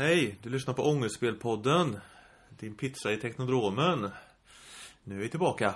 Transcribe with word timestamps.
Hej, 0.00 0.38
du 0.42 0.50
lyssnar 0.50 0.74
på 0.74 0.82
Ångestspelpodden. 0.82 1.96
Din 2.48 2.74
pizza 2.74 3.12
i 3.12 3.16
Teknodromen. 3.16 4.10
Nu 5.04 5.16
är 5.16 5.18
vi 5.18 5.28
tillbaka. 5.28 5.74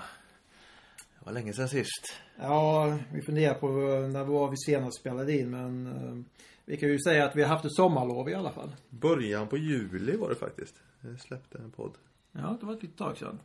Det 1.18 1.24
var 1.26 1.32
länge 1.32 1.52
sedan 1.52 1.68
sist. 1.68 2.20
Ja, 2.38 2.98
vi 3.12 3.22
funderar 3.22 3.54
på 3.54 3.68
när 4.12 4.24
var 4.24 4.50
vi 4.50 4.56
senast 4.56 5.00
spelade 5.00 5.32
in 5.32 5.50
men 5.50 5.86
eh, 5.86 6.24
vi 6.64 6.76
kan 6.76 6.88
ju 6.88 6.98
säga 6.98 7.24
att 7.24 7.36
vi 7.36 7.42
har 7.42 7.48
haft 7.48 7.64
ett 7.64 7.74
sommarlov 7.74 8.28
i 8.28 8.34
alla 8.34 8.52
fall. 8.52 8.74
Början 8.90 9.48
på 9.48 9.56
juli 9.56 10.16
var 10.16 10.28
det 10.28 10.34
faktiskt. 10.34 10.74
Jag 11.00 11.20
släppte 11.20 11.58
en 11.58 11.70
podd. 11.70 11.92
Ja, 12.32 12.56
det 12.60 12.66
var 12.66 12.74
ett 12.74 12.82
litet 12.82 12.98
tag 12.98 13.16
sedan. 13.16 13.40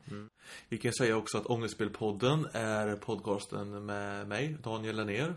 Vi 0.70 0.78
kan 0.78 0.94
säga 0.94 1.18
också 1.18 1.38
att 1.38 1.46
Ångestspelpodden 1.46 2.48
är 2.54 2.96
podcasten 2.96 3.86
med 3.86 4.28
mig, 4.28 4.58
Daniel 4.64 4.96
Lennér. 4.96 5.34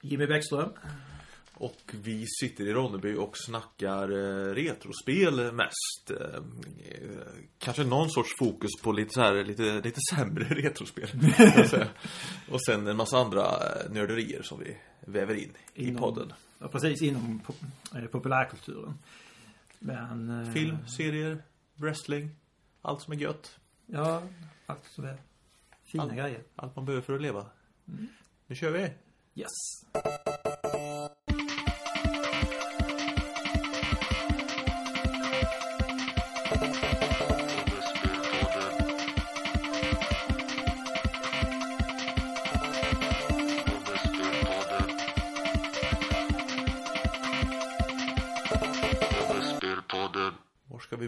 Jimmy 0.00 0.26
Bäckström. 0.26 0.70
Och 1.60 1.80
vi 1.92 2.24
sitter 2.40 2.64
i 2.68 2.72
Ronneby 2.72 3.14
och 3.14 3.38
snackar 3.38 4.08
eh, 4.10 4.54
retrospel 4.54 5.52
mest. 5.52 6.10
Eh, 6.10 6.36
eh, 6.90 7.26
kanske 7.58 7.84
någon 7.84 8.10
sorts 8.10 8.30
fokus 8.38 8.70
på 8.82 8.92
lite 8.92 9.10
så 9.14 9.20
här, 9.20 9.44
lite, 9.44 9.62
lite 9.80 10.00
sämre 10.14 10.44
retrospel. 10.54 11.08
och 12.50 12.64
sen 12.64 12.86
en 12.86 12.96
massa 12.96 13.18
andra 13.18 13.42
eh, 13.44 13.90
nörderier 13.92 14.42
som 14.42 14.58
vi 14.58 14.76
väver 15.00 15.34
in 15.34 15.52
i 15.74 15.86
Inom- 15.88 16.00
podden. 16.00 16.32
Ja, 16.58 16.68
precis 16.68 17.02
inom 17.02 17.40
pop- 17.46 17.96
eh, 17.96 18.04
populärkulturen. 18.04 18.98
Men... 19.78 20.42
eh, 20.46 20.52
Film, 20.52 20.76
serier, 20.96 21.42
wrestling. 21.74 22.30
Allt 22.82 23.02
som 23.02 23.12
är 23.12 23.16
gött. 23.16 23.58
Ja, 23.86 24.22
allt 24.66 24.84
som 24.84 25.04
är 25.04 25.16
fina 25.84 26.02
Allt. 26.04 26.12
grejer. 26.12 26.42
Allt 26.56 26.76
man 26.76 26.84
behöver 26.84 27.02
för 27.02 27.14
att 27.14 27.22
leva. 27.22 27.46
Nu 28.46 28.54
kör 28.54 28.70
vi! 28.70 28.90
Yes. 29.34 29.48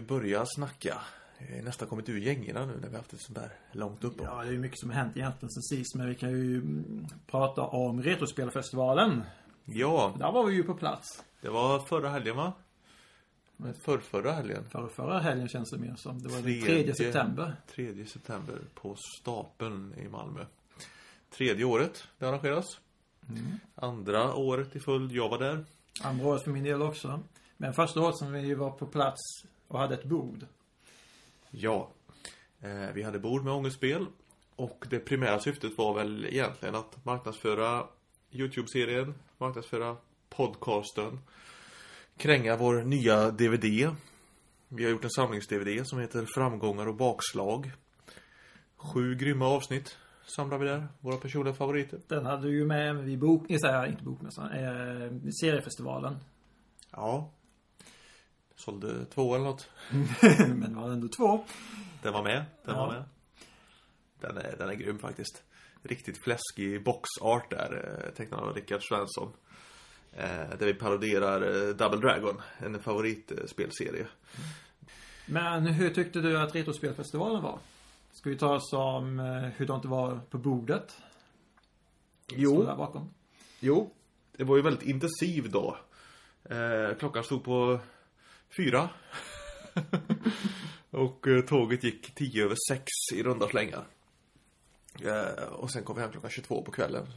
Vi 0.01 0.07
börja 0.07 0.45
snacka? 0.45 0.97
Nästan 1.63 1.87
kommit 1.87 2.09
ur 2.09 2.17
gängorna 2.19 2.65
nu 2.65 2.79
när 2.81 2.89
vi 2.89 2.95
haft 2.95 3.13
ett 3.13 3.21
sånt 3.21 3.37
där 3.39 3.49
långt 3.71 4.03
uppehåll. 4.03 4.27
Ja, 4.37 4.43
det 4.43 4.47
är 4.49 4.51
ju 4.51 4.59
mycket 4.59 4.79
som 4.79 4.89
har 4.89 4.97
hänt 4.97 5.17
egentligen 5.17 5.51
sen 5.51 5.63
sist. 5.63 5.95
Men 5.95 6.07
vi 6.09 6.15
kan 6.15 6.29
ju 6.29 6.55
mm, 6.57 7.07
prata 7.27 7.61
om 7.61 8.03
Retrospelfestivalen. 8.03 9.23
Ja, 9.65 10.15
Där 10.19 10.31
var 10.31 10.45
vi 10.45 10.53
ju 10.55 10.63
på 10.63 10.73
plats. 10.73 11.23
det 11.41 11.49
var 11.49 11.79
förra 11.79 12.09
helgen 12.09 12.35
va? 12.37 12.53
För 13.81 13.97
förra 13.97 14.31
helgen. 14.31 14.63
Förra, 14.69 14.87
förra 14.89 15.19
helgen 15.19 15.47
känns 15.47 15.69
det 15.71 15.77
mer 15.77 15.95
som. 15.95 16.21
Det 16.21 16.29
var 16.29 16.35
den 16.35 16.43
Tredje. 16.61 16.93
3 16.93 16.95
september. 16.95 17.55
3 17.75 18.05
september 18.05 18.59
på 18.73 18.95
Stapeln 19.19 19.93
i 19.97 20.09
Malmö. 20.09 20.45
Tredje 21.37 21.65
året 21.65 22.07
det 22.17 22.25
arrangeras. 22.29 22.65
Andra 23.75 24.35
året 24.35 24.75
i 24.75 24.79
följd, 24.79 25.11
jag 25.11 25.29
var 25.29 25.39
där. 25.39 25.65
Andra 26.03 26.27
året 26.27 26.43
för 26.43 26.51
min 26.51 26.63
del 26.63 26.81
också. 26.81 27.19
Men 27.57 27.73
första 27.73 28.01
året 28.01 28.17
som 28.17 28.31
vi 28.31 28.53
var 28.53 28.71
på 28.71 28.85
plats 28.85 29.19
och 29.71 29.79
hade 29.79 29.95
ett 29.95 30.03
bord. 30.03 30.45
Ja. 31.49 31.89
Eh, 32.61 32.91
vi 32.93 33.03
hade 33.03 33.19
bord 33.19 33.43
med 33.43 33.53
ångestspel. 33.53 34.05
Och 34.55 34.85
det 34.89 34.99
primära 34.99 35.39
syftet 35.39 35.77
var 35.77 35.93
väl 35.93 36.25
egentligen 36.25 36.75
att 36.75 37.05
marknadsföra 37.05 37.87
Youtube-serien, 38.31 39.13
marknadsföra 39.37 39.97
podcasten, 40.29 41.19
kränga 42.17 42.57
vår 42.57 42.81
nya 42.81 43.31
DVD. 43.31 43.95
Vi 44.67 44.83
har 44.83 44.91
gjort 44.91 45.03
en 45.03 45.09
samlings-DVD 45.09 45.85
som 45.85 45.99
heter 45.99 46.25
Framgångar 46.35 46.87
och 46.87 46.95
bakslag. 46.95 47.71
Sju 48.77 49.15
grymma 49.15 49.47
avsnitt 49.47 49.97
samlar 50.25 50.57
vi 50.57 50.67
där, 50.67 50.87
våra 50.99 51.17
personliga 51.17 51.53
favoriter. 51.53 51.99
Den 52.07 52.25
hade 52.25 52.47
du 52.47 52.55
ju 52.55 52.65
med 52.65 52.95
vid 52.95 53.19
bok... 53.19 53.45
Nej, 53.49 53.89
inte 53.89 54.03
bokmässan. 54.03 54.51
Eh, 54.51 55.11
seriefestivalen. 55.41 56.17
Ja. 56.91 57.31
Sålde 58.65 59.05
två 59.05 59.35
eller 59.35 59.45
något. 59.45 59.69
Men 60.37 60.73
det 60.73 60.79
var 60.79 60.89
ändå 60.89 61.07
två. 61.07 61.43
Den 62.01 62.13
var 62.13 62.23
med, 62.23 62.45
den 62.65 62.75
Ja. 62.75 62.85
var 62.85 62.93
med. 62.93 63.03
Den 64.19 64.37
är, 64.37 64.55
den 64.57 64.69
är 64.69 64.73
grym 64.73 64.99
faktiskt. 64.99 65.43
Riktigt 65.83 66.23
fläskig 66.23 66.83
boxart 66.83 67.49
där, 67.49 68.01
eh, 68.07 68.13
tecknad 68.13 68.39
av 68.39 68.53
Rickard 68.55 68.81
Svensson. 68.89 69.33
Eh, 70.13 70.57
där 70.59 70.65
vi 70.65 70.73
paroderar 70.73 71.41
eh, 71.41 71.75
Double 71.75 71.99
Dragon, 71.99 72.41
en 72.57 72.79
favoritspelserie. 72.81 74.07
Men 75.25 75.65
hur 75.65 75.89
tyckte 75.89 76.19
du 76.21 76.39
att 76.39 76.55
Retrospelfestivalen 76.55 77.43
var? 77.43 77.59
Ska 78.11 78.29
vi 78.29 78.37
ta 78.37 78.59
som 78.59 79.19
hur 79.57 79.65
det 79.81 79.87
var 79.87 80.19
på 80.29 80.37
bordet? 80.37 80.97
Jo. 82.35 82.63
Där 82.63 82.75
bakom. 82.75 83.13
Jo. 83.59 83.93
Det 84.37 84.43
var 84.43 84.55
ju 84.55 84.61
väldigt 84.61 84.83
intensiv 84.89 85.51
dag. 85.51 85.77
Eh, 86.43 86.97
klockan 86.99 87.23
stod 87.23 87.43
på 87.43 87.79
fyra. 88.57 88.89
och 90.91 91.27
eh, 91.27 91.41
tåget 91.41 91.83
gick 91.83 92.15
tio 92.15 92.45
över 92.45 92.55
sex 92.69 92.85
i 93.13 93.23
runda 93.23 93.47
slängar. 93.47 93.83
Eh, 95.03 95.43
och 95.43 95.71
sen 95.71 95.83
kom 95.83 95.95
vi 95.95 96.01
hem 96.01 96.11
klockan 96.11 96.29
22 96.29 96.61
på 96.61 96.71
kvällen. 96.71 97.07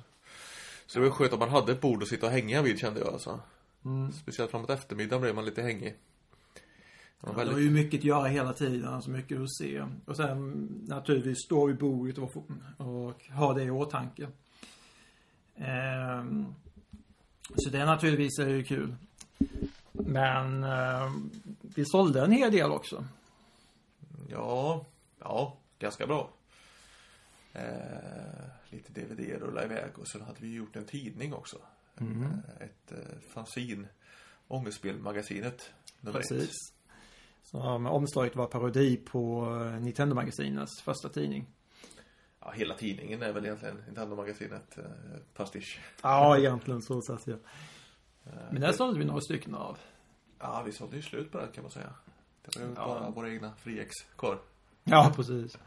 Så 0.86 0.98
det 0.98 1.04
var 1.04 1.12
skönt 1.12 1.32
om 1.32 1.38
man 1.38 1.48
hade 1.48 1.72
ett 1.72 1.80
bord 1.80 2.02
att 2.02 2.08
sitta 2.08 2.26
och 2.26 2.32
hänga 2.32 2.62
vid 2.62 2.78
kände 2.78 3.00
jag 3.00 3.08
alltså. 3.08 3.40
Mm. 3.84 4.12
Speciellt 4.12 4.50
framåt 4.50 4.70
eftermiddagen 4.70 5.22
blev 5.22 5.34
man 5.34 5.44
lite 5.44 5.62
hängig. 5.62 5.94
Det 7.20 7.32
var 7.32 7.44
Det 7.44 7.52
var 7.52 7.58
ju 7.58 7.70
mycket 7.70 7.98
att 7.98 8.04
göra 8.04 8.28
hela 8.28 8.52
tiden, 8.52 8.88
alltså 8.88 9.10
mycket 9.10 9.40
att 9.40 9.54
se. 9.54 9.84
Och 10.04 10.16
sen 10.16 10.68
naturligtvis 10.88 11.38
stå 11.44 11.66
vid 11.66 11.76
bordet 11.76 12.18
och, 12.18 12.36
och 12.76 13.24
ha 13.24 13.54
det 13.54 13.62
i 13.62 13.70
åtanke. 13.70 14.28
Ehm, 15.56 16.54
så 17.56 17.70
det 17.70 17.84
naturligtvis 17.84 18.38
är 18.38 18.48
ju 18.48 18.64
kul. 18.64 18.94
Men 19.98 20.64
ehm, 20.64 21.30
vi 21.60 21.84
sålde 21.84 22.20
en 22.24 22.32
hel 22.32 22.52
del 22.52 22.70
också. 22.70 23.04
Ja, 24.28 24.84
ja, 25.18 25.56
ganska 25.78 26.06
bra. 26.06 26.30
Eh, 27.52 28.44
lite 28.70 28.92
DVD 28.92 29.42
rullade 29.42 29.66
iväg 29.66 29.98
och 29.98 30.08
sen 30.08 30.22
hade 30.22 30.40
vi 30.40 30.54
gjort 30.54 30.76
en 30.76 30.84
tidning 30.84 31.34
också. 31.34 31.56
Mm. 32.00 32.22
Eh, 32.22 32.66
ett 32.66 32.92
eh, 32.92 33.18
fanzine, 33.28 33.88
Ångestspelmagasinet. 34.48 35.70
nummer 36.00 36.20
ett. 36.20 36.28
Precis. 36.28 36.72
Som 37.42 37.86
omslaget 37.86 38.36
var 38.36 38.46
parodi 38.46 38.96
på 38.96 39.44
eh, 39.60 39.80
Nintendo-magasinets 39.80 40.82
första 40.82 41.08
tidning. 41.08 41.46
Ja, 42.40 42.50
hela 42.50 42.74
tidningen 42.74 43.22
är 43.22 43.32
väl 43.32 43.44
egentligen 43.44 43.76
Nintendo-magasinet 43.86 44.78
eh, 44.78 44.84
pastisch. 45.34 45.80
Ja, 46.02 46.38
egentligen 46.38 46.82
så 46.82 47.02
säga. 47.02 47.36
Eh, 47.36 47.42
Men 48.50 48.60
där 48.60 48.72
sålde 48.72 48.98
vi 48.98 49.04
några 49.04 49.20
stycken 49.20 49.54
av. 49.54 49.78
Ja, 50.38 50.62
vi 50.66 50.72
sålde 50.72 50.96
ju 50.96 51.02
slut 51.02 51.32
på 51.32 51.38
den 51.38 51.48
kan 51.52 51.62
man 51.64 51.70
säga. 51.70 51.90
Det 52.44 52.58
var 52.60 52.66
ju 52.66 52.72
Ja. 52.76 52.84
bara 52.86 53.10
våra 53.10 53.28
egna 53.30 53.52
friex 53.58 53.90
kvar. 54.16 54.38
Ja, 54.84 55.12
precis. 55.16 55.58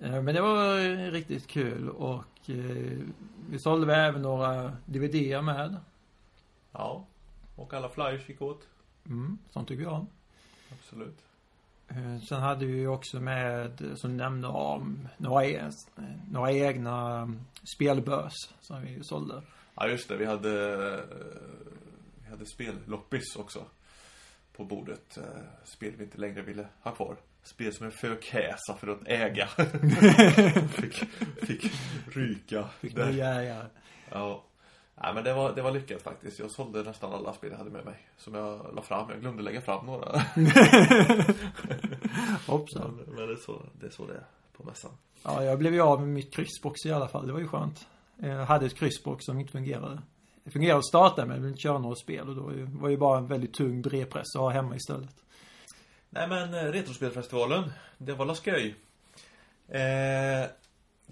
Eh, 0.00 0.22
Men 0.22 0.34
det 0.34 0.40
var 0.40 0.78
eh, 0.78 1.10
riktigt 1.10 1.46
kul 1.46 1.88
och 1.88 2.24
eh, 2.50 2.98
vi 3.50 3.58
sålde 3.58 3.94
även 3.96 4.22
några 4.22 4.72
DVD 4.86 5.44
med. 5.44 5.76
Ja, 6.72 7.04
och 7.56 7.74
alla 7.74 7.88
flyers 7.88 8.28
gick 8.28 8.42
åt. 8.42 8.66
Mm, 9.06 9.38
sånt 9.50 9.68
tycker 9.68 9.82
jag 9.82 9.92
om. 9.92 10.06
Absolut. 10.72 11.18
Eh, 11.88 12.18
Sen 12.28 12.42
hade 12.42 12.66
vi 12.66 12.86
också 12.86 13.20
med, 13.20 13.80
eh, 13.80 13.94
som 13.94 14.10
du 14.10 14.16
nämnde 14.16 14.48
om, 14.48 15.08
några, 15.16 15.44
e- 15.44 15.70
eh, 15.96 16.04
några 16.30 16.52
egna 16.52 17.16
mm, 17.18 17.40
spelbörs 17.74 18.32
som 18.60 18.82
vi 18.82 19.04
sålde. 19.04 19.42
Ja 19.76 19.88
just 19.88 20.08
det, 20.08 20.16
vi 20.16 20.24
hade 20.24 20.74
eh, 20.94 21.00
Vi 22.24 22.30
hade 22.30 22.46
spelloppis 22.46 23.36
också 23.36 23.64
På 24.56 24.64
bordet 24.64 25.16
eh, 25.16 25.24
Spel 25.64 25.92
vi 25.96 26.04
inte 26.04 26.18
längre 26.18 26.42
ville 26.42 26.66
ha 26.82 26.90
kvar 26.94 27.16
Spel 27.42 27.72
som 27.74 27.86
är 27.86 27.90
för 27.90 28.16
käsa 28.22 28.76
för 28.80 28.88
att 28.88 29.00
äga 29.08 29.46
fick, 30.68 30.94
fick 31.46 31.72
ryka 32.12 32.68
Fick 32.80 32.96
där. 32.96 33.12
nya 33.12 33.34
ägare. 33.34 33.66
Ja 34.10 34.42
Nej 35.02 35.14
men 35.14 35.24
det 35.24 35.34
var, 35.34 35.54
det 35.54 35.62
var 35.62 35.70
lyckat 35.70 36.02
faktiskt 36.02 36.38
Jag 36.38 36.50
sålde 36.50 36.82
nästan 36.82 37.12
alla 37.12 37.32
spel 37.32 37.50
jag 37.50 37.58
hade 37.58 37.70
med 37.70 37.84
mig 37.84 38.06
Som 38.16 38.34
jag 38.34 38.74
la 38.74 38.82
fram, 38.82 39.10
jag 39.10 39.20
glömde 39.20 39.42
lägga 39.42 39.60
fram 39.60 39.86
några 39.86 40.18
Hoppsan. 42.46 42.96
Men, 43.06 43.14
men 43.14 43.26
det, 43.26 43.32
är 43.32 43.36
så, 43.36 43.62
det 43.80 43.86
är 43.86 43.90
så 43.90 44.06
det 44.06 44.14
är 44.14 44.24
på 44.56 44.64
mässan 44.64 44.90
Ja, 45.22 45.44
jag 45.44 45.58
blev 45.58 45.74
ju 45.74 45.80
av 45.80 46.00
med 46.00 46.08
mitt 46.08 46.34
kryssbox 46.34 46.86
i 46.86 46.92
alla 46.92 47.08
fall. 47.08 47.26
Det 47.26 47.32
var 47.32 47.40
ju 47.40 47.48
skönt. 47.48 47.86
Jag 48.16 48.46
hade 48.46 48.66
ett 48.66 48.74
kryssbox 48.78 49.24
som 49.24 49.40
inte 49.40 49.52
fungerade. 49.52 50.02
Det 50.44 50.50
fungerade 50.50 50.78
att 50.78 50.86
starta 50.86 51.22
men 51.26 51.30
jag 51.30 51.36
ville 51.40 51.48
inte 51.48 51.60
köra 51.60 51.78
några 51.78 51.96
spel 51.96 52.28
och 52.28 52.34
då 52.36 52.42
var 52.80 52.88
ju- 52.88 52.96
bara 52.96 53.18
en 53.18 53.26
väldigt 53.26 53.54
tung 53.54 53.82
brevpress 53.82 54.34
att 54.36 54.40
ha 54.42 54.50
hemma 54.50 54.76
istället. 54.76 55.10
Nej 56.10 56.28
men 56.28 56.54
eh, 56.54 56.62
Retrospelfestivalen, 56.72 57.72
det 57.98 58.12
var 58.12 58.26
la 58.26 58.34
skoj. 58.34 58.74
Eh, 59.68 60.46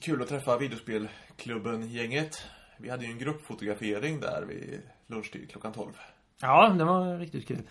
kul 0.00 0.22
att 0.22 0.28
träffa 0.28 0.58
videospelklubben-gänget. 0.58 2.36
Vi 2.78 2.90
hade 2.90 3.04
ju 3.04 3.10
en 3.12 3.18
gruppfotografering 3.18 4.20
där 4.20 4.42
vid 4.42 4.82
lunchtid 5.06 5.50
klockan 5.50 5.72
12. 5.72 5.92
Ja, 6.40 6.68
det 6.78 6.84
var 6.84 7.18
riktigt 7.18 7.48
kul. 7.48 7.62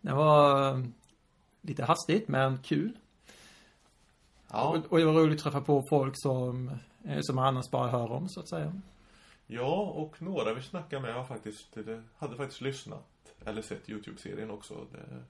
Det 0.00 0.12
var 0.12 0.68
eh, 0.72 0.84
lite 1.60 1.84
hastigt 1.84 2.28
men 2.28 2.58
kul. 2.58 2.92
Ja. 4.50 4.62
Och, 4.68 4.92
och 4.92 4.98
det 4.98 5.04
var 5.04 5.12
roligt 5.12 5.38
att 5.38 5.42
träffa 5.42 5.60
på 5.60 5.84
folk 5.90 6.14
som, 6.16 6.68
eh, 6.68 6.74
som 7.22 7.36
man 7.36 7.46
annars 7.46 7.70
bara 7.70 7.90
hör 7.90 8.12
om 8.12 8.28
så 8.28 8.40
att 8.40 8.48
säga. 8.48 8.72
Ja, 9.46 9.76
och 9.76 10.22
några 10.22 10.54
vi 10.54 10.62
snackade 10.62 11.02
med 11.02 11.14
har 11.14 11.24
faktiskt, 11.24 11.74
det, 11.74 12.02
hade 12.16 12.36
faktiskt 12.36 12.60
lyssnat 12.60 13.06
eller 13.44 13.62
sett 13.62 13.88
YouTube-serien 13.88 14.50
också. 14.50 14.74
Det, 14.92 15.22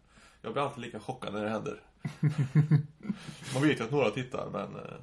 jag 0.42 0.52
blir 0.52 0.62
alltid 0.62 0.80
lika 0.80 1.00
chockad 1.00 1.32
när 1.32 1.44
det 1.44 1.50
händer. 1.50 1.80
man 3.54 3.62
vet 3.62 3.80
ju 3.80 3.84
att 3.84 3.90
några 3.90 4.10
tittar, 4.10 4.48
men 4.52 4.76
eh, 4.76 5.00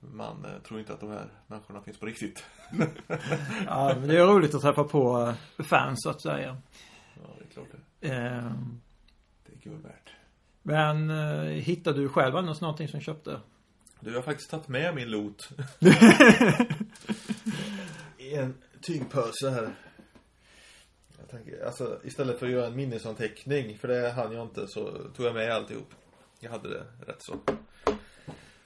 man 0.00 0.44
eh, 0.44 0.58
tror 0.62 0.80
inte 0.80 0.92
att 0.92 1.00
de 1.00 1.10
här 1.10 1.26
människorna 1.46 1.82
finns 1.82 1.98
på 1.98 2.06
riktigt. 2.06 2.44
Ja, 3.66 3.94
men 3.98 4.08
det 4.08 4.18
är 4.18 4.26
roligt 4.26 4.54
att 4.54 4.62
träffa 4.62 4.84
på 4.84 5.34
eh, 5.58 5.64
fans 5.64 6.02
så 6.02 6.10
att 6.10 6.20
säga. 6.20 6.56
Ja, 7.14 7.28
det 7.38 7.44
är 7.44 7.48
klart 7.48 7.66
det. 8.00 8.08
Ehm, 8.08 8.80
Det 9.46 9.52
är 9.52 9.70
guld 9.70 9.82
värt. 9.82 10.10
Men 10.62 11.10
eh, 11.10 11.44
hittade 11.44 12.00
du 12.00 12.08
själv 12.08 12.36
annars 12.36 12.60
någonting 12.60 12.88
som 12.88 13.00
köpte? 13.00 13.40
Du, 14.00 14.10
jag 14.10 14.18
har 14.18 14.22
faktiskt 14.22 14.50
tagit 14.50 14.68
med 14.68 14.94
min 14.94 15.10
loot. 15.10 15.48
I 18.18 18.34
en 18.34 18.54
tyngdpåse 18.82 19.50
här. 19.50 19.70
Jag 21.18 21.28
tänker, 21.30 21.66
alltså 21.66 22.00
istället 22.04 22.38
för 22.38 22.46
att 22.46 22.52
göra 22.52 22.66
en 22.66 22.76
minnesanteckning, 22.76 23.78
för 23.78 23.88
det 23.88 24.10
hann 24.10 24.32
jag 24.32 24.42
inte, 24.42 24.66
så 24.68 24.90
tog 25.16 25.26
jag 25.26 25.34
med 25.34 25.52
alltihop. 25.52 25.94
Jag 26.40 26.50
hade 26.50 26.68
det 26.68 26.84
rätt 27.06 27.22
så 27.22 27.36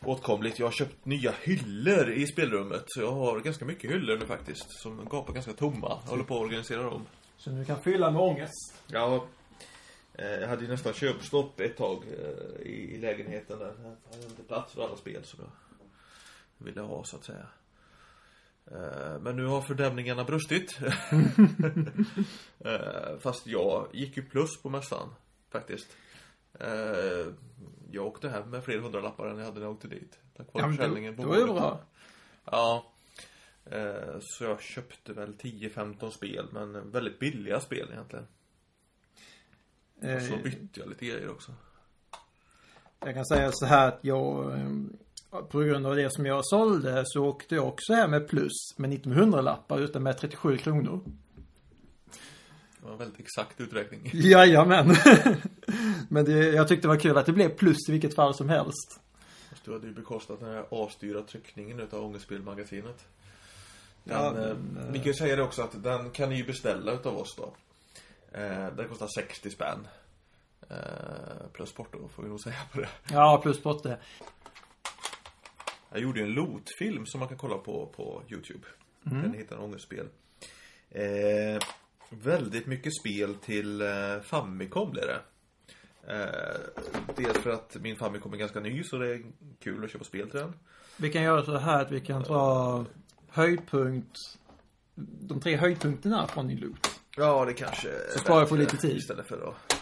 åtkomligt. 0.04 0.58
Jag 0.58 0.66
har 0.66 0.72
köpt 0.72 1.04
nya 1.04 1.32
hyllor 1.42 2.10
i 2.10 2.26
spelrummet. 2.26 2.84
Så 2.86 3.00
jag 3.00 3.12
har 3.12 3.40
ganska 3.40 3.64
mycket 3.64 3.90
hyllor 3.90 4.18
nu 4.18 4.26
faktiskt. 4.26 4.82
Som 4.82 5.08
gapar 5.10 5.32
ganska 5.32 5.52
tomma. 5.52 5.98
Jag 6.04 6.10
håller 6.10 6.24
på 6.24 6.34
att 6.34 6.42
organisera 6.42 6.82
dem. 6.82 7.06
Så 7.36 7.50
du 7.50 7.64
kan 7.64 7.82
fylla 7.82 8.10
med 8.10 8.22
ångest? 8.22 8.82
Ja, 8.86 9.26
jag 10.18 10.48
hade 10.48 10.62
ju 10.62 10.68
nästan 10.68 10.92
köpstopp 10.92 11.60
ett 11.60 11.76
tag 11.76 12.04
eh, 12.18 12.66
i, 12.66 12.98
lägenheten 13.00 13.58
där. 13.58 13.74
Jag 13.82 14.14
hade 14.16 14.26
inte 14.26 14.42
plats 14.42 14.72
för 14.72 14.84
alla 14.84 14.96
spel 14.96 15.24
som 15.24 15.40
jag 15.42 15.50
ville 16.66 16.80
ha 16.80 17.04
så 17.04 17.16
att 17.16 17.24
säga. 17.24 17.46
Eh, 18.70 19.20
Men 19.20 19.36
nu 19.36 19.44
har 19.46 19.60
fördämningarna 19.62 20.24
brustit. 20.24 20.78
Eh, 22.64 23.18
Fast 23.18 23.46
jag 23.46 23.88
gick 23.92 24.16
ju 24.16 24.22
plus 24.22 24.62
på 24.62 24.68
mässan 24.70 25.08
faktiskt. 25.50 25.96
Eh, 26.60 27.26
Jag 27.90 28.06
åkte 28.06 28.28
hem 28.28 28.50
med 28.50 28.64
fler 28.64 28.78
hundralappar 28.78 29.26
än 29.26 29.38
jag 29.38 29.44
hade 29.44 29.58
när 29.58 29.66
jag 29.66 29.74
åkte 29.74 29.88
dit. 29.88 30.18
Tack 30.36 30.46
vare 30.54 30.64
Ja, 30.64 30.70
försäljningen 30.70 31.16
det, 31.16 31.22
det 31.22 31.28
var 31.28 31.36
ju 31.36 31.44
bra. 31.44 31.80
Ja. 32.44 32.92
Eh, 33.64 34.16
Så 34.20 34.44
jag 34.44 34.60
köpte 34.62 35.12
väl 35.12 35.34
10-15 35.36 36.10
spel, 36.10 36.46
men 36.52 36.90
väldigt 36.90 37.18
billiga 37.18 37.60
spel 37.60 37.88
egentligen. 37.92 38.26
Och 39.96 40.22
så 40.22 40.34
Eh, 40.34 40.42
bytte 40.42 40.80
jag 40.80 40.88
lite 40.88 41.06
grejer 41.06 41.30
också. 41.30 41.52
Jag 43.00 43.14
kan 43.14 43.26
säga 43.26 43.52
så 43.52 43.66
här 43.66 43.88
att 43.88 43.98
jag 44.00 44.52
eh, 44.52 45.42
på 45.50 45.60
grund 45.60 45.86
av 45.86 45.96
det 45.96 46.10
som 46.12 46.26
jag 46.26 46.46
sålde 46.46 47.02
så 47.06 47.24
åkte 47.24 47.54
jag 47.54 47.68
också 47.68 47.94
hem 47.94 48.10
med 48.10 48.28
plus 48.28 48.74
med 48.76 48.92
1900 48.92 49.40
lappar 49.40 49.80
utan 49.80 50.02
med 50.02 50.18
37 50.18 50.56
kronor. 50.58 51.00
Det 52.78 52.86
var 52.86 52.92
en 52.92 52.98
väldigt 52.98 53.20
exakt 53.20 53.60
uträkning. 53.60 54.10
Jajamän. 54.12 54.96
Men 56.08 56.24
det, 56.24 56.32
jag 56.32 56.68
tyckte 56.68 56.84
det 56.84 56.88
var 56.88 57.00
kul 57.00 57.16
att 57.16 57.26
det 57.26 57.32
blev 57.32 57.48
plus 57.48 57.88
i 57.88 57.92
vilket 57.92 58.14
fall 58.14 58.34
som 58.34 58.48
helst. 58.48 59.00
Du 59.64 59.72
hade 59.72 59.86
ju 59.86 59.92
bekostat 59.92 60.40
den 60.40 60.48
här 60.48 60.64
avstyrda 60.70 61.22
tryckningen 61.22 61.80
utav 61.80 62.04
Ångestspelmagasinet. 62.04 63.04
Den, 64.04 64.16
Ja, 64.16 64.32
men, 64.32 64.78
eh, 64.84 64.92
Ni 64.92 64.98
kan 64.98 65.06
ju 65.06 65.14
säga 65.14 65.36
det 65.36 65.42
också 65.42 65.62
att 65.62 65.82
den 65.82 66.10
kan 66.10 66.28
ni 66.28 66.36
ju 66.36 66.44
beställa 66.44 66.92
utav 66.92 67.18
oss 67.18 67.36
då. 67.36 67.52
Eh, 68.34 68.66
den 68.76 68.88
kostar 68.88 69.06
60 69.06 69.50
spänn. 69.50 69.88
Eh, 70.70 71.46
plus 71.52 71.72
porto 71.72 72.08
får 72.08 72.22
vi 72.22 72.28
nog 72.28 72.40
säga 72.40 72.56
på 72.72 72.80
det. 72.80 72.88
Ja, 73.10 73.40
plus 73.42 73.62
det. 73.82 73.98
Jag 75.90 76.02
gjorde 76.02 76.20
ju 76.20 76.26
en 76.26 76.32
lotfilm 76.32 77.06
som 77.06 77.20
man 77.20 77.28
kan 77.28 77.38
kolla 77.38 77.58
på 77.58 77.86
på 77.86 78.22
Youtube. 78.28 78.66
Den 79.02 79.34
heter 79.34 79.60
Ångestspel. 79.60 80.08
Eh, 80.90 81.62
väldigt 82.10 82.66
mycket 82.66 82.92
spel 83.00 83.34
till 83.34 83.80
eh, 83.80 84.20
Famicom 84.22 84.90
blir 84.90 85.02
det. 85.06 85.20
Eh, 86.06 86.84
dels 87.16 87.38
för 87.38 87.50
att 87.50 87.76
min 87.80 87.96
Famicom 87.96 88.32
är 88.32 88.36
ganska 88.36 88.60
ny 88.60 88.84
så 88.84 88.98
det 88.98 89.14
är 89.14 89.22
kul 89.60 89.84
att 89.84 89.90
köpa 89.90 90.04
spel 90.04 90.30
till 90.30 90.40
den. 90.40 90.52
Vi 90.96 91.12
kan 91.12 91.22
göra 91.22 91.44
så 91.44 91.56
här 91.56 91.82
att 91.82 91.90
vi 91.90 92.00
kan 92.00 92.24
ta 92.24 92.84
höjdpunkt 93.28 94.18
de 95.20 95.40
tre 95.40 95.56
höjdpunkterna 95.56 96.26
från 96.26 96.48
din 96.48 96.60
loot. 96.60 96.93
Ja, 97.16 97.44
det 97.44 97.52
kanske 97.54 97.88
Så 98.12 98.18
sparar 98.18 98.38
jag 98.40 98.48
på 98.48 98.56
lite 98.56 98.76
tid. 98.76 98.96
Istället 98.96 99.26
för 99.28 99.48
att... 99.48 99.74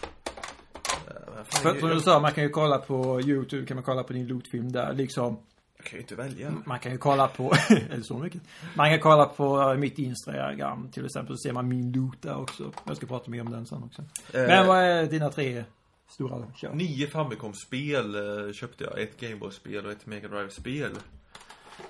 Eh, 1.09 1.45
För, 1.45 1.81
som 1.81 1.89
du 1.89 2.01
sa, 2.01 2.21
man 2.21 2.33
kan 2.33 2.45
ju 2.45 2.51
kolla 2.51 2.79
på 2.79 3.21
YouTube, 3.21 3.67
kan 3.67 3.75
man 3.77 3.85
kolla 3.85 4.03
på 4.03 4.13
din 4.13 4.27
lootfilm 4.27 4.73
där 4.73 4.93
liksom. 4.93 5.39
jag 5.77 5.87
kan 5.87 5.97
ju 5.97 6.01
inte 6.01 6.15
välja. 6.15 6.53
Man 6.67 6.79
kan 6.79 6.93
ju 6.93 6.99
kolla 6.99 7.29
på, 7.29 7.53
eller 7.91 8.03
så 8.03 8.19
mycket. 8.19 8.43
Man 8.77 8.91
kan 8.91 9.01
kolla 9.01 9.25
på 9.27 9.75
mitt 9.75 9.99
Instagram 9.99 10.91
till 10.93 11.05
exempel, 11.07 11.37
så 11.37 11.41
ser 11.49 11.53
man 11.53 11.69
min 11.69 11.93
loot 11.93 12.23
där 12.23 12.37
också. 12.37 12.73
Jag 12.87 12.97
ska 12.97 13.07
prata 13.07 13.31
mer 13.31 13.41
om 13.41 13.51
den 13.51 13.67
sen 13.67 13.83
också. 13.83 14.03
Eh, 14.33 14.47
Men 14.47 14.67
vad 14.67 14.79
är 14.79 15.07
dina 15.07 15.31
tre 15.31 15.65
stora 16.11 16.47
köp? 16.57 16.75
Nio 16.75 17.07
Famicom-spel 17.07 18.15
eh, 18.47 18.53
köpte 18.53 18.85
jag. 18.85 19.01
Ett 19.01 19.21
Gameboy-spel 19.21 19.87
och 19.87 19.93
ett 19.93 20.07
Mega 20.07 20.29
Drive-spel. 20.29 20.91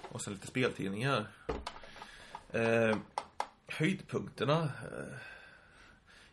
Och 0.09 0.21
sen 0.23 0.33
lite 0.33 0.47
speltidningar. 0.47 1.27
Eh, 2.53 2.97
höjdpunkterna. 3.69 4.63
Eh, 4.63 5.17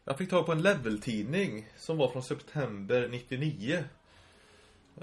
jag 0.09 0.17
fick 0.17 0.29
tag 0.29 0.45
på 0.45 0.51
en 0.51 0.61
leveltidning 0.61 1.67
som 1.77 1.97
var 1.97 2.07
från 2.11 2.23
september 2.23 3.07
99. 3.11 3.83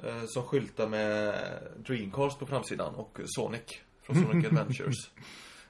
Eh, 0.02 0.24
som 0.26 0.42
skyltar 0.42 0.88
med 0.88 1.34
Dreamcast 1.76 2.38
på 2.38 2.46
framsidan 2.46 2.94
och 2.94 3.20
Sonic 3.24 3.80
från 4.02 4.16
Sonic 4.16 4.46
Adventures. 4.52 5.10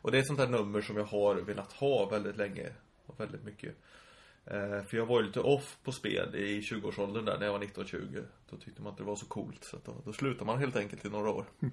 Och 0.02 0.10
det 0.10 0.18
är 0.18 0.20
ett 0.20 0.26
sånt 0.26 0.38
här 0.38 0.48
nummer 0.48 0.80
som 0.80 0.96
jag 0.96 1.04
har 1.04 1.34
velat 1.34 1.72
ha 1.72 2.08
väldigt 2.08 2.36
länge. 2.36 2.72
Och 3.06 3.20
väldigt 3.20 3.44
mycket. 3.44 3.76
Eh, 4.44 4.82
för 4.90 4.96
jag 4.96 5.06
var 5.06 5.20
ju 5.20 5.26
lite 5.26 5.40
off 5.40 5.78
på 5.84 5.92
spel 5.92 6.34
i 6.34 6.60
20-årsåldern 6.60 7.24
där 7.24 7.38
när 7.38 7.46
jag 7.46 7.52
var 7.52 7.60
19-20. 7.60 8.24
Då 8.50 8.56
tyckte 8.56 8.82
man 8.82 8.92
att 8.92 8.98
det 8.98 9.04
var 9.04 9.16
så 9.16 9.26
coolt 9.26 9.64
så 9.64 9.78
då, 9.84 10.02
då 10.04 10.12
slutade 10.12 10.44
man 10.44 10.58
helt 10.58 10.76
enkelt 10.76 11.04
i 11.04 11.08
några 11.08 11.30
år. 11.30 11.46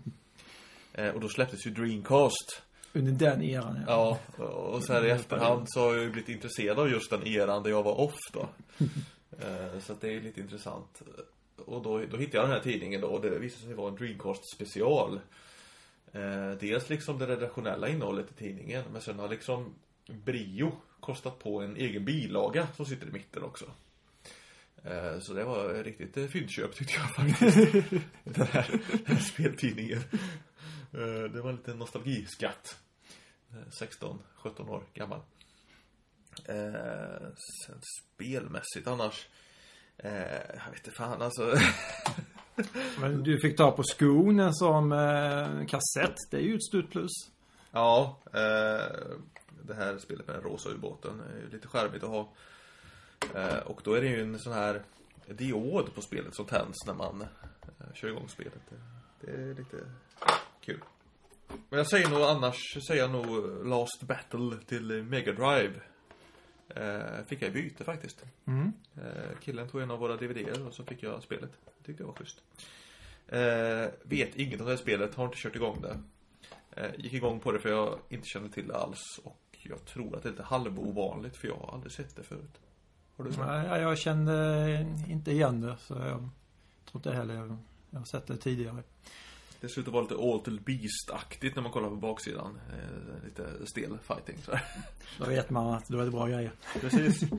Eh, 0.95 1.09
och 1.09 1.19
då 1.21 1.29
släpptes 1.29 1.67
ju 1.67 1.71
Dreamcast. 1.71 2.63
Under 2.93 3.11
den 3.11 3.41
eran 3.43 3.79
ja. 3.87 4.19
Ja, 4.37 4.45
och 4.45 4.83
så 4.83 4.93
här 4.93 5.05
i 5.05 5.09
efterhand 5.09 5.65
så 5.69 5.79
har 5.79 5.93
jag 5.93 6.03
ju 6.03 6.09
blivit 6.09 6.29
intresserad 6.29 6.79
av 6.79 6.89
just 6.91 7.09
den 7.09 7.27
eran 7.27 7.63
där 7.63 7.69
jag 7.69 7.83
var 7.83 7.99
off 8.01 8.15
då. 8.33 8.49
Eh, 9.41 9.79
så 9.79 9.93
att 9.93 10.01
det 10.01 10.13
är 10.13 10.21
lite 10.21 10.41
intressant. 10.41 11.01
Och 11.65 11.81
då, 11.81 11.97
då 11.97 12.17
hittade 12.17 12.37
jag 12.37 12.43
den 12.45 12.51
här 12.51 12.59
tidningen 12.59 13.01
då 13.01 13.07
och 13.07 13.21
det 13.21 13.39
visade 13.39 13.65
sig 13.65 13.73
vara 13.73 13.89
en 13.89 13.95
Dreamcast 13.95 14.41
special. 14.55 15.19
Eh, 16.11 16.51
dels 16.59 16.89
liksom 16.89 17.19
det 17.19 17.27
redaktionella 17.27 17.87
innehållet 17.87 18.31
i 18.31 18.33
tidningen 18.33 18.83
men 18.91 19.01
sen 19.01 19.19
har 19.19 19.27
liksom 19.29 19.73
Brio 20.07 20.71
kostat 20.99 21.39
på 21.39 21.61
en 21.61 21.75
egen 21.77 22.05
bilaga 22.05 22.67
som 22.75 22.85
sitter 22.85 23.07
i 23.07 23.11
mitten 23.11 23.43
också. 23.43 23.65
Eh, 24.83 25.19
Så 25.19 25.33
det 25.33 25.43
var 25.43 25.83
riktigt 25.83 26.31
fyndköp 26.31 26.75
tyckte 26.75 26.93
jag 26.93 27.15
faktiskt. 27.15 27.73
den, 28.23 28.47
här, 28.47 28.79
den 28.91 29.05
här 29.05 29.15
speltidningen. 29.23 30.01
Eh, 30.93 31.31
Det 31.31 31.41
var 31.41 31.49
en 31.49 31.55
liten 31.55 31.77
nostalgiskatt. 31.77 32.79
Eh, 33.51 33.69
16, 33.79 34.19
17 34.35 34.69
år 34.69 34.83
gammal. 34.93 35.19
Eh, 36.45 37.27
sen 37.65 37.81
spelmässigt 38.03 38.87
annars. 38.87 39.27
Eh, 39.97 40.31
jag 40.33 40.71
vet 40.71 40.77
inte 40.85 40.91
fan 40.91 41.21
alltså. 41.21 41.55
Men 42.99 43.23
du 43.23 43.39
fick 43.39 43.57
ta 43.57 43.71
på 43.71 43.83
skon 43.83 44.53
som 44.53 44.91
eh, 44.91 45.65
kassett. 45.67 46.15
Det 46.31 46.37
är 46.37 46.41
ju 46.41 46.55
ett 46.55 46.63
stort 46.63 46.91
plus. 46.91 47.11
ja, 47.71 48.19
eh, 48.25 49.07
det 49.65 49.73
här 49.73 49.97
spelet 49.97 50.27
med 50.27 50.35
den 50.35 50.43
rosa 50.43 50.69
ubåten 50.69 51.19
är 51.19 51.41
ju 51.41 51.49
lite 51.49 51.67
charmigt 51.67 52.03
att 52.03 52.09
ha. 52.09 52.33
Eh, 53.35 53.57
och 53.57 53.81
då 53.83 53.93
är 53.93 54.01
det 54.01 54.07
ju 54.07 54.21
en 54.21 54.39
sån 54.39 54.53
här 54.53 54.83
diod 55.27 55.95
på 55.95 56.01
spelet 56.01 56.35
som 56.35 56.45
tänds 56.45 56.77
när 56.85 56.93
man 56.93 57.21
eh, 57.21 57.93
kör 57.93 58.07
igång 58.07 58.29
spelet. 58.29 58.61
Det 59.21 59.31
är 59.31 59.53
lite 59.55 59.77
kul. 60.65 60.79
Men 61.47 61.77
jag 61.77 61.87
säger 61.87 62.09
nog 62.09 62.21
annars, 62.21 62.77
säger 62.87 63.01
jag 63.01 63.11
nog 63.11 63.65
Last 63.67 64.03
Battle 64.03 64.57
till 64.65 65.03
Mega 65.03 65.31
Drive. 65.31 65.73
Eh, 66.67 67.25
fick 67.25 67.41
jag 67.41 67.49
i 67.49 67.51
byte 67.51 67.83
faktiskt. 67.83 68.25
Mm. 68.45 68.73
Eh, 68.95 69.37
killen 69.41 69.67
tog 69.67 69.81
en 69.81 69.91
av 69.91 69.99
våra 69.99 70.17
DVDer 70.17 70.67
och 70.67 70.73
så 70.73 70.83
fick 70.83 71.03
jag 71.03 71.23
spelet. 71.23 71.51
Tyckte 71.85 72.03
jag 72.03 72.07
var 72.07 72.15
schysst. 72.15 72.41
Eh, 73.27 73.87
vet 74.03 74.35
inget 74.35 74.59
om 74.59 74.65
det 74.65 74.71
här 74.71 74.77
spelet, 74.77 75.15
har 75.15 75.25
inte 75.25 75.37
kört 75.37 75.55
igång 75.55 75.81
det. 75.81 75.99
Eh, 76.71 76.91
gick 76.97 77.13
igång 77.13 77.39
på 77.39 77.51
det 77.51 77.59
för 77.59 77.69
jag 77.69 77.99
inte 78.09 78.27
kände 78.27 78.49
till 78.49 78.67
det 78.67 78.77
alls. 78.77 79.19
Och 79.23 79.57
jag 79.63 79.85
tror 79.85 80.15
att 80.15 80.23
det 80.23 80.29
är 80.29 80.31
lite 80.31 80.43
halvovanligt 80.43 81.37
för 81.37 81.47
jag 81.47 81.55
har 81.55 81.73
aldrig 81.73 81.91
sett 81.91 82.15
det 82.15 82.23
förut. 82.23 82.59
Har 83.17 83.25
du 83.25 83.31
sett? 83.31 83.45
Nej, 83.45 83.81
jag 83.81 83.97
kände 83.97 84.87
inte 85.09 85.31
igen 85.31 85.61
det. 85.61 85.77
Så 85.77 85.93
jag 85.93 86.29
tror 86.85 86.99
inte 86.99 87.11
heller 87.11 87.35
jag 87.35 87.99
har 87.99 88.05
sett 88.05 88.27
det 88.27 88.37
tidigare. 88.37 88.83
Det 89.63 89.69
ser 89.69 89.81
ut 89.81 89.87
att 89.87 89.93
vara 89.93 90.03
lite 90.03 90.15
Alter 90.15 90.51
Beast-aktigt 90.51 91.55
när 91.55 91.63
man 91.63 91.71
kollar 91.71 91.89
på 91.89 91.95
baksidan. 91.95 92.59
Eh, 92.69 93.23
lite 93.25 93.67
stel 93.67 93.97
fighting 94.07 94.37
så 94.45 94.51
här. 94.51 94.65
Då 95.17 95.25
vet 95.25 95.49
man 95.49 95.73
att 95.73 95.87
då 95.87 95.99
är 95.99 96.05
det 96.05 96.11
bra 96.11 96.27
grejer. 96.27 96.51
Precis. 96.81 97.23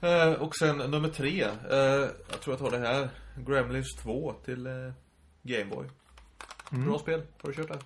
Eh, 0.00 0.32
och 0.32 0.56
sen 0.56 0.78
nummer 0.78 1.08
tre. 1.08 1.42
Eh, 1.42 1.78
jag 2.30 2.40
tror 2.40 2.52
jag 2.52 2.58
tar 2.58 2.70
det 2.70 2.78
här. 2.78 3.08
Gremlins 3.46 3.96
2 4.02 4.32
till 4.44 4.66
eh, 4.66 4.72
Gameboy. 5.42 5.86
Bra 6.70 6.98
spel. 6.98 7.22
Har 7.42 7.50
du 7.50 7.54
kört 7.54 7.68
det? 7.68 7.78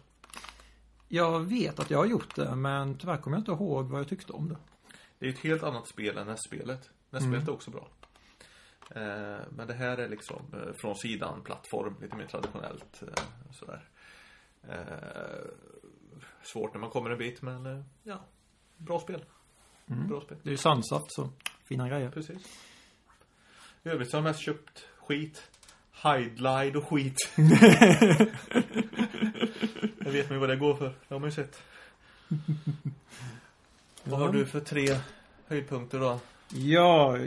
Jag 1.08 1.40
vet 1.40 1.80
att 1.80 1.90
jag 1.90 1.98
har 1.98 2.06
gjort 2.06 2.34
det, 2.34 2.54
men 2.54 2.98
tyvärr 2.98 3.16
kommer 3.16 3.36
jag 3.36 3.40
inte 3.40 3.50
ihåg 3.52 3.86
vad 3.90 4.00
jag 4.00 4.08
tyckte 4.08 4.32
om 4.32 4.48
det. 4.48 4.56
Det 5.18 5.26
är 5.26 5.30
ett 5.30 5.38
helt 5.38 5.62
annat 5.62 5.88
spel 5.88 6.18
än 6.18 6.26
NES-spelet. 6.26 6.90
NES-spelet 7.10 7.48
är 7.48 7.52
också 7.52 7.70
bra. 7.70 7.88
Eh, 8.90 9.38
men 9.50 9.66
det 9.66 9.74
här 9.74 9.98
är 9.98 10.08
liksom 10.08 10.42
eh, 10.52 10.72
från 10.80 10.96
sidan 10.96 11.42
plattform, 11.42 11.96
lite 12.00 12.16
mer 12.16 12.26
traditionellt. 12.26 13.02
Eh, 13.02 13.24
sådär. 13.50 13.88
Svårt 16.42 16.74
när 16.74 16.80
man 16.80 16.90
kommer 16.90 17.10
en 17.10 17.18
bit, 17.18 17.42
men 17.42 17.84
ja. 18.02 18.20
Bra 18.76 19.00
spel. 19.00 19.24
Bra 19.86 20.20
spel. 20.20 20.38
Det 20.42 20.48
är 20.48 20.50
ju 20.50 20.56
Sunsoft, 20.56 21.12
så 21.12 21.30
fina 21.64 21.88
grejer. 21.88 22.10
Precis. 22.10 22.42
I 23.82 23.88
övrigt 23.88 24.10
så 24.10 24.16
har 24.16 24.22
jag 24.22 24.30
mest 24.30 24.40
köpt 24.40 24.88
skit. 24.98 25.50
Hideline 26.02 26.76
och 26.76 26.88
skit. 26.88 27.16
jag 29.98 30.12
vet 30.12 30.30
mig 30.30 30.38
vad 30.38 30.48
det 30.48 30.56
går 30.56 30.74
för. 30.74 30.88
Det 31.08 31.14
har 31.14 31.18
man 31.18 31.28
ju 31.28 31.34
sett. 31.34 31.62
Vad 34.04 34.20
har 34.20 34.32
du 34.32 34.46
för 34.46 34.60
tre 34.60 34.86
höjdpunkter 35.46 36.00
då? 36.00 36.20
Ja, 36.48 37.18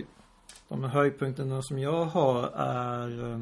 de 0.80 0.84
höjdpunkterna 0.84 1.62
som 1.62 1.80
jag 1.80 2.06
har 2.06 2.50
är... 2.56 3.32
eh, 3.34 3.40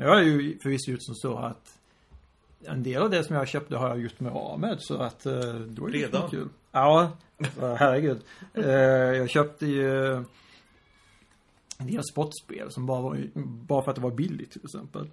Jag 0.00 0.08
har 0.14 0.22
ju 0.22 0.58
förvisso 0.58 0.90
gjort 0.90 1.02
som 1.02 1.14
så 1.14 1.38
att 1.38 1.78
en 2.64 2.82
del 2.82 3.02
av 3.02 3.10
det 3.10 3.24
som 3.24 3.36
jag 3.36 3.48
köpte 3.48 3.76
har 3.76 3.88
jag 3.88 4.00
gjort 4.00 4.20
mig 4.20 4.32
av 4.32 4.60
med 4.60 4.76
så 4.80 4.96
att 5.02 5.26
eh, 5.26 5.54
då 5.54 5.86
är 5.86 5.90
det 5.92 5.98
Redan? 5.98 6.30
kul. 6.30 6.48
Ja, 6.72 7.10
herregud. 7.60 8.20
Eh, 8.54 8.64
Jag 9.16 9.30
köpte 9.30 9.66
ju 9.66 10.14
en 11.78 11.86
del 11.86 12.02
sportspel 12.04 12.70
som 12.72 12.86
bara 12.86 13.00
var, 13.00 13.18
bara 13.34 13.82
för 13.82 13.90
att 13.90 13.94
det 13.96 14.02
var 14.02 14.10
billigt 14.10 14.50
till 14.52 14.64
exempel. 14.64 15.10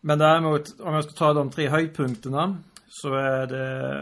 Men 0.00 0.18
däremot, 0.18 0.80
om 0.80 0.94
jag 0.94 1.04
ska 1.04 1.12
ta 1.12 1.32
de 1.32 1.50
tre 1.50 1.68
höjdpunkterna 1.68 2.58
så 2.88 3.14
är 3.14 3.46
det 3.46 4.00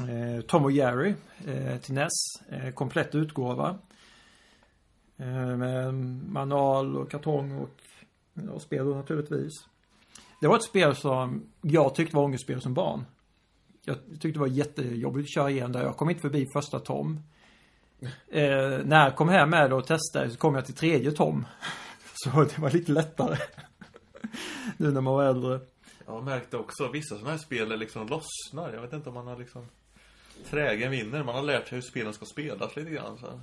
eh, 0.00 0.40
Tom 0.40 0.64
och 0.64 0.72
Jerry 0.72 1.14
eh, 1.46 1.76
till 1.80 1.94
NES. 1.94 2.10
Eh, 2.48 2.70
komplett 2.70 3.14
utgåva. 3.14 3.78
Eh, 5.18 5.56
med 5.56 5.94
manual 6.28 6.96
och 6.96 7.10
kartong 7.10 7.58
och, 7.58 7.70
och 8.50 8.62
spel 8.62 8.86
då 8.86 8.94
naturligtvis. 8.94 9.52
Det 10.40 10.46
var 10.46 10.56
ett 10.56 10.62
spel 10.62 10.96
som 10.96 11.42
jag 11.62 11.94
tyckte 11.94 12.16
var 12.16 12.24
ångestspel 12.24 12.60
som 12.60 12.74
barn. 12.74 13.04
Jag 13.84 13.96
tyckte 13.96 14.28
det 14.28 14.38
var 14.38 14.46
jättejobbigt 14.46 15.26
att 15.26 15.34
köra 15.34 15.50
igenom 15.50 15.72
där, 15.72 15.82
Jag 15.82 15.96
kom 15.96 16.10
inte 16.10 16.22
förbi 16.22 16.46
första 16.52 16.78
Tom. 16.78 17.20
Eh, 18.28 18.78
när 18.84 19.04
jag 19.04 19.16
kom 19.16 19.28
hem 19.28 19.50
med 19.50 19.70
det 19.70 19.76
och 19.76 19.86
testade 19.86 20.30
så 20.30 20.38
kom 20.38 20.54
jag 20.54 20.66
till 20.66 20.74
tredje 20.74 21.12
Tom. 21.12 21.46
Så 22.14 22.44
det 22.44 22.58
var 22.58 22.70
lite 22.70 22.92
lättare. 22.92 23.36
nu 24.76 24.90
när 24.90 25.00
man 25.00 25.14
var 25.14 25.24
äldre. 25.24 25.60
Jag 26.06 26.24
märkte 26.24 26.56
också, 26.56 26.88
vissa 26.88 27.14
sådana 27.14 27.30
här 27.30 27.38
spel 27.38 27.78
liksom 27.78 28.06
lossnar. 28.06 28.72
Jag 28.72 28.80
vet 28.80 28.92
inte 28.92 29.08
om 29.08 29.14
man 29.14 29.26
har 29.26 29.36
liksom 29.36 29.66
Trägen 30.50 30.90
vinner, 30.90 31.24
man 31.24 31.34
har 31.34 31.42
lärt 31.42 31.68
sig 31.68 31.76
hur 31.76 31.82
spelen 31.82 32.14
ska 32.14 32.24
spelas 32.24 32.76
lite 32.76 32.90
grann 32.90 33.18
så. 33.18 33.40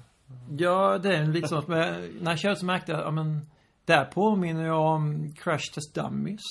Ja, 0.58 0.98
det 0.98 1.16
är 1.16 1.25
lite 1.25 1.48
sånt. 1.48 1.68
När 1.68 2.12
jag 2.22 2.40
körde 2.40 2.56
så 2.56 2.66
märkte 2.66 2.92
jag, 2.92 3.02
ja 3.02 3.12
men 3.12 3.46
där 3.86 4.06
påminner 4.06 4.66
jag 4.66 4.82
om 4.82 5.34
Crash 5.34 5.74
Test 5.74 5.96
Dummies. 5.96 6.42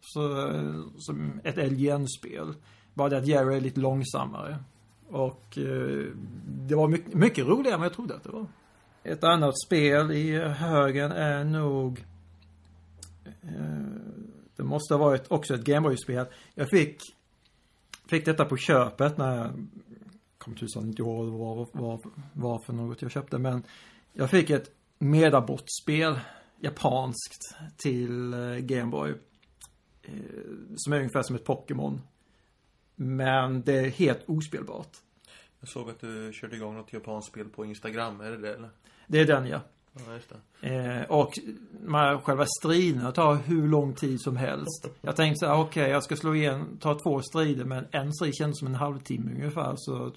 Så, 0.00 0.50
som 0.98 1.40
ett 1.44 1.72
LGN-spel. 1.72 2.54
Bara 2.94 3.08
det 3.08 3.18
att 3.18 3.26
Jerry 3.26 3.56
är 3.56 3.60
lite 3.60 3.80
långsammare. 3.80 4.58
Och 5.08 5.58
eh, 5.58 6.06
det 6.46 6.74
var 6.74 6.88
mycket, 6.88 7.14
mycket 7.14 7.46
roligare 7.46 7.74
än 7.74 7.80
vad 7.80 7.86
jag 7.86 7.94
trodde 7.94 8.14
att 8.14 8.22
det 8.24 8.30
var. 8.30 8.46
Ett 9.02 9.24
annat 9.24 9.54
spel 9.66 10.10
i 10.10 10.38
högen 10.38 11.12
är 11.12 11.44
nog... 11.44 12.04
Eh, 13.42 13.52
det 14.56 14.62
måste 14.62 14.94
ha 14.94 14.98
varit 14.98 15.24
också 15.28 15.54
ett 15.54 15.64
Gameboy-spel. 15.64 16.26
Jag 16.54 16.70
fick, 16.70 17.00
fick 18.06 18.24
detta 18.24 18.44
på 18.44 18.56
köpet 18.56 19.18
när 19.18 19.36
jag 19.36 19.66
kommer 20.42 20.56
tusan 20.56 20.86
inte 20.86 21.02
ihåg 21.02 21.28
vad, 21.28 21.68
vad, 21.72 22.12
vad 22.32 22.64
för 22.64 22.72
något 22.72 23.02
jag 23.02 23.10
köpte. 23.10 23.38
Men 23.38 23.62
jag 24.12 24.30
fick 24.30 24.50
ett 24.50 24.70
Medabot-spel, 24.98 26.20
japanskt, 26.60 27.56
till 27.76 28.34
eh, 28.34 28.56
Gameboy. 28.56 29.14
Eh, 30.02 30.12
som 30.76 30.92
är 30.92 30.96
ungefär 30.96 31.22
som 31.22 31.36
ett 31.36 31.44
Pokémon. 31.44 32.00
Men 32.94 33.62
det 33.62 33.72
är 33.72 33.90
helt 33.90 34.28
ospelbart. 34.28 34.96
Jag 35.60 35.68
såg 35.68 35.90
att 35.90 36.00
du 36.00 36.32
körde 36.32 36.56
igång 36.56 36.74
något 36.74 36.92
japanskt 36.92 37.30
spel 37.30 37.48
på 37.48 37.64
Instagram, 37.64 38.20
är 38.20 38.30
det 38.30 38.36
det 38.36 38.54
eller? 38.54 38.70
Det 39.06 39.20
är 39.20 39.26
den 39.26 39.46
ja. 39.46 39.60
Ja. 39.94 40.68
Eh, 40.68 41.02
och 41.02 41.38
med 41.80 42.22
själva 42.22 42.46
striderna 42.46 43.12
tar 43.12 43.34
hur 43.34 43.68
lång 43.68 43.94
tid 43.94 44.20
som 44.20 44.36
helst. 44.36 44.88
Jag 45.00 45.16
tänkte 45.16 45.38
så 45.38 45.46
här, 45.46 45.60
okej 45.60 45.90
jag 45.90 46.04
ska 46.04 46.16
slå 46.16 46.34
igen, 46.34 46.78
ta 46.80 46.94
två 46.94 47.22
strider 47.22 47.64
men 47.64 47.86
en 47.90 48.12
strid 48.12 48.34
kändes 48.34 48.58
som 48.58 48.68
en 48.68 48.74
halvtimme 48.74 49.30
ungefär 49.34 49.72
så, 49.76 50.12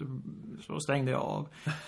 så 0.68 0.80
stängde 0.80 1.12
jag 1.12 1.22
av. 1.22 1.48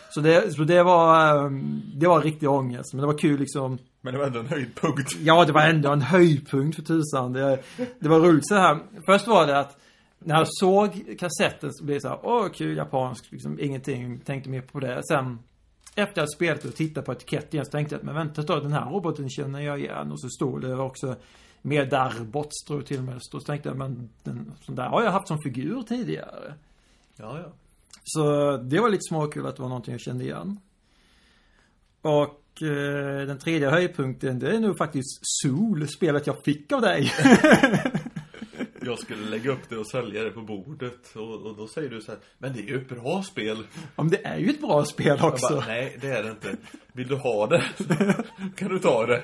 Så 0.09 0.21
det, 0.21 0.53
så 0.53 0.63
det 0.63 0.83
var, 0.83 1.35
eh, 1.35 1.51
det 1.95 2.07
var 2.07 2.21
riktig 2.21 2.49
ångest. 2.49 2.93
Men 2.93 3.01
det 3.01 3.07
var 3.07 3.17
kul 3.17 3.39
liksom. 3.39 3.77
Men 4.01 4.13
det 4.13 4.19
var 4.19 4.27
ändå 4.27 4.39
en 4.39 4.47
höjdpunkt. 4.47 5.11
Ja, 5.19 5.45
det 5.45 5.51
var 5.51 5.61
ändå 5.61 5.91
en 5.91 6.01
höjdpunkt 6.01 6.75
för 6.75 6.83
tusan. 6.83 7.33
Det, 7.33 7.59
det 7.99 8.09
var 8.09 8.19
roligt 8.19 8.47
så 8.47 8.55
här. 8.55 8.79
Först 9.05 9.27
var 9.27 9.47
det 9.47 9.59
att 9.59 9.77
när 10.19 10.35
jag 10.35 10.47
såg 10.49 11.17
kassetten 11.19 11.73
så 11.73 11.85
blev 11.85 11.95
det 11.95 12.01
så 12.01 12.07
här, 12.07 12.19
åh 12.23 12.49
kul 12.49 12.77
japanskt, 12.77 13.31
liksom 13.31 13.59
ingenting, 13.59 14.19
tänkte 14.19 14.49
mer 14.49 14.61
på 14.61 14.79
det. 14.79 15.01
Sen 15.03 15.39
efter 15.97 16.23
att 16.23 16.31
spelat 16.31 16.65
och 16.65 16.75
tittat 16.75 17.05
på 17.05 17.11
etiketten 17.11 17.65
så 17.65 17.71
tänkte 17.71 17.95
jag 17.95 17.99
att 17.99 18.05
men 18.05 18.15
vänta 18.15 18.41
ett 18.41 18.47
tag, 18.47 18.63
den 18.63 18.73
här 18.73 18.89
roboten 18.89 19.29
känner 19.29 19.59
jag 19.61 19.79
igen. 19.79 20.11
Och 20.11 20.19
så 20.19 20.29
stod 20.29 20.61
det 20.61 20.75
också 20.75 21.15
med 21.61 21.89
Darbots 21.89 22.63
tror 22.67 22.79
jag 22.79 22.85
till 22.85 22.97
och 22.97 23.03
med. 23.03 23.17
Så 23.19 23.39
tänkte 23.39 23.69
jag, 23.69 23.77
men 23.77 24.09
den, 24.23 24.53
sån 24.61 24.75
där 24.75 24.87
har 24.87 25.03
jag 25.03 25.11
haft 25.11 25.27
som 25.27 25.41
figur 25.41 25.81
tidigare. 25.81 26.53
Ja, 27.15 27.39
ja. 27.39 27.51
Så 28.03 28.57
det 28.57 28.79
var 28.79 28.89
lite 28.89 29.03
småkul 29.09 29.45
att 29.45 29.55
det 29.55 29.61
var 29.61 29.69
någonting 29.69 29.91
jag 29.91 30.01
kände 30.01 30.23
igen. 30.23 30.59
Och 32.01 32.61
eh, 32.61 33.27
den 33.27 33.37
tredje 33.37 33.69
höjdpunkten, 33.69 34.39
det 34.39 34.55
är 34.55 34.59
nog 34.59 34.77
faktiskt 34.77 35.19
Sol, 35.21 35.87
spelet 35.87 36.27
jag 36.27 36.43
fick 36.43 36.71
av 36.71 36.81
dig. 36.81 37.11
Jag 38.87 38.99
skulle 38.99 39.29
lägga 39.29 39.51
upp 39.51 39.69
det 39.69 39.77
och 39.77 39.87
sälja 39.87 40.23
det 40.23 40.31
på 40.31 40.41
bordet 40.41 41.15
och, 41.15 41.45
och 41.45 41.57
då 41.57 41.67
säger 41.67 41.89
du 41.89 42.01
så 42.01 42.11
här, 42.11 42.19
men 42.37 42.53
det 42.53 42.59
är 42.59 42.67
ju 42.67 42.81
ett 42.81 42.89
bra 42.89 43.23
spel. 43.23 43.57
Om 43.95 44.09
det 44.09 44.25
är 44.25 44.37
ju 44.37 44.49
ett 44.49 44.61
bra 44.61 44.85
spel 44.85 45.19
också. 45.21 45.55
bara, 45.55 45.65
nej 45.67 45.97
det 46.01 46.07
är 46.07 46.23
det 46.23 46.29
inte. 46.29 46.57
Vill 46.91 47.07
du 47.07 47.15
ha 47.15 47.47
det? 47.47 47.63
kan 48.55 48.69
du 48.69 48.79
ta 48.79 49.05
det? 49.05 49.23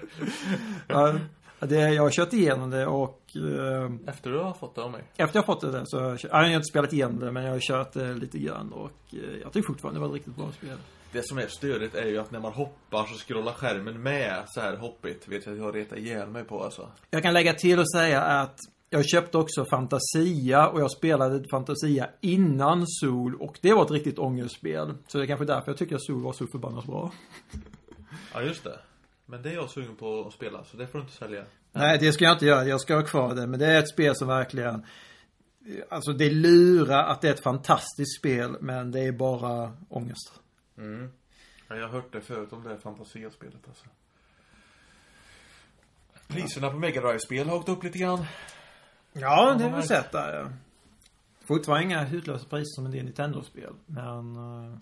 Ja, 0.88 1.16
det, 1.60 1.76
jag 1.76 2.04
har 2.04 2.10
kört 2.10 2.34
igenom 2.34 2.70
det 2.70 2.86
och 2.88 3.22
eh, 3.36 3.92
Efter 4.08 4.30
du 4.30 4.40
har 4.40 4.54
fått 4.54 4.76
det 4.76 4.82
av 4.82 4.92
mig. 4.92 5.04
efter 5.18 5.38
jag 5.38 5.46
fått 5.46 5.62
det 5.62 5.84
så 5.86 6.00
har 6.00 6.10
jag, 6.10 6.20
jag 6.24 6.30
har 6.38 6.46
inte 6.46 6.64
spelat 6.64 6.94
igenom 6.94 7.20
det 7.20 7.32
men 7.32 7.44
jag 7.44 7.52
har 7.52 7.60
kört 7.60 7.94
det 7.94 8.14
lite 8.14 8.40
grann 8.40 8.72
och 8.72 8.92
eh, 9.12 9.20
jag 9.42 9.54
tycker 9.54 9.68
fortfarande 9.68 10.00
det 10.00 10.02
var 10.02 10.08
ett 10.08 10.14
riktigt 10.14 10.36
bra 10.36 10.52
spel. 10.52 10.78
Det 11.12 11.28
som 11.28 11.38
är 11.38 11.48
störigt 11.48 11.96
är 11.96 12.06
ju 12.06 12.18
att 12.18 12.32
när 12.32 12.40
man 12.40 12.54
hoppar 12.54 13.06
så 13.06 13.18
scrollar 13.18 13.54
skärmen 13.54 14.04
med 14.04 14.44
så 14.48 14.62
här 14.62 14.78
hoppigt. 14.78 15.28
Vet 15.28 15.46
jag 15.46 15.54
att 15.54 15.60
jag 15.60 15.76
retar 15.76 15.98
ihjäl 15.98 16.30
mig 16.30 16.44
på 16.44 16.64
alltså. 16.64 16.90
Jag 17.10 17.24
kan 17.24 17.34
lägga 17.34 17.54
till 17.54 17.80
och 17.80 17.92
säga 17.92 18.22
att 18.22 18.58
jag 18.94 19.06
köpte 19.10 19.38
också 19.38 19.66
Fantasia 19.66 20.68
och 20.68 20.82
jag 20.82 20.92
spelade 20.92 21.50
Fantasia 21.50 22.10
innan 22.22 22.88
Sol 22.88 23.36
och 23.36 23.60
det 23.62 23.74
var 23.74 23.86
ett 23.86 23.92
riktigt 23.92 24.20
ångestspel. 24.20 24.94
Så 25.08 25.18
det 25.18 25.24
är 25.24 25.28
kanske 25.28 25.46
därför 25.46 25.72
jag 25.72 25.78
tycker 25.78 25.96
att 25.96 26.04
Sol 26.04 26.22
var 26.22 26.34
så 26.34 26.48
förbannat 26.48 26.86
bra. 26.86 27.12
Ja 28.34 28.42
just 28.42 28.64
det. 28.64 28.80
Men 29.26 29.42
det 29.42 29.50
är 29.50 29.54
jag 29.54 29.70
sugen 29.70 29.96
på 29.96 30.26
att 30.28 30.34
spela 30.34 30.64
så 30.64 30.78
det 30.78 30.88
får 30.88 31.00
du 31.00 31.04
inte 31.04 31.16
sälja. 31.16 31.46
Nej, 31.72 31.98
det 31.98 32.12
ska 32.12 32.24
jag 32.24 32.34
inte 32.34 32.46
göra. 32.46 32.66
Jag 32.66 32.82
ska 32.82 32.96
ha 32.96 33.02
kvar 33.02 33.36
det. 33.36 33.48
Men 33.48 33.60
det 33.60 33.66
är 33.66 33.80
ett 33.80 33.90
spel 33.90 34.16
som 34.16 34.28
verkligen... 34.28 34.86
Alltså 35.90 36.14
det 36.14 36.30
lurar 36.30 37.04
att 37.04 37.22
det 37.22 37.28
är 37.28 37.34
ett 37.34 37.44
fantastiskt 37.44 38.18
spel, 38.20 38.58
men 38.62 38.92
det 38.92 39.00
är 39.00 39.12
bara 39.12 39.78
ångest. 39.90 40.34
Mm. 40.78 41.10
Ja, 41.68 41.76
jag 41.76 41.88
har 41.88 41.94
hört 41.94 42.14
det 42.14 42.22
förut 42.22 42.54
om 42.54 42.64
det 42.64 42.70
här 42.70 42.78
fantasispelet 42.78 43.68
alltså. 43.68 43.86
Priserna 46.28 46.70
på 46.70 46.78
Mega 46.78 47.02
Drive-spel 47.02 47.50
har 47.50 47.58
åkt 47.58 47.70
upp 47.70 47.84
lite 47.84 47.98
grann. 47.98 48.26
Ja, 49.14 49.54
det 49.58 49.64
har 49.64 49.70
vi 49.70 49.76
märkt. 49.76 49.88
sett 49.88 50.12
där 50.12 50.36
ja. 50.40 50.50
Fortfarande 51.40 51.84
inga 51.84 52.04
hutlösa 52.04 52.46
priser 52.46 52.76
som 52.76 52.86
en 52.86 52.92
del 52.92 53.06
Nintendo-spel. 53.06 53.74
Men 53.86 54.36
eh, 54.36 54.78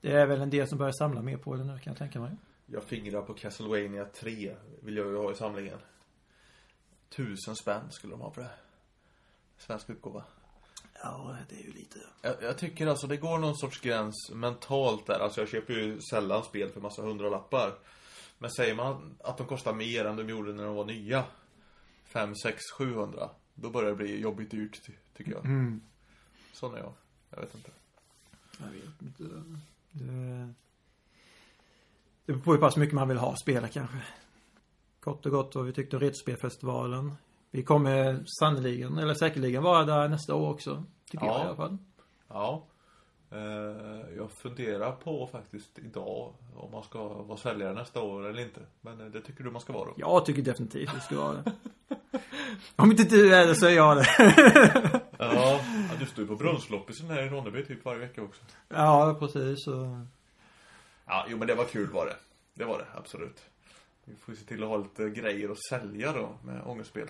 det 0.00 0.12
är 0.12 0.26
väl 0.26 0.40
en 0.40 0.50
del 0.50 0.68
som 0.68 0.78
börjar 0.78 0.92
samla 0.92 1.22
mer 1.22 1.36
på 1.36 1.56
det 1.56 1.64
nu 1.64 1.78
kan 1.78 1.90
jag 1.90 1.96
tänka 1.96 2.20
mig. 2.20 2.36
Jag 2.66 2.84
fingrar 2.84 3.22
på 3.22 3.34
Castlevania 3.34 4.04
3. 4.04 4.56
Vill 4.80 4.96
jag 4.96 5.06
ju 5.06 5.16
ha 5.16 5.32
i 5.32 5.34
samlingen. 5.34 5.78
Tusen 7.08 7.56
spänn 7.56 7.90
skulle 7.90 8.12
de 8.12 8.20
ha 8.20 8.30
på 8.30 8.40
det. 8.40 8.50
Svensk 9.58 9.90
utgåva. 9.90 10.24
Ja, 11.02 11.36
det 11.48 11.54
är 11.54 11.62
ju 11.64 11.72
lite... 11.72 11.98
Jag, 12.22 12.34
jag 12.42 12.58
tycker 12.58 12.86
alltså 12.86 13.06
det 13.06 13.16
går 13.16 13.38
någon 13.38 13.56
sorts 13.56 13.80
gräns 13.80 14.30
mentalt 14.34 15.06
där. 15.06 15.20
Alltså 15.20 15.40
jag 15.40 15.48
köper 15.48 15.72
ju 15.74 16.00
sällan 16.00 16.44
spel 16.44 16.70
för 16.70 16.80
massa 16.80 17.02
hundralappar. 17.02 17.72
Men 18.38 18.50
säger 18.50 18.74
man 18.74 19.18
att 19.24 19.38
de 19.38 19.46
kostar 19.46 19.74
mer 19.74 20.04
än 20.04 20.16
de 20.16 20.28
gjorde 20.28 20.52
när 20.52 20.64
de 20.64 20.74
var 20.74 20.84
nya. 20.84 21.24
5, 22.04 22.34
6, 22.34 22.60
700. 22.78 23.30
Då 23.54 23.70
börjar 23.70 23.90
det 23.90 23.96
bli 23.96 24.20
jobbigt 24.20 24.50
dyrt 24.50 24.82
ty- 24.86 24.92
tycker 25.16 25.32
jag. 25.32 25.44
Mm. 25.44 25.80
Sån 26.52 26.74
är 26.74 26.78
jag. 26.78 26.92
Jag 27.30 27.40
vet 27.40 27.54
inte. 27.54 27.70
Jag 28.58 28.66
vet 28.66 29.02
inte. 29.02 29.22
Det... 29.92 30.52
Det 32.26 32.32
beror 32.32 32.40
på 32.44 32.52
hur 32.52 32.58
pass 32.58 32.76
mycket 32.76 32.94
man 32.94 33.08
vill 33.08 33.18
ha 33.18 33.36
spela 33.36 33.68
kanske. 33.68 33.96
Kort 35.00 35.26
och 35.26 35.32
gott 35.32 35.54
vad 35.54 35.64
vi 35.64 35.72
tyckte 35.72 35.96
om 35.96 36.00
Retrospelfestivalen. 36.00 37.12
Vi 37.50 37.62
kommer 37.62 38.24
sannoliken, 38.40 38.98
eller 38.98 39.14
säkerligen 39.14 39.62
vara 39.62 39.84
där 39.84 40.08
nästa 40.08 40.34
år 40.34 40.50
också. 40.50 40.84
Tycker 41.10 41.26
Ja. 41.26 41.32
jag 41.32 41.42
i 41.44 41.46
alla 41.46 41.56
fall. 41.56 41.78
Ja. 42.28 42.66
Eh, 43.30 43.38
jag 44.16 44.30
funderar 44.30 44.92
på 44.92 45.26
faktiskt 45.26 45.78
idag 45.78 46.34
om 46.56 46.70
man 46.72 46.82
ska 46.82 47.08
vara 47.08 47.38
säljare 47.38 47.74
nästa 47.74 48.00
år 48.02 48.26
eller 48.26 48.42
inte. 48.42 48.60
Men 48.80 49.00
eh, 49.00 49.06
det 49.06 49.20
tycker 49.20 49.44
du 49.44 49.50
man 49.50 49.60
ska 49.60 49.72
vara 49.72 49.84
då? 49.84 49.94
Jag 49.96 50.26
tycker 50.26 50.42
definitivt 50.42 50.94
det 50.94 51.00
ska 51.00 51.16
vara 51.16 51.32
det. 51.42 51.52
Om 52.76 52.90
inte 52.90 53.04
du 53.04 53.34
är 53.34 53.46
det 53.46 53.54
så 53.54 53.66
är 53.66 53.70
jag 53.70 53.96
det. 53.96 54.06
Ja, 55.18 55.60
du 56.00 56.06
står 56.06 56.22
ju 56.22 56.28
på 56.28 56.36
brunnsloppisen 56.36 57.10
här 57.10 57.22
i 57.22 57.28
Ronneby 57.28 57.64
typ 57.64 57.84
varje 57.84 57.98
vecka 57.98 58.22
också. 58.22 58.42
ja, 58.68 59.16
precis. 59.20 59.64
Så. 59.64 60.06
Ja, 61.06 61.26
jo 61.28 61.38
men 61.38 61.48
det 61.48 61.54
var 61.54 61.64
kul 61.64 61.90
var 61.90 62.06
det. 62.06 62.16
Det 62.54 62.64
var 62.64 62.78
det, 62.78 62.86
absolut. 62.94 63.40
Vi 64.04 64.14
får 64.16 64.34
ju 64.34 64.40
se 64.40 64.46
till 64.46 64.62
att 64.62 64.68
ha 64.68 64.76
lite 64.76 65.10
grejer 65.10 65.48
att 65.48 65.64
sälja 65.68 66.12
då 66.12 66.38
med 66.44 66.62
ångestspel. 66.66 67.08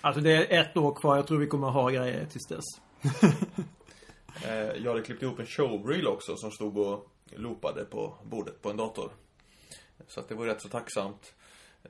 Alltså 0.00 0.20
det 0.20 0.30
är 0.32 0.60
ett 0.60 0.76
år 0.76 0.94
kvar. 0.94 1.16
Jag 1.16 1.26
tror 1.26 1.38
vi 1.38 1.46
kommer 1.46 1.68
ha 1.70 1.90
grejer 1.90 2.26
tills 2.26 2.46
dess. 2.48 2.64
Eh, 4.44 4.82
jag 4.82 4.90
hade 4.90 5.02
klippt 5.02 5.22
ihop 5.22 5.38
en 5.38 5.46
showreel 5.46 6.06
också 6.06 6.36
som 6.36 6.50
stod 6.50 6.78
och 6.78 7.10
loopade 7.30 7.84
på 7.84 8.14
bordet 8.24 8.62
på 8.62 8.70
en 8.70 8.76
dator. 8.76 9.10
Så 10.08 10.20
att 10.20 10.28
det 10.28 10.34
var 10.34 10.46
rätt 10.46 10.62
så 10.62 10.68
tacksamt. 10.68 11.34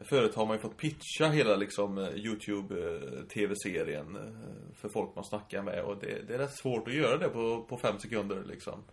Förut 0.00 0.34
har 0.34 0.46
man 0.46 0.56
ju 0.56 0.60
fått 0.62 0.76
pitcha 0.76 1.28
hela 1.28 1.56
liksom 1.56 1.98
eh, 1.98 2.08
Youtube 2.14 2.74
eh, 2.74 3.22
tv-serien 3.24 4.16
eh, 4.16 4.74
för 4.74 4.88
folk 4.88 5.14
man 5.14 5.24
snackar 5.24 5.62
med 5.62 5.82
och 5.82 5.96
det, 6.00 6.28
det 6.28 6.34
är 6.34 6.38
rätt 6.38 6.56
svårt 6.56 6.88
att 6.88 6.94
göra 6.94 7.18
det 7.18 7.28
på, 7.28 7.62
på 7.68 7.76
fem 7.76 7.98
sekunder 7.98 8.44
liksom. 8.44 8.84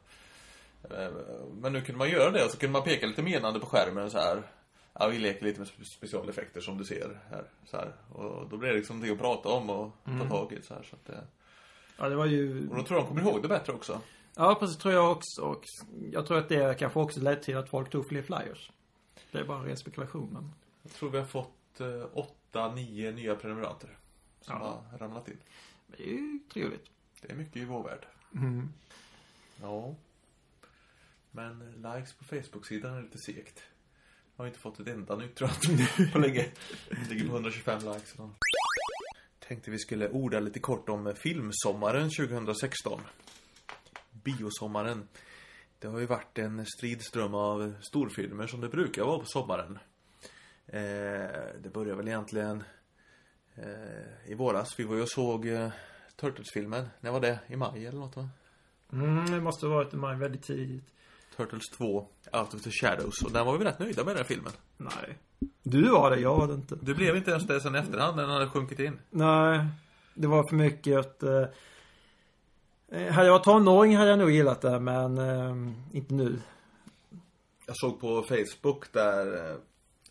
Men 1.53 1.73
nu 1.73 1.81
kunde 1.81 1.97
man 1.97 2.09
göra 2.09 2.31
det 2.31 2.45
och 2.45 2.51
så 2.51 2.57
kunde 2.57 2.73
man 2.73 2.83
peka 2.83 3.07
lite 3.07 3.23
menande 3.23 3.59
på 3.59 3.65
skärmen 3.65 4.11
så 4.11 4.17
här. 4.17 4.43
Ja, 4.93 5.07
vi 5.07 5.19
leker 5.19 5.45
lite 5.45 5.59
med 5.59 5.67
spe- 5.67 5.95
specialeffekter 5.97 6.61
som 6.61 6.77
du 6.77 6.83
ser 6.83 7.19
här. 7.29 7.43
Så 7.65 7.77
här. 7.77 7.93
Och 8.13 8.49
då 8.49 8.57
blir 8.57 8.69
det 8.69 8.75
liksom 8.75 9.01
det 9.01 9.11
att 9.11 9.19
prata 9.19 9.49
om 9.49 9.69
och 9.69 9.91
ta 10.19 10.29
tag 10.29 10.53
i 10.53 10.61
så 10.61 10.73
här. 10.73 10.83
Så 10.83 10.95
att 10.95 11.05
det, 11.05 11.23
Ja, 11.97 12.09
det 12.09 12.15
var 12.15 12.25
ju... 12.25 12.69
och 12.69 12.75
då 12.75 12.83
tror 12.83 12.99
jag 12.99 13.07
de 13.07 13.07
kommer 13.07 13.21
ihåg 13.21 13.41
det 13.41 13.47
bättre 13.47 13.73
också. 13.73 14.01
Ja, 14.35 14.57
precis 14.59 14.77
tror 14.77 14.93
jag 14.93 15.11
också. 15.11 15.41
Och 15.41 15.63
jag 16.11 16.25
tror 16.25 16.37
att 16.37 16.49
det 16.49 16.79
kanske 16.79 16.99
också 16.99 17.19
ledde 17.19 17.43
till 17.43 17.57
att 17.57 17.69
folk 17.69 17.89
tog 17.89 18.07
fler 18.07 18.21
flyers. 18.21 18.71
Det 19.31 19.37
är 19.39 19.43
bara 19.43 19.57
en 19.57 19.65
ren 19.65 19.77
spekulation, 19.77 20.29
men... 20.33 20.51
Jag 20.91 20.97
tror 20.99 21.09
vi 21.09 21.17
har 21.17 21.25
fått 21.25 21.79
eh, 21.81 22.05
åtta, 22.13 22.73
nio 22.73 23.11
nya 23.11 23.35
prenumeranter. 23.35 23.97
Som 24.41 24.55
Ja. 24.55 24.83
har 24.91 24.97
ramlat 24.97 25.27
in. 25.27 25.37
Det 25.87 26.03
är 26.03 26.07
ju 26.07 26.39
trevligt. 26.53 26.85
Det 27.21 27.31
är 27.31 27.35
mycket 27.35 27.55
i 27.57 27.65
vår 27.65 27.83
värld. 27.83 28.05
Mm. 28.35 28.69
Ja. 29.61 29.95
Men 31.31 31.59
likes 31.71 32.13
på 32.13 32.23
Facebook-sidan 32.23 32.93
är 32.93 33.01
lite 33.01 33.17
segt. 33.17 33.63
Jag 34.35 34.43
har 34.43 34.47
inte 34.47 34.59
fått 34.59 34.79
ett 34.79 34.87
enda 34.87 35.15
nytt 35.15 35.35
tror 35.35 35.49
jag, 35.97 36.11
på 36.13 36.19
länge. 36.19 36.51
Det 36.89 37.09
ligger 37.09 37.27
på 37.27 37.33
125 37.33 37.79
likes. 37.79 38.13
idag. 38.15 38.29
Tänkte 39.39 39.71
vi 39.71 39.79
skulle 39.79 40.09
orda 40.09 40.39
lite 40.39 40.59
kort 40.59 40.89
om 40.89 41.13
filmsommaren 41.15 42.09
2016. 42.09 43.01
Biosommaren. 44.11 45.07
Det 45.79 45.87
har 45.87 45.99
ju 45.99 46.05
varit 46.05 46.37
en 46.37 46.65
stridström 46.65 47.33
av 47.33 47.73
storfilmer 47.81 48.47
som 48.47 48.61
det 48.61 48.69
brukar 48.69 49.03
vara 49.03 49.19
på 49.19 49.25
sommaren. 49.25 49.79
Eh, 50.73 50.81
det 51.63 51.69
började 51.73 51.95
väl 51.95 52.07
egentligen 52.07 52.63
eh, 53.55 54.31
i 54.31 54.33
våras. 54.33 54.79
Vi 54.79 54.83
var 54.83 54.95
ju 54.95 55.01
och 55.01 55.09
såg 55.09 55.47
eh, 55.47 55.69
Turtles-filmen. 56.15 56.89
När 56.99 57.11
var 57.11 57.19
det? 57.19 57.39
I 57.47 57.55
maj 57.55 57.85
eller 57.85 57.99
något 57.99 58.15
va? 58.15 58.29
Mm, 58.93 59.31
det 59.31 59.41
måste 59.41 59.65
ha 59.65 59.75
varit 59.75 59.93
i 59.93 59.97
maj 59.97 60.17
väldigt 60.17 60.43
tidigt. 60.43 60.85
Turtles 61.37 61.69
2, 61.77 62.07
Out 62.33 62.53
of 62.53 62.61
the 62.61 62.71
Shadows. 62.71 63.21
Och 63.25 63.31
den 63.31 63.45
var 63.45 63.57
vi 63.57 63.65
rätt 63.65 63.79
nöjda 63.79 64.03
med 64.03 64.15
den 64.15 64.25
filmen. 64.25 64.51
Nej. 64.77 65.17
Du 65.63 65.89
var 65.89 66.11
det, 66.11 66.19
jag 66.19 66.37
var 66.37 66.47
det 66.47 66.53
inte. 66.53 66.75
Du 66.81 66.95
blev 66.95 67.15
inte 67.15 67.31
ens 67.31 67.47
det 67.47 67.61
sen 67.61 67.75
efterhand 67.75 68.15
när 68.15 68.23
den 68.23 68.31
hade 68.31 68.49
sjunkit 68.49 68.79
in. 68.79 68.99
Nej. 69.09 69.65
Det 70.13 70.27
var 70.27 70.49
för 70.49 70.55
mycket 70.55 70.99
att... 70.99 71.23
Eh, 71.23 71.45
eh, 72.91 73.13
hade 73.13 73.27
jag 73.27 73.33
varit 73.33 73.43
tonåring 73.43 73.97
hade 73.97 74.09
jag 74.09 74.19
nog 74.19 74.31
gillat 74.31 74.61
det, 74.61 74.79
men 74.79 75.17
eh, 75.17 75.55
inte 75.91 76.13
nu. 76.13 76.39
Jag 77.65 77.77
såg 77.77 77.99
på 77.99 78.23
Facebook 78.23 78.91
där 78.91 79.51
eh, 79.51 79.57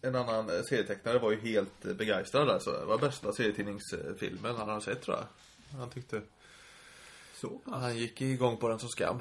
en 0.03 0.17
annan 0.17 0.51
eh, 0.51 0.63
serietecknare 0.63 1.19
var 1.19 1.31
ju 1.31 1.41
helt 1.41 1.87
eh, 1.87 1.95
begeistrad 1.95 2.49
alltså. 2.49 2.71
Det 2.71 2.85
var 2.85 2.99
bästa 2.99 3.33
serietidningsfilmen 3.33 4.57
han 4.57 4.69
har 4.69 4.81
sett 4.81 5.03
tror 5.03 5.17
jag. 5.17 5.79
Han 5.79 5.91
tyckte... 5.91 6.21
Så? 7.35 7.61
Han 7.65 7.97
gick 7.97 8.21
igång 8.21 8.57
på 8.57 8.69
den 8.69 8.79
som 8.79 8.89
skam. 8.89 9.21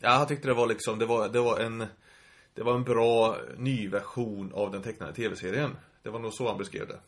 Ja, 0.00 0.10
han 0.10 0.26
tyckte 0.26 0.48
det 0.48 0.54
var 0.54 0.66
liksom, 0.66 0.98
det 0.98 1.06
var, 1.06 1.28
det 1.28 1.40
var 1.40 1.60
en... 1.60 1.86
Det 2.54 2.62
var 2.62 2.74
en 2.74 2.84
bra 2.84 3.36
ny 3.56 3.88
version 3.88 4.52
av 4.54 4.72
den 4.72 4.82
tecknade 4.82 5.12
tv-serien. 5.12 5.76
Det 6.02 6.10
var 6.10 6.18
nog 6.18 6.32
så 6.32 6.48
han 6.48 6.58
beskrev 6.58 6.88
det. 6.88 6.98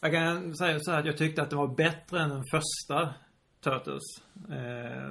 Jag 0.00 0.12
kan 0.12 0.56
säga 0.56 0.78
så 0.80 0.90
här 0.90 0.98
att 0.98 1.06
jag 1.06 1.16
tyckte 1.16 1.42
att 1.42 1.50
det 1.50 1.56
var 1.56 1.74
bättre 1.74 2.20
än 2.20 2.28
den 2.28 2.44
första 2.44 3.14
Turtles. 3.60 4.02
Eh, 4.50 5.10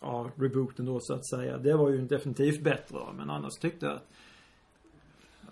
av 0.00 0.30
rebooten 0.36 0.86
då 0.86 0.98
så 1.00 1.14
att 1.14 1.28
säga. 1.28 1.58
Det 1.58 1.76
var 1.76 1.90
ju 1.90 2.06
definitivt 2.06 2.62
bättre 2.62 2.98
men 3.16 3.30
annars 3.30 3.58
tyckte 3.60 3.86
jag 3.86 3.94
att... 3.94 4.08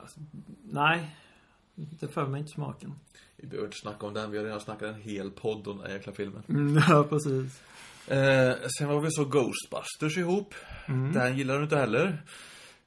Alltså, 0.08 0.20
nej. 0.64 1.16
Det 1.74 2.08
för 2.08 2.26
mig 2.26 2.40
inte 2.40 2.52
smaken. 2.52 2.94
Vi 3.36 3.46
behöver 3.46 3.66
inte 3.66 3.78
snacka 3.78 4.06
om 4.06 4.14
den, 4.14 4.30
vi 4.30 4.38
har 4.38 4.44
redan 4.44 4.60
snackat 4.60 4.94
en 4.94 5.00
hel 5.00 5.30
podd 5.30 5.68
om 5.68 5.78
den 5.78 5.86
här 5.86 5.94
jäkla 5.94 6.12
filmen. 6.12 6.42
Mm, 6.48 6.82
ja, 6.88 7.04
precis. 7.04 7.62
Eh, 8.08 8.54
sen 8.78 8.88
var 8.88 9.00
vi 9.00 9.10
så 9.10 9.24
Ghostbusters 9.24 10.18
ihop. 10.18 10.54
Den 11.14 11.36
gillar 11.36 11.56
du 11.56 11.62
inte 11.62 11.76
heller. 11.76 12.22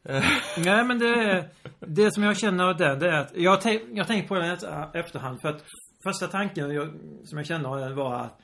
Nej 0.58 0.86
men 0.86 1.00
det 1.00 1.50
Det 1.80 2.14
som 2.14 2.24
jag 2.24 2.38
känner 2.38 2.64
av 2.64 2.78
den, 2.78 3.00
det 3.00 3.10
är 3.10 3.20
att 3.20 3.32
Jag, 3.36 3.62
tänk, 3.62 3.82
jag 3.94 4.08
tänker 4.08 4.28
på 4.28 4.36
den 4.36 4.46
i 4.46 4.58
efterhand 5.00 5.42
för 5.42 5.50
att 5.50 5.64
Första 6.04 6.28
tanken 6.28 6.72
jag, 6.72 6.90
som 7.24 7.38
jag 7.38 7.48
kände 7.48 7.70
av 7.70 7.80
den 7.80 7.96
var 7.96 8.16
att 8.16 8.40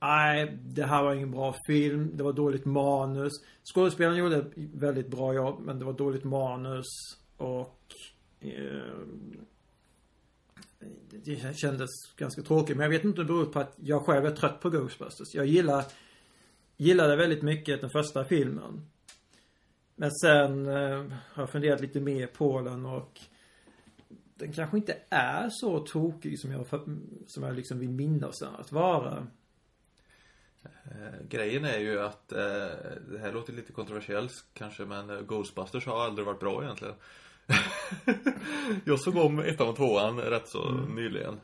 Nej, 0.00 0.58
det 0.62 0.86
här 0.86 1.02
var 1.02 1.14
ingen 1.14 1.30
bra 1.30 1.54
film. 1.66 2.16
Det 2.16 2.24
var 2.24 2.32
dåligt 2.32 2.64
manus. 2.64 3.32
Skådespelaren 3.74 4.18
gjorde 4.18 4.44
väldigt 4.74 5.08
bra 5.08 5.34
jobb, 5.34 5.60
men 5.60 5.78
det 5.78 5.84
var 5.84 5.92
dåligt 5.92 6.24
manus. 6.24 6.86
Och... 7.36 7.94
Eh, 8.40 9.06
det 11.10 11.56
kändes 11.56 11.90
ganska 12.16 12.42
tråkigt. 12.42 12.76
Men 12.76 12.84
jag 12.84 12.90
vet 12.90 13.04
inte 13.04 13.20
om 13.20 13.26
det 13.26 13.32
beror 13.32 13.46
på 13.46 13.60
att 13.60 13.74
jag 13.76 14.02
själv 14.06 14.26
är 14.26 14.30
trött 14.30 14.60
på 14.60 14.70
Ghostbusters. 14.70 15.34
Jag 15.34 15.46
gillar... 15.46 15.84
Gillade 16.76 17.16
väldigt 17.16 17.42
mycket 17.42 17.80
den 17.80 17.90
första 17.90 18.24
filmen. 18.24 18.86
Men 19.96 20.10
sen 20.10 20.66
eh, 20.66 21.04
har 21.10 21.42
jag 21.42 21.50
funderat 21.50 21.80
lite 21.80 22.00
mer 22.00 22.26
på 22.26 22.60
den 22.60 22.86
och 22.86 23.20
den 24.34 24.52
kanske 24.52 24.76
inte 24.76 24.96
är 25.08 25.48
så 25.50 25.80
tokig 25.80 26.38
som 26.40 26.52
jag, 26.52 26.66
som 27.26 27.42
jag 27.42 27.56
liksom 27.56 27.78
vill 27.78 27.90
minnas 27.90 28.38
den 28.38 28.54
att 28.54 28.72
vara. 28.72 29.26
Eh, 30.64 31.26
grejen 31.28 31.64
är 31.64 31.78
ju 31.78 32.00
att, 32.00 32.32
eh, 32.32 32.38
det 33.10 33.18
här 33.20 33.32
låter 33.32 33.52
lite 33.52 33.72
kontroversiellt 33.72 34.44
kanske, 34.52 34.84
men 34.84 35.10
eh, 35.10 35.20
Ghostbusters 35.20 35.86
har 35.86 36.04
aldrig 36.04 36.26
varit 36.26 36.40
bra 36.40 36.62
egentligen. 36.62 36.94
jag 38.84 39.00
såg 39.00 39.16
om 39.16 39.38
ettan 39.38 39.68
och 39.68 39.76
tvåan 39.76 40.20
rätt 40.20 40.48
så 40.48 40.70
nyligen. 40.70 41.40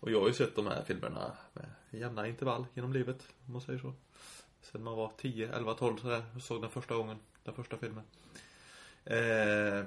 Och 0.00 0.10
jag 0.10 0.20
har 0.20 0.28
ju 0.28 0.34
sett 0.34 0.56
de 0.56 0.66
här 0.66 0.82
filmerna 0.82 1.32
med 1.52 1.66
jämna 1.90 2.28
intervall 2.28 2.66
genom 2.74 2.92
livet, 2.92 3.26
om 3.46 3.52
man 3.52 3.62
säger 3.62 3.78
så. 3.78 3.92
Sen 4.62 4.82
man 4.82 4.96
var 4.96 5.12
10, 5.16 5.52
11, 5.56 5.74
12 5.74 5.96
sådär, 5.96 6.24
och 6.34 6.42
såg 6.42 6.62
den 6.62 6.70
första 6.70 6.94
gången, 6.94 7.16
den 7.44 7.54
första 7.54 7.76
filmen. 7.76 8.04
Eh, 9.04 9.84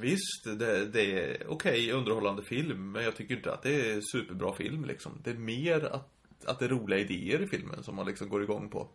visst, 0.00 0.44
det, 0.44 0.86
det 0.86 1.20
är 1.20 1.50
okej 1.50 1.92
underhållande 1.92 2.42
film, 2.42 2.92
men 2.92 3.04
jag 3.04 3.16
tycker 3.16 3.36
inte 3.36 3.52
att 3.52 3.62
det 3.62 3.90
är 3.90 4.00
superbra 4.00 4.52
film 4.52 4.84
liksom. 4.84 5.20
Det 5.24 5.30
är 5.30 5.34
mer 5.34 5.84
att, 5.84 6.08
att 6.44 6.58
det 6.58 6.64
är 6.64 6.68
roliga 6.68 6.98
idéer 6.98 7.42
i 7.42 7.48
filmen 7.48 7.82
som 7.82 7.96
man 7.96 8.06
liksom 8.06 8.28
går 8.28 8.42
igång 8.42 8.68
på. 8.68 8.88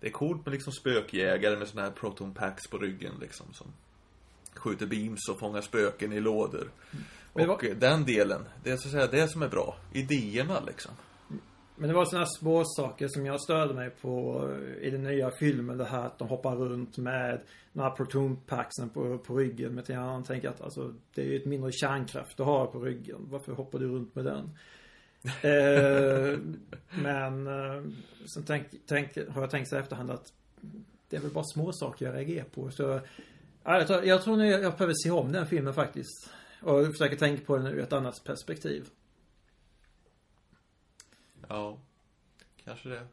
Det 0.00 0.06
är 0.06 0.10
coolt 0.10 0.46
med 0.46 0.52
liksom 0.52 0.72
spökjägare 0.72 1.56
med 1.56 1.68
såna 1.68 1.82
här 1.82 1.90
proton 1.90 2.34
packs 2.34 2.66
på 2.66 2.78
ryggen 2.78 3.14
liksom 3.20 3.52
som 3.52 3.66
skjuter 4.58 4.86
beams 4.86 5.28
och 5.30 5.38
fångar 5.38 5.60
spöken 5.60 6.12
i 6.12 6.20
lådor. 6.20 6.70
Men 7.34 7.50
Och 7.50 7.64
den 7.76 8.04
delen, 8.04 8.44
det 8.64 8.70
är 8.70 8.76
så 8.76 8.88
att 8.88 8.92
säga 8.92 9.06
det 9.06 9.28
som 9.28 9.42
är 9.42 9.48
bra. 9.48 9.76
Idéerna 9.92 10.60
liksom. 10.66 10.92
Men 11.80 11.88
det 11.88 11.94
var 11.94 12.04
sådana 12.04 12.26
små 12.26 12.62
saker 12.64 13.08
som 13.08 13.26
jag 13.26 13.40
störde 13.40 13.74
mig 13.74 13.90
på 13.90 14.44
i 14.80 14.90
den 14.90 15.02
nya 15.02 15.30
filmen. 15.30 15.78
Det 15.78 15.84
här 15.84 16.06
att 16.06 16.18
de 16.18 16.28
hoppar 16.28 16.56
runt 16.56 16.98
med 16.98 17.40
den 17.72 17.82
här 17.82 17.90
protonpacksen 17.90 18.88
på, 18.90 19.18
på 19.18 19.36
ryggen. 19.36 19.74
Men 19.74 19.84
jag 19.88 20.24
tänker 20.24 20.48
att 20.48 20.60
alltså, 20.60 20.94
det 21.14 21.22
är 21.22 21.26
ju 21.26 21.36
ett 21.36 21.46
mindre 21.46 21.72
kärnkraft 21.72 22.36
du 22.36 22.42
har 22.42 22.66
på 22.66 22.80
ryggen. 22.80 23.26
Varför 23.30 23.52
hoppar 23.52 23.78
du 23.78 23.88
runt 23.88 24.14
med 24.14 24.24
den? 24.24 24.50
eh, 25.52 26.38
men 27.02 27.46
eh, 27.46 27.82
sen 28.34 28.44
tänk, 28.46 28.66
tänk, 28.86 29.16
har 29.28 29.40
jag 29.40 29.50
tänkt 29.50 29.68
så 29.68 29.76
efterhand 29.76 30.10
att 30.10 30.32
det 31.08 31.16
är 31.16 31.20
väl 31.20 31.30
bara 31.30 31.44
små 31.44 31.72
saker 31.72 32.06
jag 32.06 32.14
reagerar 32.14 32.44
på. 32.44 32.70
Så 32.70 33.00
ja, 33.68 33.78
jag, 33.78 33.86
tror, 33.86 34.04
jag 34.04 34.22
tror 34.22 34.36
nu 34.36 34.46
jag, 34.46 34.60
behöver 34.72 34.94
se 35.04 35.10
om 35.10 35.32
den 35.32 35.46
filmen 35.46 35.74
faktiskt. 35.74 36.30
Och 36.62 36.86
försöka 36.86 37.16
tänka 37.16 37.44
på 37.44 37.56
den 37.56 37.66
ur 37.66 37.78
ett 37.78 37.92
annat 37.92 38.24
perspektiv. 38.24 38.88
Ja, 41.48 41.78
kanske 42.64 42.88
det. 42.88 43.06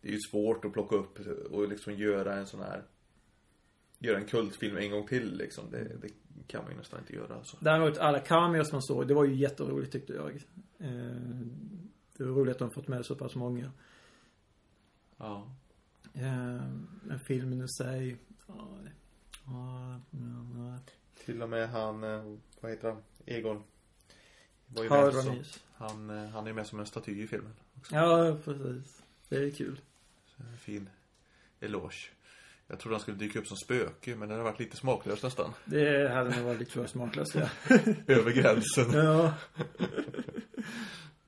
Det 0.00 0.08
är 0.08 0.12
ju 0.12 0.20
svårt 0.30 0.64
att 0.64 0.72
plocka 0.72 0.96
upp 0.96 1.18
och 1.50 1.68
liksom 1.68 1.94
göra 1.94 2.34
en 2.36 2.46
sån 2.46 2.60
här 2.60 2.82
göra 3.98 4.18
en 4.18 4.26
kultfilm 4.26 4.76
en 4.76 4.90
gång 4.90 5.06
till 5.06 5.36
liksom. 5.36 5.70
Det, 5.70 5.84
det 5.84 6.08
kan 6.46 6.62
man 6.62 6.72
ju 6.72 6.78
nästan 6.78 7.00
inte 7.00 7.14
göra 7.14 7.34
alltså. 7.34 7.56
Däremot 7.60 7.98
alla 7.98 8.18
cameos 8.20 8.72
man 8.72 8.82
såg, 8.82 9.08
det 9.08 9.14
var 9.14 9.24
ju 9.24 9.34
jätteroligt 9.34 9.92
tyckte 9.92 10.12
jag. 10.12 10.30
Eh, 10.78 11.16
det 12.16 12.24
var 12.24 12.32
roligt 12.34 12.52
att 12.52 12.58
de 12.58 12.70
fått 12.70 12.88
med 12.88 13.06
så 13.06 13.14
pass 13.14 13.34
många. 13.34 13.72
Ja. 15.16 15.54
Eh, 16.14 16.62
men 17.02 17.20
filmen 17.24 17.62
i 17.62 17.68
sig, 17.68 18.16
ja, 18.46 18.78
det- 18.84 18.92
Till 21.24 21.42
och 21.42 21.48
med 21.48 21.68
han, 21.68 22.04
eh, 22.04 22.36
vad 22.60 22.70
heter 22.70 22.88
han? 22.88 23.02
Egon. 23.26 23.62
Var 24.66 24.82
ju 24.84 24.90
med 24.90 25.14
så, 25.14 25.34
han, 25.74 26.10
eh, 26.10 26.28
han 26.28 26.46
är 26.46 26.52
med 26.52 26.66
som 26.66 26.80
en 26.80 26.86
staty 26.86 27.22
i 27.22 27.26
filmen. 27.26 27.54
Också. 27.78 27.94
Ja, 27.94 28.36
precis. 28.44 29.02
Det 29.28 29.36
är 29.36 29.50
kul. 29.50 29.80
En 30.36 30.58
fin 30.58 30.90
eloge. 31.60 32.10
Jag 32.66 32.78
trodde 32.78 32.94
han 32.94 33.00
skulle 33.00 33.16
dyka 33.16 33.38
upp 33.38 33.46
som 33.46 33.56
spöke, 33.56 34.16
men 34.16 34.28
det 34.28 34.34
hade 34.34 34.44
varit 34.44 34.58
lite 34.58 34.76
smaklöst 34.76 35.22
nästan. 35.22 35.52
Det 35.64 36.08
hade 36.12 36.36
nog 36.36 36.44
varit 36.44 36.58
lite 36.58 36.72
för 36.72 36.86
smaklöst, 36.86 37.34
ja. 37.34 37.48
Över 38.06 38.32
gränsen. 38.32 38.92
ja. 38.92 39.34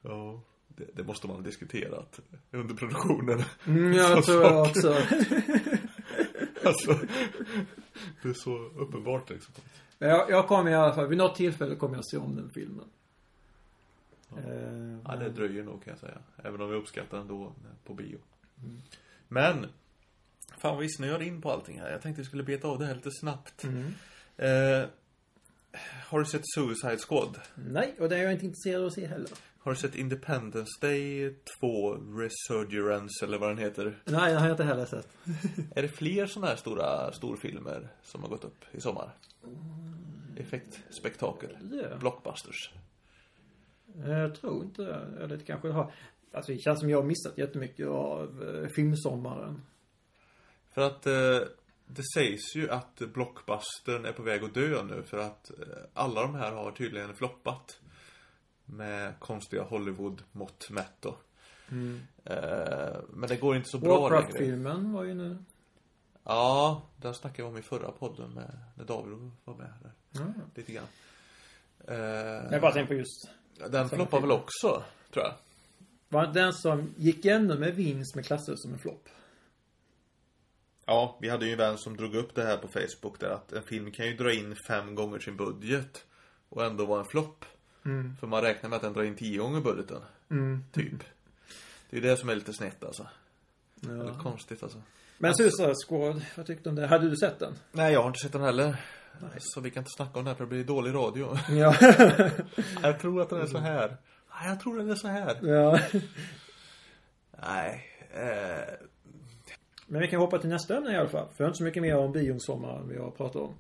Ja, 0.03 0.41
det, 0.69 0.85
det 0.95 1.05
måste 1.05 1.27
man 1.27 1.37
ha 1.37 1.43
diskuterat 1.43 2.21
under 2.51 2.75
produktionen. 2.75 3.43
Mm, 3.67 3.93
jag 3.93 4.25
tror 4.25 4.43
jag 4.43 4.63
också. 4.63 4.97
Alltså, 6.65 6.99
det 8.23 8.29
är 8.29 8.33
så 8.33 8.57
uppenbart 8.59 9.31
liksom. 9.31 9.55
Men 9.99 10.09
jag, 10.09 10.31
jag 10.31 10.49
kommer 10.49 10.71
i 10.71 10.75
alla 10.75 10.95
fall, 10.95 11.07
vid 11.09 11.19
något 11.19 11.37
tillfälle 11.37 11.77
kommer 11.77 11.95
jag 11.97 12.05
se 12.05 12.17
om 12.17 12.37
den 12.37 12.51
filmen. 12.51 12.85
Eh, 14.37 14.99
Ja, 15.05 15.17
det 15.17 15.29
dröjer 15.29 15.63
nog 15.63 15.85
kan 15.85 15.91
jag 15.91 16.01
säga. 16.01 16.19
Även 16.45 16.61
om 16.61 16.71
jag 16.71 16.79
uppskattar 16.79 17.19
den 17.19 17.29
då 17.29 17.53
på 17.85 17.95
bio. 17.95 18.19
Men, 19.29 19.67
fan 20.59 20.75
vad 20.75 20.79
vi 20.79 20.89
snöar 20.89 21.23
in 21.23 21.43
på 21.43 21.51
allting 21.53 21.81
här. 21.81 21.91
Jag 21.91 22.03
tänkte 22.03 22.23
vi 22.23 22.27
skulle 22.27 22.43
beta 22.43 22.69
av 22.69 22.79
det 22.79 22.87
här 22.87 22.95
lite 22.95 23.11
snabbt. 23.11 23.65
Mm. 23.65 23.95
Eh, 24.37 24.87
har 26.07 26.19
du 26.19 26.25
sett 26.25 26.43
Suicide 26.55 26.99
Squad? 26.99 27.41
Nej, 27.55 27.95
och 27.99 28.09
det 28.09 28.17
är 28.19 28.23
jag 28.23 28.33
inte 28.33 28.47
intresserad 28.47 28.81
av 28.81 28.87
att 28.87 28.95
se 28.95 29.07
heller. 29.07 29.31
Har 29.65 29.73
du 29.73 29.79
sett 29.79 29.95
Independence 29.95 30.71
Day 30.81 31.35
2 31.61 31.95
Resurgence 31.95 33.25
eller 33.25 33.39
vad 33.39 33.51
den 33.51 33.59
heter? 33.59 34.03
Nej, 34.05 34.33
det 34.33 34.39
har 34.39 34.47
jag 34.47 34.53
inte 34.55 34.65
heller 34.65 34.87
sett. 34.87 35.09
Är 35.75 35.83
det 35.83 35.89
fler 35.89 36.27
sådana 36.27 36.49
här 36.49 36.57
stora 36.57 37.13
storfilmer 37.13 37.89
som 38.03 38.23
har 38.23 38.29
gått 38.29 38.45
upp 38.45 38.65
i 38.73 38.81
sommar? 38.81 39.17
Effektspektakel. 40.37 41.57
Ja. 41.73 41.97
Blockbusters. 41.97 42.73
Jag 44.07 44.35
tror 44.35 44.65
inte. 44.65 44.85
Eller 45.21 45.37
det 45.37 45.45
kanske 45.45 45.69
har. 45.69 45.93
Alltså 46.33 46.53
det 46.53 46.59
känns 46.59 46.81
som 46.81 46.91
jag 46.91 46.99
har 46.99 47.07
missat 47.07 47.39
jättemycket 47.39 47.89
av 47.89 48.43
eh, 48.43 48.69
filmsommaren. 48.69 49.63
För 50.75 50.83
att 50.83 51.07
eh, 51.07 51.39
det 51.87 52.03
sägs 52.15 52.57
ju 52.57 52.71
att 52.71 53.03
blockbustern 53.15 54.05
är 54.05 54.13
på 54.13 54.23
väg 54.23 54.45
att 54.45 54.55
dö 54.55 54.83
nu 54.83 55.03
för 55.03 55.19
att 55.19 55.51
eh, 55.51 55.67
alla 55.95 56.23
de 56.23 56.35
här 56.35 56.53
har 56.53 56.71
tydligen 56.71 57.15
floppat. 57.15 57.79
Med 58.65 59.19
konstiga 59.19 59.63
Hollywood-mått 59.63 60.71
mätt 60.71 60.93
då. 61.01 61.17
Eh, 62.25 62.97
men 63.11 63.29
det 63.29 63.37
går 63.41 63.57
inte 63.57 63.69
så 63.69 63.79
bra 63.79 64.09
längre. 64.09 64.11
Warcraft-filmen 64.23 64.93
var 64.93 65.05
ju 65.05 65.15
nu. 65.15 65.37
Ja, 66.25 66.83
den 66.97 67.15
snackade 67.15 67.43
vi 67.43 67.49
om 67.49 67.59
i 67.59 67.63
förra 67.63 67.91
podden 67.93 68.31
med, 68.31 68.59
när 68.75 68.85
David 68.85 69.31
var 69.45 69.55
med 69.55 69.73
där. 69.83 69.93
Ja. 70.11 70.21
Lite 70.55 70.73
grann. 70.73 70.85
Eh, 71.89 71.97
Jag 72.53 72.61
bara 72.61 72.73
tänker 72.73 72.95
på 72.95 72.99
just. 72.99 73.29
den 73.71 73.89
floppar 73.89 74.19
film. 74.19 74.29
väl 74.29 74.39
också, 74.39 74.83
tror 75.13 75.25
jag. 75.25 75.35
Var 76.09 76.27
det 76.27 76.33
den 76.33 76.53
som 76.53 76.95
gick 76.97 77.25
ännu 77.25 77.59
med 77.59 77.75
vinst 77.75 78.15
med 78.15 78.25
klassades 78.27 78.63
som 78.63 78.73
en 78.73 78.79
flopp? 78.79 79.09
Ja, 80.85 81.19
vi 81.21 81.29
hade 81.29 81.47
ju 81.47 81.53
en 81.53 81.59
vän 81.59 81.79
som 81.79 81.97
drog 81.97 82.15
upp 82.15 82.35
det 82.35 82.43
här 82.45 82.57
på 82.57 82.69
Facebook 82.69 83.21
där 83.21 83.31
att 83.31 83.53
en 83.53 83.63
film 83.63 83.91
kan 83.91 84.07
ju 84.07 84.17
dra 84.17 84.33
in 84.33 84.57
fem 84.69 84.95
gånger 84.95 85.19
sin 85.19 85.37
budget 85.37 86.05
och 86.49 86.65
ändå 86.65 86.87
vara 86.87 87.01
en 87.01 87.07
flopp. 87.07 87.45
För 88.21 88.27
man 88.27 88.43
räknar 88.43 88.71
med 88.71 88.77
att 88.77 88.83
den 88.83 88.93
drar 88.93 89.03
in 89.03 89.17
tio 89.17 89.39
gånger 89.39 89.61
budgeten. 89.61 90.01
Mm. 90.31 90.65
Typ. 90.73 91.05
Det 91.91 91.97
är 91.97 92.01
det 92.01 92.17
som 92.17 92.29
är 92.29 92.35
lite 92.35 92.53
snett 92.53 92.85
alltså. 92.85 93.07
Ja. 93.81 93.91
Eller 93.91 94.15
konstigt 94.19 94.63
alltså. 94.63 94.83
Men 95.19 95.35
Suicide 95.35 95.75
Squad, 95.89 96.23
vad 96.37 96.47
tyckte 96.47 96.65
du 96.65 96.69
om 96.71 96.77
det? 96.77 96.87
Hade 96.87 97.11
du 97.11 97.17
sett 97.17 97.39
den? 97.39 97.55
Nej, 97.73 97.93
jag 97.93 98.01
har 98.01 98.09
inte 98.09 98.19
sett 98.23 98.33
den 98.33 98.43
heller. 98.43 98.77
Så 99.39 99.61
vi 99.61 99.71
kan 99.71 99.81
inte 99.81 99.91
snacka 99.97 100.19
om 100.19 100.25
det 100.25 100.31
här 100.31 100.37
för 100.37 100.45
det 100.45 100.49
blir 100.51 100.65
dålig 100.65 100.95
radio. 100.95 101.37
Ja. 101.51 101.75
jag 102.83 103.01
tror 103.01 103.23
att 103.23 103.31
den 103.31 103.41
är 103.41 103.47
så 103.47 103.59
här. 103.59 103.97
Nej, 104.41 104.49
jag 104.49 104.61
tror 104.61 104.79
den 104.79 104.91
är 104.91 104.95
så 104.95 105.09
här. 105.09 105.39
ja. 105.43 105.79
Nej. 107.49 107.87
Eh, 108.11 108.75
Men 109.87 110.01
vi 110.01 110.09
kan 110.09 110.21
hoppa 110.21 110.39
till 110.39 110.51
nästa 110.51 110.77
ämne 110.77 110.93
i 110.93 110.97
alla 110.97 111.09
fall. 111.09 111.27
För 111.29 111.35
jag 111.37 111.45
har 111.45 111.49
inte 111.49 111.59
så 111.59 111.65
mycket 111.65 111.83
mer 111.83 111.97
om 111.97 112.13
biosommaren 112.13 112.89
vi 112.89 112.99
har 112.99 113.11
pratat 113.11 113.43
om. 113.43 113.55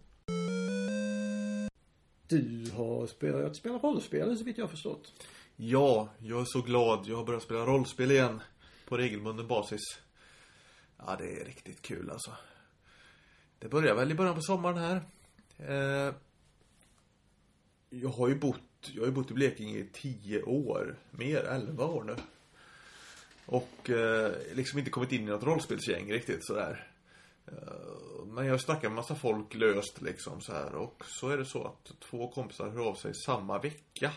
Du 2.32 2.70
har 2.76 3.20
börjat 3.20 3.56
spela 3.56 3.78
rollspel 3.78 4.38
så 4.38 4.44
vitt 4.44 4.58
jag 4.58 4.64
har 4.64 4.70
förstått. 4.70 5.12
ja, 5.56 6.08
jag 6.18 6.40
är 6.40 6.44
så 6.44 6.62
glad. 6.62 7.06
Jag 7.06 7.16
har 7.16 7.24
börjat 7.24 7.42
spela 7.42 7.66
rollspel 7.66 8.10
igen. 8.10 8.40
På 8.88 8.96
regelbunden 8.96 9.46
basis. 9.46 9.80
Ja, 10.98 11.16
det 11.18 11.40
är 11.40 11.44
riktigt 11.44 11.82
kul 11.82 12.10
alltså. 12.10 12.30
Det 13.58 13.68
börjar 13.68 13.94
väl 13.94 14.10
i 14.10 14.14
början 14.14 14.34
på 14.34 14.42
sommaren 14.42 14.78
här. 14.78 15.02
Eh, 15.56 16.14
jag 17.90 18.08
har 18.08 18.28
ju 18.28 18.34
bott, 18.34 18.90
jag 18.92 19.02
har 19.02 19.06
ju 19.06 19.12
bott 19.12 19.30
i 19.30 19.34
Blekinge 19.34 19.78
i 19.78 19.88
tio 19.92 20.42
år. 20.42 20.96
Mer, 21.10 21.44
elva 21.44 21.84
år 21.84 22.04
nu. 22.04 22.16
Och 23.46 23.90
eh, 23.90 24.32
liksom 24.54 24.78
inte 24.78 24.90
kommit 24.90 25.12
in 25.12 25.22
i 25.22 25.26
något 25.26 25.44
rollspelsgäng 25.44 26.12
riktigt 26.12 26.46
sådär. 26.46 26.91
Eh, 27.46 28.24
Men 28.26 28.46
jag 28.46 28.60
snackar 28.60 28.88
med 28.88 28.96
massa 28.96 29.14
folk 29.14 29.54
löst 29.54 30.00
liksom 30.00 30.40
så 30.40 30.52
här 30.52 30.74
och 30.74 31.02
så 31.06 31.28
är 31.28 31.38
det 31.38 31.44
så 31.44 31.64
att 31.64 32.00
två 32.00 32.28
kompisar 32.32 32.68
hör 32.70 32.88
av 32.88 32.94
sig 32.94 33.14
samma 33.14 33.58
vecka. 33.58 34.12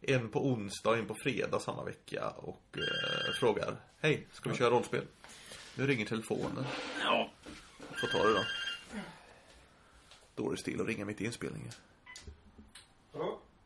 En 0.00 0.28
på 0.28 0.46
onsdag 0.46 0.90
och 0.90 0.96
en 0.96 1.06
på 1.06 1.14
fredag 1.22 1.58
samma 1.60 1.84
vecka 1.84 2.28
och 2.30 2.62
eh, 2.78 3.32
frågar 3.40 3.76
Hej, 4.00 4.26
ska 4.32 4.50
vi 4.50 4.56
köra 4.56 4.70
rollspel? 4.70 5.04
Nu 5.74 5.86
ringer 5.86 6.06
telefonen. 6.06 6.64
Ja. 7.04 7.30
Får 8.00 8.06
ta 8.08 8.18
det 8.28 8.34
då. 8.34 8.44
Dåligt 10.34 10.60
stil 10.60 10.80
att 10.80 10.86
ringa 10.86 11.04
mitt 11.04 11.20
i 11.20 11.24
inspelningen. 11.24 11.72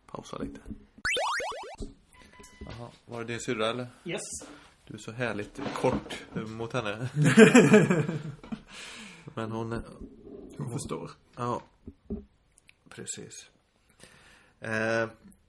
Pausa 0.06 0.38
lite. 0.38 0.60
Jaha, 2.60 2.88
var 3.06 3.18
det 3.20 3.24
din 3.26 3.40
syrra 3.40 3.66
eller? 3.70 3.86
Yes. 4.04 4.20
Du 4.86 4.94
är 4.94 4.98
så 4.98 5.12
härligt 5.12 5.60
kort 5.74 6.24
mot 6.32 6.72
henne. 6.72 7.08
Men 9.34 9.52
hon... 9.52 9.82
Hon 10.58 10.70
förstår. 10.70 11.10
Ja. 11.36 11.62
Precis. 12.88 13.50
Eh, 14.60 15.08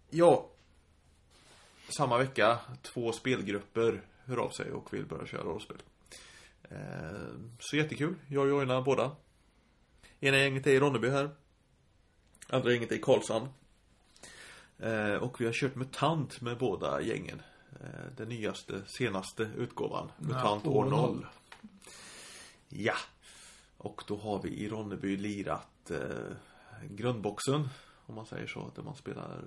ja. 0.10 0.50
Samma 1.90 2.18
vecka, 2.18 2.60
två 2.82 3.12
spelgrupper 3.12 4.02
hör 4.26 4.38
av 4.38 4.50
sig 4.50 4.72
och 4.72 4.94
vill 4.94 5.06
börja 5.06 5.26
köra 5.26 5.44
rollspel. 5.44 5.78
Eh, 6.64 6.78
så 7.60 7.78
jättekul. 7.78 8.16
Jag 8.28 8.50
joinar 8.50 8.82
båda. 8.82 9.12
Ena 10.20 10.38
gänget 10.38 10.68
är 10.68 10.72
i 10.72 10.80
Ronneby 10.80 11.10
här. 11.10 11.30
Andra 12.50 12.72
gänget 12.72 12.92
är 12.92 12.96
i 12.96 13.02
Karlshamn. 13.02 13.50
Eh, 14.80 15.14
och 15.14 15.42
vi 15.42 15.46
har 15.46 15.54
kört 15.54 15.76
MUTANT 15.76 16.42
med 16.42 16.58
båda 16.58 17.02
gängen. 17.02 17.42
Eh, 17.82 18.12
den 18.18 18.30
nyaste, 18.30 18.82
senaste 18.88 19.50
utgåvan. 19.58 20.12
MUTANT 20.18 20.68
år 20.68 20.86
0. 20.86 21.26
Ja. 22.70 22.96
Och 23.78 24.04
då 24.08 24.18
har 24.18 24.42
vi 24.42 24.50
i 24.50 24.70
Ronneby 24.70 25.18
lirat 25.18 25.92
eh, 25.92 26.36
grundboxen, 26.90 27.70
om 28.06 28.16
man 28.16 28.26
säger 28.26 28.48
så, 28.48 28.72
där 28.76 28.84
man 28.84 28.96
spelar 28.96 29.44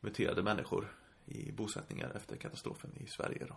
muterade 0.00 0.42
människor 0.42 0.96
i 1.26 1.52
bosättningar 1.52 2.12
efter 2.16 2.36
katastrofen 2.36 2.90
i 2.96 3.06
Sverige 3.06 3.46
då. 3.48 3.56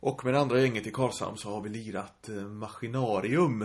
Och 0.00 0.24
med 0.24 0.34
det 0.34 0.40
andra 0.40 0.60
gänget 0.60 0.86
i 0.86 0.90
Karlshamn 0.90 1.36
så 1.36 1.50
har 1.50 1.60
vi 1.60 1.68
lirat 1.68 2.28
eh, 2.28 2.48
Maskinarium 2.48 3.64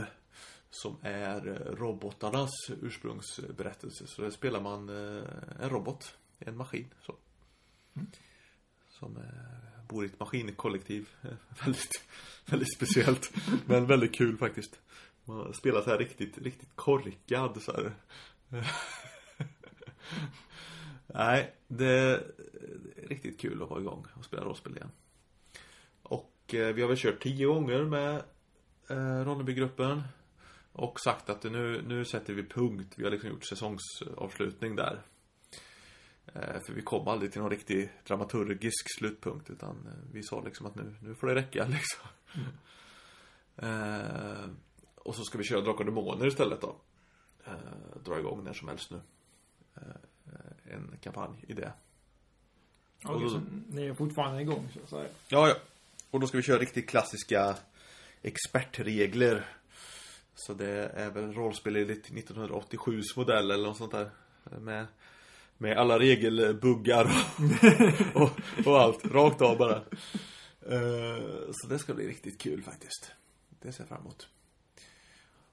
som 0.69 0.97
är 1.01 1.47
eh, 1.47 1.75
robotarnas 1.75 2.51
ursprungsberättelse. 2.81 4.07
Så 4.07 4.21
där 4.21 4.29
spelar 4.29 4.61
man 4.61 4.89
eh, 4.89 5.23
en 5.59 5.69
robot, 5.69 6.17
en 6.39 6.57
maskin 6.57 6.93
så. 7.01 7.15
Som 8.89 9.17
eh, 9.17 9.72
bor 9.87 10.03
i 10.03 10.07
ett 10.07 10.19
maskinkollektiv. 10.19 11.09
Väldigt, 11.63 12.03
väldigt 12.45 12.75
speciellt. 12.75 13.31
Men 13.65 13.85
väldigt 13.85 14.15
kul 14.15 14.37
faktiskt. 14.37 14.79
Man 15.25 15.53
spelar 15.53 15.81
så 15.81 15.89
här 15.89 15.97
riktigt, 15.97 16.37
riktigt 16.37 16.75
korkad 16.75 17.61
så 17.61 17.71
här. 17.71 17.93
Nej, 21.07 21.53
det 21.67 21.89
är 21.89 22.23
riktigt 23.07 23.39
kul 23.39 23.63
att 23.63 23.69
vara 23.69 23.79
igång 23.79 24.05
och 24.13 24.25
spela 24.25 24.43
rollspel 24.43 24.75
igen. 24.75 24.91
Och 26.03 26.53
eh, 26.53 26.73
vi 26.73 26.81
har 26.81 26.89
väl 26.89 26.97
kört 26.97 27.23
tio 27.23 27.47
gånger 27.47 27.83
med 27.83 28.23
eh, 28.89 29.25
Ronnebygruppen. 29.25 30.01
Och 30.71 30.99
sagt 30.99 31.29
att 31.29 31.43
nu, 31.43 31.81
nu 31.87 32.05
sätter 32.05 32.33
vi 32.33 32.43
punkt. 32.43 32.93
Vi 32.97 33.03
har 33.03 33.11
liksom 33.11 33.29
gjort 33.29 33.45
säsongsavslutning 33.45 34.75
där. 34.75 35.01
Eh, 36.33 36.59
för 36.65 36.73
vi 36.73 36.81
kom 36.81 37.07
aldrig 37.07 37.31
till 37.31 37.41
någon 37.41 37.49
riktig 37.51 37.89
dramaturgisk 38.07 38.97
slutpunkt. 38.99 39.49
Utan 39.49 39.87
eh, 39.87 39.93
vi 40.13 40.23
sa 40.23 40.41
liksom 40.41 40.65
att 40.65 40.75
nu, 40.75 40.95
nu 41.01 41.15
får 41.15 41.27
det 41.27 41.35
räcka 41.35 41.67
liksom. 41.67 42.07
Eh, 43.57 44.49
och 44.95 45.15
så 45.15 45.23
ska 45.23 45.37
vi 45.37 45.43
köra 45.43 45.61
Drakar 45.61 45.79
och 45.79 45.85
Demoner 45.85 46.27
istället 46.27 46.61
då. 46.61 46.75
Dra 48.05 48.19
igång 48.19 48.43
när 48.43 48.53
som 48.53 48.67
helst 48.67 48.91
nu. 48.91 48.99
En 50.71 50.97
kampanj 51.01 51.45
i 51.47 51.53
det. 51.53 51.73
Och 53.05 53.21
då- 53.21 53.41
ni 53.69 53.85
är 53.85 53.93
fortfarande 53.93 54.41
igång 54.41 54.67
så 54.73 54.79
att 54.83 54.89
säga. 54.89 55.09
Ja, 55.27 55.47
ja. 55.47 55.55
Och 56.11 56.19
då 56.19 56.27
ska 56.27 56.37
vi 56.37 56.43
köra 56.43 56.59
riktigt 56.59 56.89
klassiska 56.89 57.55
expertregler. 58.21 59.45
Så 60.35 60.53
det 60.53 60.69
är 60.95 61.09
väl 61.11 61.33
rollspel 61.33 61.75
enligt 61.75 62.09
1987s 62.11 63.03
modell 63.15 63.51
eller 63.51 63.67
något 63.67 63.77
sånt 63.77 63.91
där. 63.91 64.09
Med, 64.59 64.85
med 65.63 65.77
alla 65.77 65.99
regelbuggar 65.99 67.05
och, 68.15 68.21
och, 68.21 68.67
och 68.67 68.79
allt. 68.81 69.05
Rakt 69.05 69.41
av 69.41 69.57
bara. 69.57 69.75
Eh, 70.61 71.51
Så 71.51 71.67
det 71.67 71.79
ska 71.79 71.93
bli 71.93 72.07
riktigt 72.07 72.41
kul 72.41 72.61
faktiskt. 72.63 73.11
Det 73.61 73.71
ser 73.71 73.81
jag 73.81 73.89
fram 73.89 74.01
emot. 74.01 74.27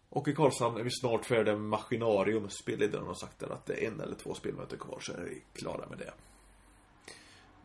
Och 0.09 0.29
i 0.29 0.35
Karlshamn 0.35 0.77
är 0.77 0.83
vi 0.83 0.91
snart 0.91 1.25
färdiga 1.27 1.55
med 1.57 1.65
Maskinarium. 1.69 2.49
Spelledaren 2.51 3.07
har 3.07 3.15
sagt 3.15 3.39
där 3.39 3.51
att 3.53 3.67
det 3.67 3.85
är 3.85 3.89
en 3.89 4.01
eller 4.01 4.15
två 4.15 4.35
spelmöten 4.35 4.79
kvar 4.79 4.99
så 5.01 5.13
är 5.13 5.23
vi 5.23 5.43
klara 5.53 5.89
med 5.89 5.99
det. 5.99 6.13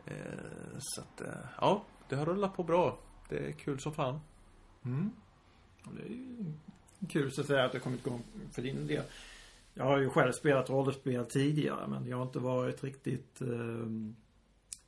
Eh, 0.05 0.77
Så 0.79 1.01
att, 1.01 1.21
eh, 1.21 1.27
ja, 1.61 1.83
det 2.09 2.15
har 2.15 2.25
rullat 2.25 2.55
på 2.55 2.63
bra. 2.63 2.99
Det 3.29 3.37
är 3.37 3.51
kul 3.51 3.79
som 3.79 3.93
fan. 3.93 4.19
Och 5.85 5.91
Det 5.95 6.01
är 6.03 7.09
kul 7.09 7.31
så 7.31 7.41
att 7.41 7.47
säga 7.47 7.63
att 7.65 7.71
det 7.71 7.77
har 7.77 7.83
kommit 7.83 8.05
igång 8.07 8.23
för 8.51 8.61
din 8.61 8.87
del. 8.87 9.03
Jag 9.77 9.85
har 9.85 9.97
ju 9.97 10.09
själv 10.09 10.31
spelat 10.31 10.69
rollspel 10.69 11.25
tidigare 11.25 11.87
men 11.87 12.07
jag 12.07 12.17
har 12.17 12.23
inte 12.23 12.39
varit 12.39 12.83
riktigt 12.83 13.41
eh, 13.41 13.87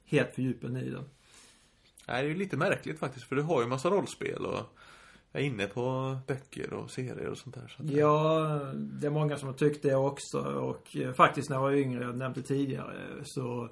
helt 0.06 0.36
fördjupen 0.36 0.78
i 0.78 0.90
det. 0.90 1.04
Nej, 2.08 2.24
det 2.24 2.28
är 2.28 2.30
ju 2.30 2.36
lite 2.36 2.58
märkligt 2.58 3.00
faktiskt 3.00 3.26
för 3.26 3.36
du 3.36 3.42
har 3.42 3.62
ju 3.62 3.68
massa 3.68 3.90
rollspel 3.90 4.46
och 4.46 4.78
är 5.32 5.42
inne 5.42 5.68
på 5.68 6.18
böcker 6.28 6.74
och 6.74 6.92
serier 6.92 7.28
och 7.28 7.38
sånt 7.38 7.56
där. 7.56 7.68
Så 7.68 7.84
Ja, 7.84 8.40
det 8.74 9.08
är 9.08 9.12
många 9.12 9.38
som 9.38 9.48
har 9.48 9.56
tyckt 9.56 9.84
det 9.84 9.96
också 9.96 10.40
och 10.42 10.98
eh, 10.98 11.14
faktiskt 11.14 11.50
när 11.50 11.56
jag 11.56 11.62
var 11.62 11.72
yngre, 11.72 12.04
jag 12.04 12.18
nämnde 12.18 12.42
tidigare, 12.42 12.96
så 13.24 13.70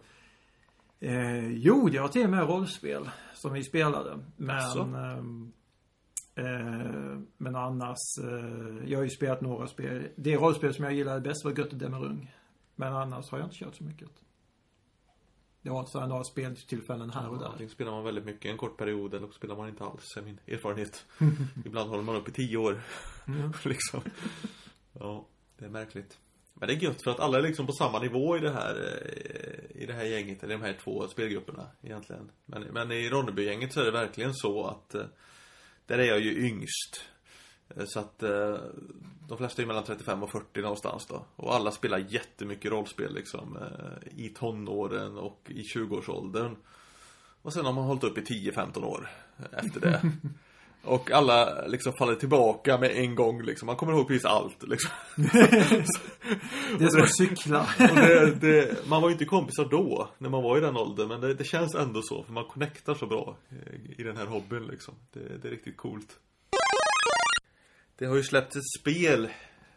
eh, 0.99 1.47
gjorde 1.47 1.95
jag 1.95 2.11
till 2.11 2.23
och 2.23 2.29
med 2.29 2.47
rollspel 2.47 3.09
som 3.33 3.53
vi 3.53 3.63
spelade. 3.63 4.19
Men 4.37 4.95
ehm, 4.95 5.51
eh, 6.35 7.19
men 7.37 7.55
annars, 7.55 7.97
eh, 8.23 8.89
jag 8.91 8.99
har 8.99 9.03
ju 9.03 9.09
spelat 9.09 9.41
några 9.41 9.67
spel. 9.67 10.07
Det 10.15 10.35
rollspel 10.35 10.73
som 10.73 10.85
jag 10.85 10.93
gillade 10.93 11.21
bäst 11.21 11.45
var 11.45 11.51
Götte 11.51 11.75
Demerung. 11.75 12.31
Men 12.75 12.93
annars 12.93 13.31
har 13.31 13.37
jag 13.37 13.45
inte 13.45 13.55
kört 13.55 13.75
så 13.75 13.83
mycket. 13.83 14.09
Det 15.61 15.69
var 15.69 15.85
så 15.85 15.99
här 15.99 16.07
några 16.07 16.23
speltillfällen 16.23 17.09
här 17.09 17.29
och 17.29 17.39
där. 17.39 17.45
Antingen 17.45 17.69
spelar 17.69 17.91
man 17.91 18.03
väldigt 18.03 18.25
mycket 18.25 18.51
en 18.51 18.57
kort 18.57 18.77
period 18.77 19.13
eller 19.13 19.27
så 19.27 19.33
spelar 19.33 19.55
man 19.55 19.69
inte 19.69 19.83
alls, 19.83 20.17
är 20.17 20.21
min 20.21 20.39
erfarenhet. 20.47 21.05
Ibland 21.65 21.89
håller 21.89 22.03
man 22.03 22.15
upp 22.15 22.29
i 22.29 22.31
tio 22.31 22.57
år. 22.57 22.81
liksom. 23.63 24.01
Ja, 24.93 25.25
det 25.57 25.65
är 25.65 25.69
märkligt. 25.69 26.19
Men 26.53 26.67
det 26.67 26.73
är 26.73 26.77
gött 26.77 27.03
för 27.03 27.11
att 27.11 27.19
alla 27.19 27.37
är 27.37 27.41
liksom 27.41 27.65
på 27.65 27.71
samma 27.73 27.99
nivå 27.99 28.37
i 28.37 28.39
det 28.39 28.51
här 28.51 28.75
eh, 28.75 29.81
I 29.81 29.85
det 29.85 29.93
här 29.93 30.03
gänget, 30.03 30.43
eller 30.43 30.57
de 30.57 30.63
här 30.63 30.77
två 30.83 31.07
spelgrupperna 31.07 31.67
egentligen 31.81 32.31
Men, 32.45 32.61
men 32.61 32.91
i 32.91 33.09
Ronnebygänget 33.09 33.73
så 33.73 33.79
är 33.79 33.85
det 33.85 33.91
verkligen 33.91 34.33
så 34.33 34.67
att 34.67 34.95
eh, 34.95 35.05
där 35.85 35.97
är 35.97 36.03
jag 36.03 36.19
ju 36.19 36.47
yngst. 36.47 37.01
Eh, 37.75 37.85
så 37.85 37.99
att 37.99 38.23
eh, 38.23 38.57
De 39.27 39.37
flesta 39.37 39.61
är 39.61 39.65
mellan 39.65 39.83
35 39.83 40.23
och 40.23 40.31
40 40.31 40.61
någonstans 40.61 41.05
då. 41.05 41.25
Och 41.35 41.55
alla 41.55 41.71
spelar 41.71 41.97
jättemycket 41.97 42.71
rollspel 42.71 43.13
liksom 43.13 43.57
eh, 43.57 44.19
I 44.25 44.29
tonåren 44.29 45.17
och 45.17 45.41
i 45.47 45.61
20-årsåldern 45.61 46.55
Och 47.41 47.53
sen 47.53 47.65
har 47.65 47.73
man 47.73 47.83
hållit 47.83 48.03
upp 48.03 48.17
i 48.17 48.21
10-15 48.21 48.83
år 48.83 49.09
Efter 49.51 49.79
det. 49.79 50.01
Och 50.85 51.11
alla 51.11 51.67
liksom 51.67 51.93
faller 51.99 52.15
tillbaka 52.15 52.77
med 52.77 52.91
en 52.91 53.15
gång 53.15 53.41
liksom. 53.41 53.65
Man 53.65 53.75
kommer 53.75 53.93
ihåg 53.93 54.07
precis 54.07 54.25
allt 54.25 54.63
liksom. 54.63 54.91
Det 56.77 56.85
är 56.85 56.89
som 56.89 57.01
att 57.01 57.17
cykla. 57.17 57.67
Det, 57.77 58.35
det, 58.41 58.87
man 58.87 59.01
var 59.01 59.09
ju 59.09 59.13
inte 59.13 59.25
kompisar 59.25 59.65
då, 59.71 60.09
när 60.17 60.29
man 60.29 60.43
var 60.43 60.57
i 60.57 60.61
den 60.61 60.77
åldern. 60.77 61.07
Men 61.07 61.21
det, 61.21 61.33
det 61.33 61.43
känns 61.43 61.75
ändå 61.75 62.01
så, 62.03 62.23
för 62.23 62.33
man 62.33 62.45
connectar 62.45 62.93
så 62.93 63.05
bra 63.05 63.37
eh, 63.49 63.99
i 63.99 64.03
den 64.03 64.17
här 64.17 64.25
hobbyn 64.25 64.67
liksom. 64.67 64.93
Det, 65.13 65.47
är 65.47 65.51
riktigt 65.51 65.77
coolt. 65.77 66.19
Det 67.97 68.05
har 68.05 68.15
ju 68.15 68.23
släppts 68.23 68.55
ett 68.55 68.81
spel 68.81 69.29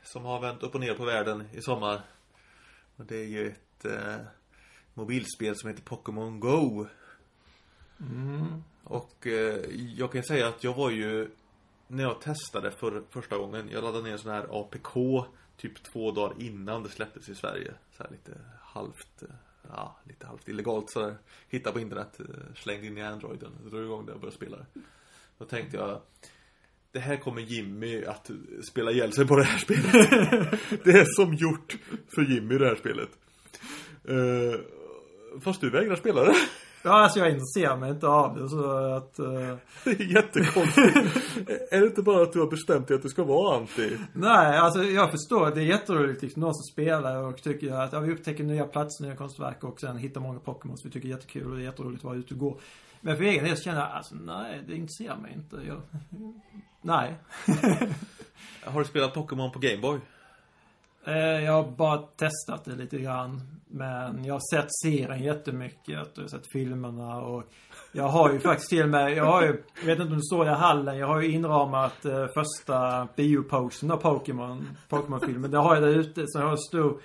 som 0.03 0.25
har 0.25 0.40
vänt 0.40 0.62
upp 0.62 0.75
och 0.75 0.81
ner 0.81 0.94
på 0.94 1.05
världen 1.05 1.49
i 1.53 1.62
sommar. 1.62 2.01
Och 2.97 3.05
det 3.05 3.16
är 3.16 3.27
ju 3.27 3.49
ett 3.49 3.85
eh, 3.85 4.16
mobilspel 4.94 5.57
som 5.57 5.71
heter 5.71 5.83
Pokémon 5.83 6.40
Go. 6.40 6.87
Och 8.88 9.27
eh, 9.27 9.64
jag 9.96 10.12
kan 10.12 10.22
säga 10.22 10.48
att 10.48 10.64
jag 10.64 10.74
var 10.74 10.90
ju 10.90 11.31
När 11.87 12.03
jag 12.03 12.20
testade 12.20 12.70
för 12.70 13.03
första 13.11 13.38
gången 13.38 13.68
Jag 13.72 13.85
laddade 13.85 14.05
ner 14.05 14.12
en 14.12 14.18
sån 14.18 14.33
här 14.33 14.61
APK 14.61 14.96
Typ 15.57 15.83
två 15.83 16.11
dagar 16.11 16.35
innan 16.38 16.83
det 16.83 16.88
släpptes 16.88 17.29
i 17.29 17.35
Sverige. 17.35 17.74
Så 17.96 18.03
här 18.03 18.11
lite 18.11 18.40
halvt 18.62 19.22
eh, 19.22 19.29
Ja, 19.70 19.96
lite 20.05 20.27
halvt 20.27 20.48
illegalt 20.48 20.90
sådär 20.90 21.16
Hittade 21.48 21.72
på 21.72 21.81
internet, 21.81 22.20
eh, 22.20 22.27
slängde 22.55 22.87
in 22.87 22.98
i 22.98 23.03
Androiden. 23.03 23.51
Drog 23.70 23.85
igång 23.85 24.07
det 24.07 24.12
och 24.12 24.20
började 24.20 24.37
spela. 24.37 24.57
Det 24.57 24.81
Då 25.38 25.44
tänkte 25.44 25.77
jag 25.77 26.01
Det 26.92 27.01
här 27.01 27.16
kommer 27.16 27.40
Jimmy 27.40 28.05
att 28.05 28.31
spela 28.70 28.90
ihjäl 28.90 29.12
sig 29.12 29.27
på 29.27 29.37
det 29.37 29.44
här 29.44 29.59
spelet. 29.59 29.92
Det 30.85 30.90
är 30.90 31.05
som 31.05 31.35
gjort 31.35 31.77
för 32.14 32.22
Jimmy 32.22 32.59
det 32.59 32.66
här 32.66 32.77
spelet. 32.77 33.11
Eh, 34.05 34.61
fast 35.40 35.61
du 35.61 35.70
vägrar 35.70 35.96
spela 35.96 36.24
det. 36.24 36.35
Ja, 36.88 37.03
alltså 37.03 37.18
jag 37.18 37.31
intresserar 37.31 37.77
mig 37.77 37.90
inte 37.90 38.07
av 38.07 38.37
det 38.37 38.48
så 38.48 38.70
att... 38.96 39.18
eh, 39.18 39.57
Det 39.85 39.90
är 39.90 40.14
jättekonstigt. 40.14 40.96
är 41.70 41.81
det 41.81 41.87
inte 41.87 42.03
bara 42.03 42.22
att 42.22 42.33
du 42.33 42.40
har 42.40 42.46
bestämt 42.46 42.88
dig 42.88 42.94
att 42.96 43.03
du 43.03 43.09
ska 43.09 43.24
vara 43.24 43.57
anti? 43.57 43.96
Nej, 44.12 44.59
alltså 44.59 44.83
jag 44.83 45.11
förstår. 45.11 45.51
Det 45.55 45.61
är 45.61 45.64
jätteroligt 45.64 46.22
liksom. 46.22 46.40
Någon 46.40 46.55
som 46.55 46.62
spelar 46.72 47.22
och 47.22 47.42
tycker 47.42 47.72
att 47.72 47.92
ja, 47.92 48.01
vi 48.01 48.12
upptäcker 48.12 48.44
nya 48.44 48.64
platser, 48.64 49.05
nya 49.05 49.16
konstverk 49.16 49.64
och 49.64 49.81
sen 49.81 49.96
hittar 49.96 50.20
många 50.20 50.38
Pokémon 50.38 50.79
som 50.79 50.88
vi 50.88 50.92
tycker 50.92 51.09
är 51.09 51.12
jättekul 51.12 51.51
och 51.51 51.57
det 51.57 51.62
är 51.62 51.64
jätteroligt 51.64 52.01
att 52.01 52.05
vara 52.05 52.16
ute 52.16 52.35
och 52.35 52.40
gå. 52.40 52.59
Men 53.01 53.16
för 53.16 53.24
egen 53.24 53.44
del 53.44 53.57
så 53.57 53.62
känner 53.62 53.81
jag, 53.81 53.90
alltså 53.90 54.14
nej, 54.14 54.62
det 54.68 54.74
intresserar 54.74 55.16
mig 55.16 55.33
inte. 55.37 55.57
Jag, 55.66 55.81
nej. 56.83 57.14
Har 58.64 58.81
du 58.81 58.87
spelat 58.87 59.14
Pokémon 59.14 59.53
på 59.53 59.59
Gameboy? 59.59 60.01
Eh, 61.09 61.44
jag 61.44 61.53
har 61.53 61.71
bara 61.71 61.99
testat 61.99 62.64
det 62.64 62.75
lite 62.75 62.99
grann. 62.99 63.40
Men 63.71 64.25
jag 64.25 64.35
har 64.35 64.57
sett 64.57 64.68
serien 64.83 65.23
jättemycket. 65.23 65.88
Jag 66.16 66.23
har 66.23 66.29
sett 66.29 66.53
filmerna 66.53 67.21
och 67.21 67.44
jag 67.92 68.09
har 68.09 68.33
ju 68.33 68.38
faktiskt 68.40 68.68
till 68.68 68.83
och 68.83 68.88
med, 68.88 69.16
jag 69.16 69.25
har 69.25 69.42
ju, 69.42 69.62
jag 69.81 69.87
vet 69.87 69.99
inte 69.99 70.12
om 70.12 70.18
det 70.18 70.25
står 70.25 70.47
i 70.47 70.51
hallen, 70.51 70.99
jag 70.99 71.07
har 71.07 71.21
ju 71.21 71.31
inramat 71.33 72.05
eh, 72.05 72.27
första 72.27 73.09
bioposten 73.16 73.90
av 73.90 73.97
Pokémon, 73.97 74.68
Pokémon-filmen. 74.88 75.51
Det 75.51 75.59
har 75.59 75.75
jag 75.75 75.83
där 75.85 75.99
ute, 75.99 76.25
så 76.27 76.38
jag 76.38 76.44
har 76.44 76.53
en 76.53 76.59
stor 76.59 77.01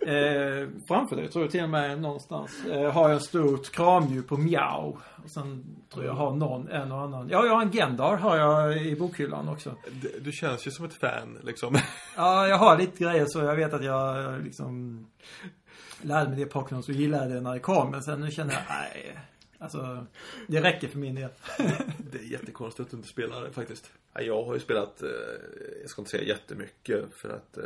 Eh, 0.00 0.68
framför 0.88 1.16
dig 1.16 1.28
tror 1.28 1.44
jag 1.44 1.52
till 1.52 1.62
och 1.62 1.68
med 1.68 2.00
någonstans. 2.00 2.64
Eh, 2.70 2.92
har 2.92 3.02
jag 3.02 3.12
en 3.12 3.20
stort 3.20 3.70
kramdjur 3.72 4.22
på 4.22 4.36
Miau. 4.36 4.98
Och 5.24 5.30
sen 5.30 5.64
tror 5.92 6.04
jag 6.04 6.12
har 6.12 6.34
någon, 6.34 6.68
en 6.68 6.92
och 6.92 7.00
annan. 7.00 7.28
Ja, 7.30 7.46
jag 7.46 7.54
har 7.54 7.62
en 7.62 7.70
Gendar 7.70 8.16
har 8.16 8.36
jag 8.36 8.86
i 8.86 8.96
bokhyllan 8.96 9.48
också. 9.48 9.76
Du, 10.02 10.20
du 10.20 10.32
känns 10.32 10.66
ju 10.66 10.70
som 10.70 10.84
ett 10.84 10.94
fan 10.94 11.38
liksom. 11.44 11.78
Ja, 12.16 12.48
jag 12.48 12.58
har 12.58 12.78
lite 12.78 13.04
grejer 13.04 13.26
så 13.26 13.38
jag 13.38 13.56
vet 13.56 13.74
att 13.74 13.84
jag 13.84 14.40
liksom 14.44 15.06
lärde 16.02 16.30
mig 16.30 16.38
det 16.38 16.46
Pokémon 16.46 16.82
så 16.82 16.92
gillade 16.92 17.34
det 17.34 17.40
när 17.40 17.52
det 17.52 17.60
kom. 17.60 17.90
Men 17.90 18.02
sen 18.02 18.20
nu 18.20 18.30
känner 18.30 18.52
jag, 18.52 18.62
nej. 18.68 19.18
Alltså, 19.58 20.06
det 20.46 20.62
räcker 20.62 20.88
för 20.88 20.98
min 20.98 21.14
del. 21.14 21.30
det 21.98 22.18
är 22.18 22.32
jättekonstigt 22.32 22.86
att 22.86 22.90
du 22.90 22.96
inte 22.96 23.08
spelar 23.08 23.42
det 23.42 23.52
faktiskt. 23.52 23.90
Ja, 24.14 24.20
Jag 24.20 24.44
har 24.44 24.54
ju 24.54 24.60
spelat, 24.60 25.02
eh, 25.02 25.08
jag 25.80 25.90
ska 25.90 26.02
inte 26.02 26.10
säga 26.10 26.22
jättemycket 26.22 27.04
för 27.14 27.28
att 27.28 27.56
eh, 27.58 27.64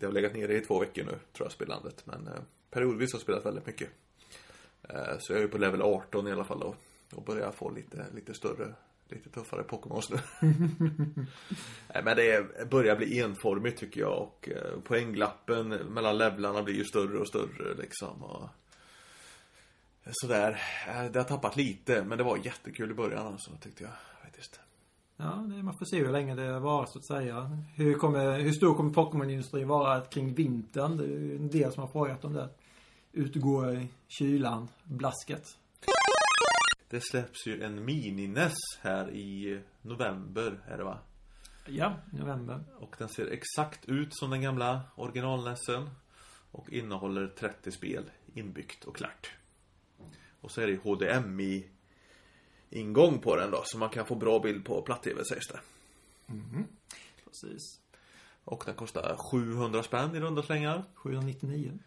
det 0.00 0.06
har 0.06 0.12
legat 0.12 0.34
nere 0.34 0.56
i 0.56 0.60
två 0.60 0.80
veckor 0.80 1.04
nu, 1.04 1.18
tror 1.32 1.46
jag, 1.46 1.52
spelandet. 1.52 2.06
Men 2.06 2.26
eh, 2.28 2.42
periodvis 2.70 3.12
har 3.12 3.16
jag 3.18 3.22
spelat 3.22 3.46
väldigt 3.46 3.66
mycket. 3.66 3.90
Eh, 4.88 5.18
så 5.18 5.32
jag 5.32 5.38
är 5.38 5.42
ju 5.42 5.48
på 5.48 5.58
level 5.58 5.82
18 5.82 6.28
i 6.28 6.32
alla 6.32 6.44
fall 6.44 6.60
då. 6.60 6.74
Och 7.14 7.22
börjar 7.22 7.52
få 7.52 7.70
lite, 7.70 8.06
lite 8.14 8.34
större, 8.34 8.74
lite 9.08 9.30
tuffare 9.30 9.62
Pokémons 9.62 10.10
nu. 10.10 10.18
Nej, 11.94 12.02
men 12.04 12.16
det 12.16 12.70
börjar 12.70 12.96
bli 12.96 13.20
enformigt 13.20 13.78
tycker 13.80 14.00
jag 14.00 14.22
och 14.22 14.48
eh, 14.48 14.80
poängglappen 14.80 15.68
mellan 15.68 16.18
levlarna 16.18 16.62
blir 16.62 16.74
ju 16.74 16.84
större 16.84 17.18
och 17.18 17.28
större 17.28 17.74
liksom. 17.74 18.22
Och 18.22 18.48
sådär. 20.12 20.62
Eh, 20.88 21.04
Det 21.10 21.18
har 21.18 21.24
tappat 21.24 21.56
lite, 21.56 22.04
men 22.04 22.18
det 22.18 22.24
var 22.24 22.36
jättekul 22.44 22.90
i 22.90 22.94
början 22.94 23.26
alltså, 23.26 23.50
tyckte 23.60 23.82
jag. 23.82 23.92
Ja, 25.22 25.46
det, 25.48 25.62
man 25.62 25.74
får 25.74 25.86
se 25.86 25.98
hur 25.98 26.12
länge 26.12 26.34
det 26.34 26.58
varar 26.58 26.86
så 26.86 26.98
att 26.98 27.06
säga. 27.06 27.58
Hur, 27.74 27.94
kommer, 27.94 28.40
hur 28.40 28.52
stor 28.52 28.74
kommer 28.74 28.92
Pokémon-industrin 28.92 29.68
vara 29.68 30.00
kring 30.00 30.34
vintern? 30.34 30.96
Det 30.96 31.04
är 31.04 31.08
ju 31.08 31.36
en 31.36 31.48
del 31.48 31.72
som 31.72 31.80
har 31.80 31.88
frågat 31.88 32.24
om 32.24 32.32
det. 32.32 32.48
Ut 33.12 33.36
och 33.36 33.42
gå 33.42 33.72
i 33.72 33.88
kylan, 34.08 34.68
blasket. 34.84 35.58
Det 36.90 37.00
släpps 37.00 37.46
ju 37.46 37.62
en 37.62 37.84
mini-NES 37.84 38.54
här 38.80 39.10
i 39.10 39.60
november, 39.82 40.60
är 40.66 40.78
det 40.78 40.84
va? 40.84 40.98
Ja, 41.66 41.94
november. 42.12 42.64
Och 42.78 42.96
den 42.98 43.08
ser 43.08 43.26
exakt 43.26 43.88
ut 43.88 44.16
som 44.16 44.30
den 44.30 44.42
gamla 44.42 44.80
original-NESen. 44.94 45.90
Och 46.50 46.70
innehåller 46.70 47.26
30 47.26 47.70
spel 47.70 48.04
inbyggt 48.34 48.84
och 48.84 48.96
klart. 48.96 49.30
Och 50.40 50.50
så 50.50 50.60
är 50.60 50.66
det 50.66 50.76
HDMI 50.76 51.68
ingång 52.70 53.18
på 53.18 53.36
den 53.36 53.50
då, 53.50 53.62
så 53.64 53.78
man 53.78 53.88
kan 53.88 54.06
få 54.06 54.14
bra 54.14 54.38
bild 54.38 54.64
på 54.64 54.82
platt-tv 54.82 55.24
sägs 55.24 55.48
det. 55.48 55.60
Precis. 57.24 57.80
Och 58.44 58.62
den 58.66 58.74
kostar 58.74 59.16
700 59.16 59.82
spänn 59.82 60.16
i 60.16 60.20
runda 60.20 60.42
slängar. 60.42 60.84
799. 60.94 61.78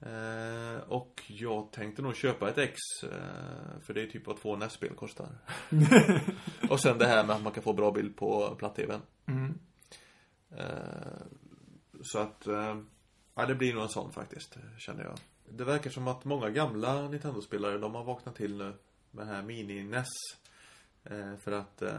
Eh, 0.00 0.80
och 0.88 1.22
jag 1.26 1.72
tänkte 1.72 2.02
nog 2.02 2.16
köpa 2.16 2.48
ett 2.48 2.58
ex. 2.58 2.78
Eh, 3.02 3.80
för 3.80 3.94
det 3.94 4.02
är 4.02 4.06
typ 4.06 4.26
vad 4.26 4.40
två 4.40 4.56
NES-spel 4.56 4.94
kostar. 4.94 5.28
och 6.70 6.80
sen 6.80 6.98
det 6.98 7.06
här 7.06 7.26
med 7.26 7.36
att 7.36 7.42
man 7.42 7.52
kan 7.52 7.62
få 7.62 7.72
bra 7.72 7.92
bild 7.92 8.16
på 8.16 8.54
platt-tvn. 8.58 9.00
Mm. 9.26 9.58
Eh, 10.50 11.22
så 12.02 12.18
att, 12.18 12.46
eh, 12.46 12.80
ja 13.34 13.46
det 13.46 13.54
blir 13.54 13.74
nog 13.74 13.82
en 13.82 13.88
sån 13.88 14.12
faktiskt, 14.12 14.56
känner 14.78 15.04
jag. 15.04 15.18
Det 15.48 15.64
verkar 15.64 15.90
som 15.90 16.08
att 16.08 16.24
många 16.24 16.50
gamla 16.50 17.08
Nintendo-spelare, 17.08 17.78
de 17.78 17.94
har 17.94 18.04
vaknat 18.04 18.36
till 18.36 18.58
nu 18.58 18.74
med 19.10 19.26
det 19.26 19.32
här 19.32 19.42
mini-NES. 19.42 20.08
Eh, 21.04 21.36
för 21.36 21.52
att 21.52 21.82
eh, 21.82 21.90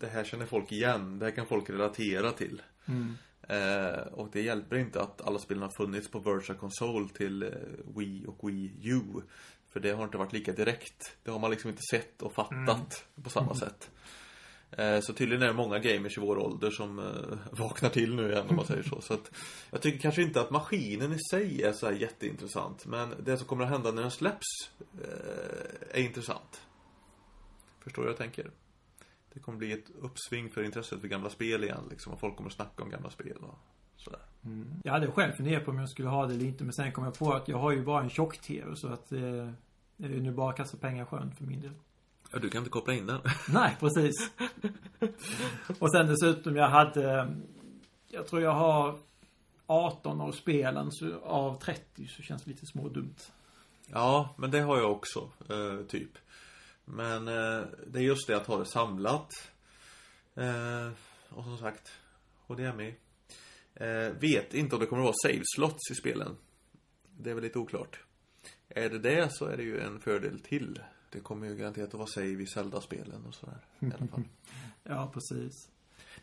det 0.00 0.06
här 0.06 0.24
känner 0.24 0.46
folk 0.46 0.72
igen, 0.72 1.18
det 1.18 1.24
här 1.24 1.32
kan 1.32 1.46
folk 1.46 1.70
relatera 1.70 2.32
till. 2.32 2.62
Mm. 2.86 3.16
Eh, 3.48 4.00
och 4.12 4.28
det 4.32 4.42
hjälper 4.42 4.76
inte 4.76 5.02
att 5.02 5.20
alla 5.20 5.38
spelen 5.38 5.62
har 5.62 5.70
funnits 5.70 6.10
på 6.10 6.18
Virtual 6.18 6.58
Console 6.58 7.08
till 7.08 7.42
eh, 7.42 7.50
Wii 7.96 8.26
och 8.26 8.48
Wii 8.48 8.80
U. 8.84 9.22
För 9.68 9.80
det 9.80 9.90
har 9.90 10.04
inte 10.04 10.18
varit 10.18 10.32
lika 10.32 10.52
direkt. 10.52 11.16
Det 11.22 11.30
har 11.30 11.38
man 11.38 11.50
liksom 11.50 11.70
inte 11.70 11.82
sett 11.90 12.22
och 12.22 12.32
fattat 12.32 13.04
på 13.22 13.30
samma 13.30 13.54
sätt. 13.54 13.90
Eh, 14.70 15.00
så 15.00 15.12
tydligen 15.12 15.42
är 15.42 15.46
det 15.46 15.52
många 15.52 15.78
gamers 15.78 16.18
i 16.18 16.20
vår 16.20 16.38
ålder 16.38 16.70
som 16.70 16.98
eh, 16.98 17.38
vaknar 17.58 17.88
till 17.88 18.14
nu 18.14 18.32
igen 18.32 18.46
om 18.48 18.56
man 18.56 18.66
säger 18.66 18.82
så. 18.82 19.00
Så 19.00 19.14
att 19.14 19.30
jag 19.70 19.82
tycker 19.82 19.98
kanske 19.98 20.22
inte 20.22 20.40
att 20.40 20.50
maskinen 20.50 21.12
i 21.12 21.18
sig 21.30 21.62
är 21.62 21.72
så 21.72 21.86
här 21.86 21.92
jätteintressant. 21.92 22.86
Men 22.86 23.14
det 23.24 23.36
som 23.36 23.46
kommer 23.46 23.64
att 23.64 23.70
hända 23.70 23.92
när 23.92 24.02
den 24.02 24.10
släpps 24.10 24.46
eh, 24.80 26.00
är 26.00 26.02
intressant. 26.02 26.62
Förstår 27.80 28.02
du 28.02 28.06
vad 28.06 28.12
jag 28.12 28.18
tänker? 28.18 28.50
Det 29.32 29.40
kommer 29.40 29.58
bli 29.58 29.72
ett 29.72 29.90
uppsving 30.00 30.50
för 30.50 30.62
intresset 30.62 31.00
för 31.00 31.08
gamla 31.08 31.30
spel 31.30 31.64
igen 31.64 31.84
liksom. 31.90 32.12
Och 32.12 32.20
folk 32.20 32.36
kommer 32.36 32.50
att 32.50 32.56
snacka 32.56 32.82
om 32.82 32.90
gamla 32.90 33.10
spel 33.10 33.36
och 33.40 33.58
sådär. 33.96 34.20
Mm. 34.44 34.68
Jag 34.84 34.92
hade 34.92 35.10
själv 35.10 35.32
funderat 35.32 35.64
på 35.64 35.70
om 35.70 35.78
jag 35.78 35.88
skulle 35.88 36.08
ha 36.08 36.26
det 36.26 36.34
eller 36.34 36.44
inte. 36.44 36.64
Men 36.64 36.72
sen 36.72 36.92
kom 36.92 37.04
jag 37.04 37.18
på 37.18 37.32
att 37.32 37.48
jag 37.48 37.58
har 37.58 37.72
ju 37.72 37.84
bara 37.84 38.02
en 38.02 38.10
tjock-tv. 38.10 38.76
Så 38.76 38.88
att 38.88 39.12
eh, 39.12 39.50
det 39.96 40.06
är 40.06 40.08
ju 40.08 40.22
nu 40.22 40.32
bara 40.32 40.50
att 40.50 40.56
kasta 40.56 40.76
pengar 40.76 41.02
i 41.02 41.06
sjön 41.06 41.34
för 41.34 41.44
min 41.44 41.60
del. 41.60 41.74
Ja, 42.30 42.38
du 42.38 42.50
kan 42.50 42.58
inte 42.58 42.70
koppla 42.70 42.94
in 42.94 43.06
den. 43.06 43.20
Nej, 43.48 43.76
precis. 43.80 44.30
Och 45.78 45.92
sen 45.92 46.06
dessutom, 46.06 46.56
jag 46.56 46.68
hade... 46.68 47.36
Jag 48.08 48.26
tror 48.26 48.42
jag 48.42 48.54
har 48.54 48.98
18 49.66 50.20
av 50.20 50.32
spelen 50.32 50.92
så 50.92 51.18
av 51.20 51.60
30 51.60 52.06
så 52.06 52.22
känns 52.22 52.42
det 52.42 52.50
lite 52.50 52.66
smådumt. 52.66 53.32
Ja, 53.86 54.34
men 54.38 54.50
det 54.50 54.60
har 54.60 54.78
jag 54.78 54.92
också, 54.92 55.30
eh, 55.48 55.86
typ. 55.86 56.10
Men 56.84 57.28
eh, 57.28 57.66
det 57.86 57.98
är 57.98 58.02
just 58.02 58.26
det 58.26 58.36
att 58.36 58.46
ha 58.46 58.58
det 58.58 58.66
samlat. 58.66 59.32
Eh, 60.34 60.90
och 61.28 61.44
som 61.44 61.58
sagt, 61.58 61.92
HDMI. 62.46 62.94
Eh, 63.74 64.12
vet 64.20 64.54
inte 64.54 64.74
om 64.76 64.80
det 64.80 64.86
kommer 64.86 65.02
att 65.02 65.06
vara 65.06 65.32
save 65.32 65.42
slots 65.56 65.90
i 65.90 65.94
spelen. 65.94 66.36
Det 67.18 67.30
är 67.30 67.34
väl 67.34 67.44
lite 67.44 67.58
oklart. 67.58 68.00
Är 68.68 68.90
det 68.90 68.98
det 68.98 69.32
så 69.32 69.46
är 69.46 69.56
det 69.56 69.62
ju 69.62 69.80
en 69.80 70.00
fördel 70.00 70.40
till. 70.40 70.80
Det 71.10 71.20
kommer 71.20 71.46
ju 71.48 71.56
garanterat 71.56 71.88
att 71.88 71.94
vara 71.94 72.06
save 72.06 72.26
i 72.42 72.46
Zelda-spelen 72.46 73.24
och 73.28 73.34
sådär. 73.34 73.58
I 73.80 73.86
alla 73.86 74.06
fall. 74.06 74.22
Ja, 74.84 75.10
precis. 75.14 75.68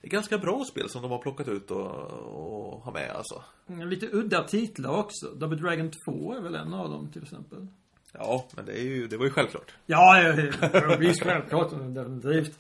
Det 0.02 0.08
är 0.08 0.12
ganska 0.12 0.38
bra 0.38 0.66
spel 0.66 0.90
som 0.90 1.02
de 1.02 1.12
har 1.12 1.18
plockat 1.18 1.48
ut 1.48 1.72
och, 1.72 1.92
och 2.12 2.82
har 2.82 2.92
med 2.92 3.12
alltså. 3.12 3.44
Mm, 3.68 3.90
Lite 3.90 4.10
udda 4.12 4.44
titlar 4.44 4.90
också. 4.98 5.28
Double 5.36 5.58
Dragon 5.58 5.92
2 6.06 6.34
är 6.34 6.42
väl 6.42 6.56
en 6.56 6.74
av 6.74 6.90
dem 6.90 7.12
till 7.12 7.24
exempel. 7.24 7.68
Ja, 8.14 8.48
men 8.56 8.66
det 8.66 8.80
är 8.80 8.84
ju, 8.84 9.08
det 9.08 9.18
var 9.18 9.26
ju 9.26 9.32
självklart. 9.32 9.74
Ja, 9.86 10.22
ja, 10.22 10.50
ja, 10.74 10.96
visst 11.00 11.24
självklart. 11.24 11.70
Definitivt. 11.72 12.60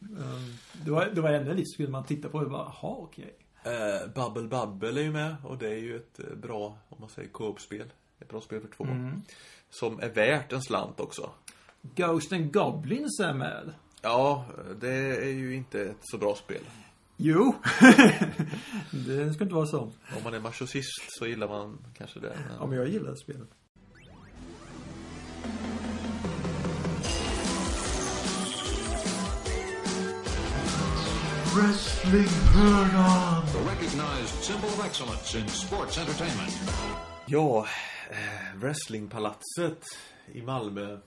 Um, 0.00 0.54
Det 0.84 0.90
var, 0.90 1.06
det 1.06 1.20
var 1.20 1.30
ändå 1.30 1.52
lite 1.52 1.70
skulle 1.70 1.88
man 1.88 2.04
titta 2.04 2.28
på 2.28 2.38
det 2.38 2.44
och 2.44 2.50
bara, 2.52 2.72
jaha, 2.82 2.96
okej. 2.98 3.36
Eh, 3.64 4.08
Bubble 4.14 4.48
Bubble 4.48 5.00
är 5.00 5.04
ju 5.04 5.12
med 5.12 5.34
och 5.44 5.58
det 5.58 5.68
är 5.68 5.78
ju 5.78 5.96
ett 5.96 6.18
eh, 6.18 6.36
bra, 6.36 6.78
om 6.88 6.96
man 7.00 7.08
säger 7.08 7.28
co-op-spel. 7.28 7.92
Ett 8.20 8.28
bra 8.28 8.40
spel 8.40 8.60
för 8.60 8.68
två. 8.68 8.84
Som 9.72 10.00
är 10.00 10.08
värt 10.08 10.52
en 10.52 10.62
slant 10.62 11.00
också. 11.00 11.30
Ghost 11.94 12.32
and 12.32 12.52
Goblins 12.52 13.20
är 13.20 13.34
med. 13.34 13.72
Ja, 14.02 14.46
det 14.80 15.16
är 15.16 15.30
ju 15.30 15.54
inte 15.54 15.82
ett 15.82 16.00
så 16.00 16.18
bra 16.18 16.34
spel. 16.34 16.62
Jo. 17.16 17.54
det 18.90 19.34
ska 19.34 19.44
inte 19.44 19.54
vara 19.54 19.66
så. 19.66 19.80
Om 19.80 20.24
man 20.24 20.34
är 20.34 20.40
machosist 20.40 21.06
så 21.08 21.26
gillar 21.26 21.48
man 21.48 21.78
kanske 21.94 22.20
det. 22.20 22.36
Men... 22.48 22.56
Ja, 22.60 22.66
men 22.66 22.78
jag 22.78 22.88
gillar 22.88 23.14
spelet. 23.14 23.48
Wrestlingphörnan! 31.56 33.46
The 33.46 33.58
recognized 33.58 34.42
symbol 34.42 34.70
of 34.70 34.86
excellence 34.86 35.38
in 35.38 35.48
sports 35.48 35.98
entertainment. 35.98 36.52
Ja, 37.26 37.66
Wrestlingpalatset 38.56 39.84
i 40.32 40.42
Malmö. 40.42 40.98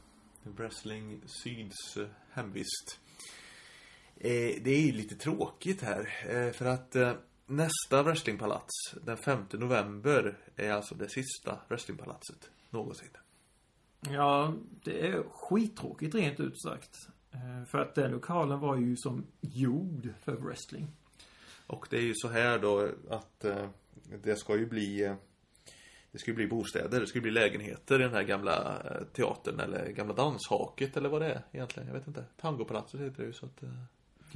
Wrestling 0.43 1.21
Syds 1.25 1.97
eh, 1.97 2.07
hemvist. 2.31 2.99
Eh, 4.17 4.61
det 4.63 4.69
är 4.71 4.81
ju 4.81 4.91
lite 4.91 5.15
tråkigt 5.15 5.81
här. 5.81 6.09
Eh, 6.29 6.51
för 6.51 6.65
att 6.65 6.95
eh, 6.95 7.13
nästa 7.45 8.03
wrestlingpalats, 8.03 8.71
den 9.03 9.17
5 9.17 9.45
november, 9.51 10.37
är 10.55 10.71
alltså 10.71 10.95
det 10.95 11.09
sista 11.09 11.59
wrestlingpalatset 11.69 12.49
någonsin. 12.69 13.09
Ja, 14.09 14.53
det 14.83 15.07
är 15.07 15.23
skittråkigt 15.23 16.15
rent 16.15 16.39
ut 16.39 16.61
sagt. 16.61 17.07
Eh, 17.31 17.65
För 17.65 17.77
att 17.77 17.95
den 17.95 18.11
lokalen 18.11 18.59
var 18.59 18.75
ju 18.77 18.97
som 18.97 19.25
gjord 19.41 20.13
för 20.23 20.35
wrestling. 20.35 20.87
Och 21.67 21.87
det 21.89 21.97
är 21.97 22.01
ju 22.01 22.13
så 22.15 22.27
här 22.27 22.59
då 22.59 22.89
att 23.09 23.45
eh, 23.45 23.69
det 24.23 24.35
ska 24.35 24.57
ju 24.57 24.65
bli 24.65 25.03
eh, 25.03 25.15
det 26.25 26.27
ju 26.27 26.35
bli 26.35 26.47
bostäder, 26.47 26.99
det 26.99 27.15
ju 27.15 27.21
bli 27.21 27.31
lägenheter 27.31 27.99
i 27.99 28.03
den 28.03 28.13
här 28.13 28.23
gamla 28.23 28.77
eh, 28.85 29.03
teatern 29.13 29.59
eller 29.59 29.89
gamla 29.91 30.13
danshaket 30.13 30.97
eller 30.97 31.09
vad 31.09 31.21
det 31.21 31.27
är 31.27 31.41
egentligen. 31.51 31.87
Jag 31.87 31.95
vet 31.95 32.07
inte. 32.07 32.23
Tangopalatset 32.41 33.01
heter 33.01 33.21
det 33.21 33.27
ju 33.27 33.33
så 33.33 33.45
att 33.45 33.57
det 33.59 33.67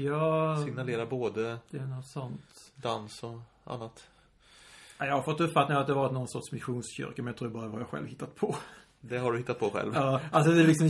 Ja, 0.04 0.62
signalerar 0.66 1.06
både 1.06 1.58
det 1.70 1.78
är 1.78 1.86
något 1.86 2.08
sånt. 2.08 2.72
dans 2.76 3.24
och 3.24 3.40
annat. 3.64 4.08
Ja, 4.98 5.06
Jag 5.06 5.16
har 5.16 5.22
fått 5.24 5.42
uppfattningen 5.42 5.82
att 5.82 5.88
det 5.88 5.94
var 5.94 6.12
någon 6.12 6.28
sorts 6.28 6.52
missionskyrka, 6.52 7.14
men 7.22 7.28
jag 7.28 7.38
tror 7.38 7.50
bara 7.50 7.64
det 7.64 7.70
var 7.70 7.80
jag 7.80 7.88
själv 7.90 8.08
hittat 8.08 8.36
på. 8.36 8.56
Det 9.02 9.18
har 9.18 9.32
du 9.32 9.38
hittat 9.38 9.60
på 9.60 9.70
själv. 9.70 9.92
Ja, 9.96 10.22
alltså 10.32 10.52
det 10.52 10.62
är 10.62 10.68
liksom, 10.68 10.90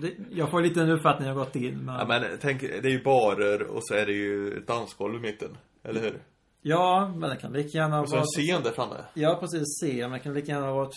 det, 0.00 0.14
jag 0.30 0.50
får 0.50 0.62
lite 0.62 0.82
en 0.82 0.90
uppfattning 0.90 1.28
jag 1.28 1.34
har 1.34 1.44
gått 1.44 1.56
in, 1.56 1.78
men... 1.84 1.94
Ja, 1.94 2.06
men 2.06 2.24
tänk, 2.40 2.60
det 2.60 2.84
är 2.84 2.90
ju 2.90 3.02
barer 3.02 3.62
och 3.62 3.80
så 3.82 3.94
är 3.94 4.06
det 4.06 4.12
ju 4.12 4.56
ett 4.58 4.66
dansgolv 4.66 5.14
i 5.14 5.18
mitten. 5.18 5.56
Eller 5.82 6.00
hur? 6.00 6.20
Ja, 6.62 7.12
men 7.16 7.30
det 7.30 7.36
kan 7.36 7.52
lika 7.52 7.78
gärna 7.78 8.00
Och 8.00 8.08
så 8.08 8.14
vara... 8.16 8.22
en 8.22 8.26
scen 8.46 8.62
där 8.62 8.72
framme. 8.72 9.04
Ja, 9.14 9.36
precis. 9.40 9.64
Se, 9.80 10.00
men 10.02 10.10
det 10.12 10.18
kan 10.18 10.34
lika 10.34 10.52
gärna 10.52 10.72
vara 10.72 10.90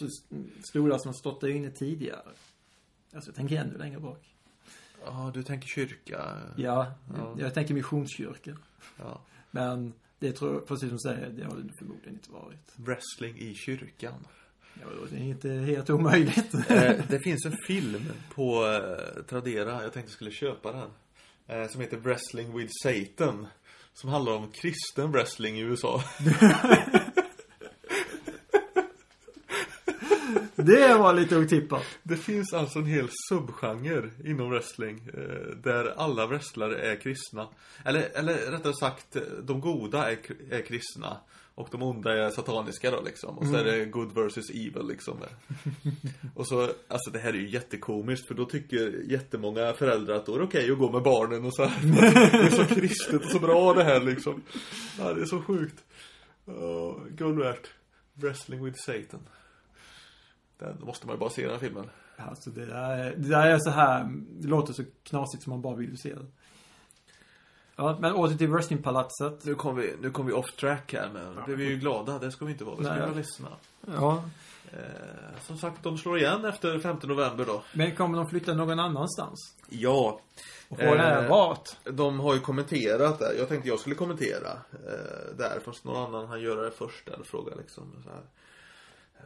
stolar 0.69 0.97
som 0.97 1.09
har 1.09 1.13
stått 1.13 1.41
där 1.41 1.47
inne 1.47 1.69
tidigare. 1.71 2.21
Alltså, 3.15 3.29
jag 3.29 3.35
tänker 3.35 3.55
ännu 3.61 3.77
längre 3.77 3.99
bak. 3.99 4.29
Ja, 5.05 5.31
du 5.33 5.43
tänker 5.43 5.67
kyrka. 5.67 6.37
Ja, 6.57 6.93
Ja. 7.17 7.35
jag 7.39 7.53
tänker 7.53 7.73
missionskyrka. 7.73 8.57
Ja. 8.99 9.21
Men 9.51 9.93
det 10.19 10.31
tror 10.31 10.53
jag, 10.53 10.67
precis 10.67 10.89
som 10.89 10.97
du 10.97 10.99
säger, 10.99 11.29
det 11.29 11.43
har 11.43 11.55
det 11.55 11.73
förmodligen 11.79 12.13
inte 12.13 12.31
varit. 12.31 12.73
Wrestling 12.75 13.37
i 13.37 13.53
kyrkan. 13.55 14.27
Ja, 14.81 14.87
det 15.11 15.15
är 15.17 15.21
inte 15.23 15.49
helt 15.49 15.89
omöjligt. 15.89 16.53
Eh, 16.53 16.93
det 17.09 17.19
finns 17.23 17.45
en 17.45 17.57
film 17.67 18.01
på 18.35 18.65
eh, 18.65 19.23
Tradera, 19.23 19.71
jag 19.71 19.81
tänkte 19.93 19.99
jag 19.99 20.09
skulle 20.09 20.31
köpa 20.31 20.71
den. 20.71 20.89
Eh, 21.47 21.67
som 21.69 21.81
heter 21.81 21.97
Wrestling 21.97 22.57
with 22.57 22.71
Satan. 22.83 23.47
Som 23.93 24.09
handlar 24.09 24.33
om 24.33 24.51
kristen 24.51 25.11
wrestling 25.11 25.57
i 25.57 25.61
USA. 25.61 26.03
det 30.55 30.93
var 30.93 31.13
lite 31.13 31.37
otippat. 31.37 31.85
Det 32.03 32.17
finns 32.17 32.53
alltså 32.53 32.79
en 32.79 32.85
hel 32.85 33.09
subgenre 33.29 34.09
inom 34.25 34.49
wrestling. 34.49 35.09
Eh, 35.13 35.57
där 35.63 35.93
alla 35.97 36.27
wrestlare 36.27 36.91
är 36.91 36.95
kristna. 37.01 37.47
Eller, 37.85 38.09
eller 38.13 38.51
rättare 38.51 38.73
sagt, 38.73 39.17
de 39.43 39.61
goda 39.61 40.11
är, 40.11 40.17
är 40.51 40.61
kristna. 40.61 41.17
Och 41.55 41.67
de 41.71 41.83
onda 41.83 42.13
är 42.13 42.29
sataniska 42.29 42.91
då 42.91 43.01
liksom. 43.01 43.37
Och 43.37 43.47
så 43.47 43.55
är 43.55 43.63
det 43.63 43.85
good 43.85 44.11
versus 44.15 44.49
evil 44.49 44.87
liksom. 44.87 45.17
Och 46.35 46.47
så, 46.47 46.61
alltså 46.87 47.11
det 47.11 47.19
här 47.19 47.29
är 47.29 47.37
ju 47.37 47.49
jättekomiskt 47.49 48.27
för 48.27 48.35
då 48.35 48.45
tycker 48.45 49.11
jättemånga 49.11 49.73
föräldrar 49.73 50.15
att 50.15 50.25
då 50.25 50.35
är 50.35 50.39
det 50.39 50.45
okej 50.45 50.71
att 50.71 50.77
gå 50.77 50.91
med 50.91 51.03
barnen 51.03 51.45
och 51.45 51.55
så 51.55 51.65
här. 51.65 51.91
Det 52.31 52.37
är 52.37 52.49
så 52.49 52.75
kristet 52.75 53.23
och 53.25 53.29
så 53.31 53.39
bra 53.39 53.73
det 53.73 53.83
här 53.83 53.99
liksom. 53.99 54.41
Ja, 54.99 55.13
det 55.13 55.21
är 55.21 55.25
så 55.25 55.41
sjukt. 55.41 55.83
Oh, 56.45 57.05
guld 57.09 57.39
värt. 57.39 57.69
Wrestling 58.13 58.63
with 58.65 58.79
Satan. 58.85 59.19
Den 60.59 60.77
måste 60.81 61.07
man 61.07 61.15
ju 61.15 61.19
bara 61.19 61.29
se 61.29 61.41
den 61.41 61.51
här 61.51 61.59
filmen. 61.59 61.89
Alltså 62.17 62.49
det 62.49 62.65
där, 62.65 62.97
är- 62.97 63.15
det 63.15 63.29
där 63.29 63.47
är 63.47 63.59
så 63.59 63.69
här, 63.69 64.09
det 64.29 64.47
låter 64.47 64.73
så 64.73 64.83
knasigt 65.03 65.43
som 65.43 65.49
man 65.51 65.61
bara 65.61 65.75
vill 65.75 65.97
se 65.97 66.13
det. 66.15 66.25
Ja, 67.75 67.97
men 67.99 68.13
åter 68.13 68.35
till 68.35 68.49
wrestlingpalatset. 68.49 69.45
Nu 69.45 69.55
kom 69.55 69.75
vi, 69.75 69.93
nu 70.01 70.11
kom 70.11 70.25
vi 70.25 70.33
off 70.33 70.55
track 70.59 70.93
här 70.93 71.09
men 71.13 71.35
nu 71.35 71.41
blev 71.45 71.57
vi 71.57 71.63
ju 71.63 71.77
glada. 71.77 72.19
Det 72.19 72.31
ska 72.31 72.45
vi 72.45 72.51
inte 72.51 72.63
vara. 72.63 72.75
Vi 72.75 72.83
ska 72.85 72.93
vara 72.93 73.11
ledsna. 73.11 73.49
Ja. 73.85 74.23
Eh, 74.71 75.39
som 75.41 75.57
sagt, 75.57 75.83
de 75.83 75.97
slår 75.97 76.17
igen 76.17 76.45
efter 76.45 76.79
5 76.79 76.97
november 77.03 77.45
då. 77.45 77.63
Men 77.73 77.95
kommer 77.95 78.17
de 78.17 78.29
flytta 78.29 78.53
någon 78.53 78.79
annanstans? 78.79 79.55
Ja. 79.69 80.19
Och 80.69 80.79
få 80.79 80.95
det 80.95 81.01
här 81.01 81.23
Eh, 81.23 81.29
vart? 81.29 81.69
De 81.83 82.19
har 82.19 82.33
ju 82.33 82.39
kommenterat 82.39 83.19
där. 83.19 83.33
Jag 83.37 83.49
tänkte 83.49 83.69
jag 83.69 83.79
skulle 83.79 83.95
kommentera 83.95 84.51
eh, 84.71 85.35
där. 85.37 85.59
Fast 85.65 85.83
någon 85.83 86.03
annan 86.03 86.27
han 86.27 86.41
göra 86.41 86.61
det 86.61 86.71
först 86.71 87.07
eller 87.07 87.23
fråga 87.23 87.55
liksom 87.55 87.95
så 88.03 88.09
här. 88.09 88.23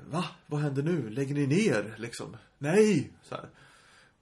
Va? 0.09 0.25
Vad 0.45 0.61
händer 0.61 0.83
nu? 0.83 1.09
Lägger 1.09 1.35
ni 1.35 1.47
ner? 1.47 1.95
Liksom. 1.97 2.37
Nej! 2.57 3.11
Så 3.23 3.35
här. 3.35 3.49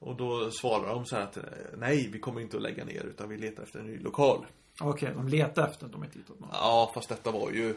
Och 0.06 0.16
då 0.16 0.52
svarar 0.52 0.88
de 0.88 1.06
så 1.06 1.16
här 1.16 1.24
att 1.24 1.38
eh, 1.38 1.44
nej, 1.78 2.10
vi 2.14 2.20
kommer 2.20 2.42
inte 2.42 2.58
att 2.58 2.64
lägga 2.64 2.86
ner 2.86 3.04
utan 3.06 3.30
vi 3.30 3.38
letar 3.38 3.64
efter 3.64 3.80
en 3.80 3.86
ny 3.86 4.00
lokal. 4.00 4.46
Okej, 4.82 5.12
de 5.16 5.28
letar 5.28 5.68
efter 5.68 5.86
att 5.86 5.92
de 5.92 6.04
inte 6.04 6.18
hittat 6.20 6.40
någon. 6.40 6.50
Ja, 6.54 6.92
fast 6.96 7.10
detta 7.10 7.32
var 7.32 7.52
ju 7.52 7.76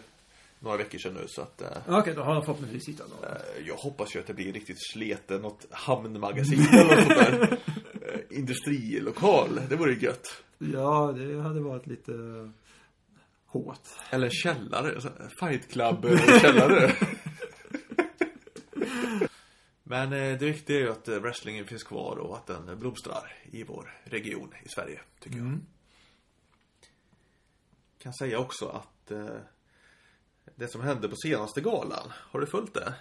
några 0.61 0.77
veckor 0.77 0.99
sedan 0.99 1.15
nu 1.15 1.25
så 1.29 1.43
att 1.43 1.63
eh, 1.63 1.69
Okej, 1.99 2.15
då 2.15 2.23
har 2.23 2.35
de 2.35 2.45
förhoppningsvis 2.45 2.89
hittat 2.89 3.09
någon. 3.09 3.25
Eh, 3.25 3.67
Jag 3.67 3.75
hoppas 3.77 4.17
ju 4.17 4.21
att 4.21 4.27
det 4.27 4.35
blir 4.35 4.53
riktigt 4.53 4.77
sleten, 4.93 5.43
något 5.43 5.67
hamnmagasin 5.71 6.67
eller 6.73 6.85
något 6.97 7.05
sånt 7.05 7.19
där. 7.19 7.59
Industrilokal, 8.31 9.61
det 9.69 9.77
vore 9.77 9.93
ju 9.93 10.01
gött. 10.01 10.27
Ja, 10.59 11.15
det 11.17 11.41
hade 11.43 11.61
varit 11.61 11.87
lite 11.87 12.13
hårt. 13.47 13.81
Eller 14.11 14.31
källare, 14.31 15.01
fight 15.41 15.69
club 15.73 16.07
källare. 16.41 16.93
Men 19.91 20.13
eh, 20.13 20.39
det 20.39 20.47
viktiga 20.47 20.77
är 20.77 20.81
ju 20.81 20.91
att 20.91 21.09
eh, 21.09 21.21
wrestlingen 21.21 21.67
finns 21.67 21.83
kvar 21.83 22.17
och 22.17 22.37
att 22.37 22.47
den 22.47 22.69
eh, 22.69 22.75
blomstrar 22.75 23.33
i 23.45 23.63
vår 23.63 23.95
region 24.05 24.55
i 24.65 24.69
Sverige, 24.69 25.01
tycker 25.21 25.39
jag. 25.39 25.59
Kan 27.99 28.15
säga 28.15 28.39
också 28.39 28.69
att 28.69 29.13
det 30.57 30.69
som 30.69 30.81
hände 30.81 31.09
på 31.09 31.17
senaste 31.17 31.61
galan, 31.61 32.13
har 32.15 32.41
du 32.41 32.47
följt 32.47 32.75
det? 32.75 32.95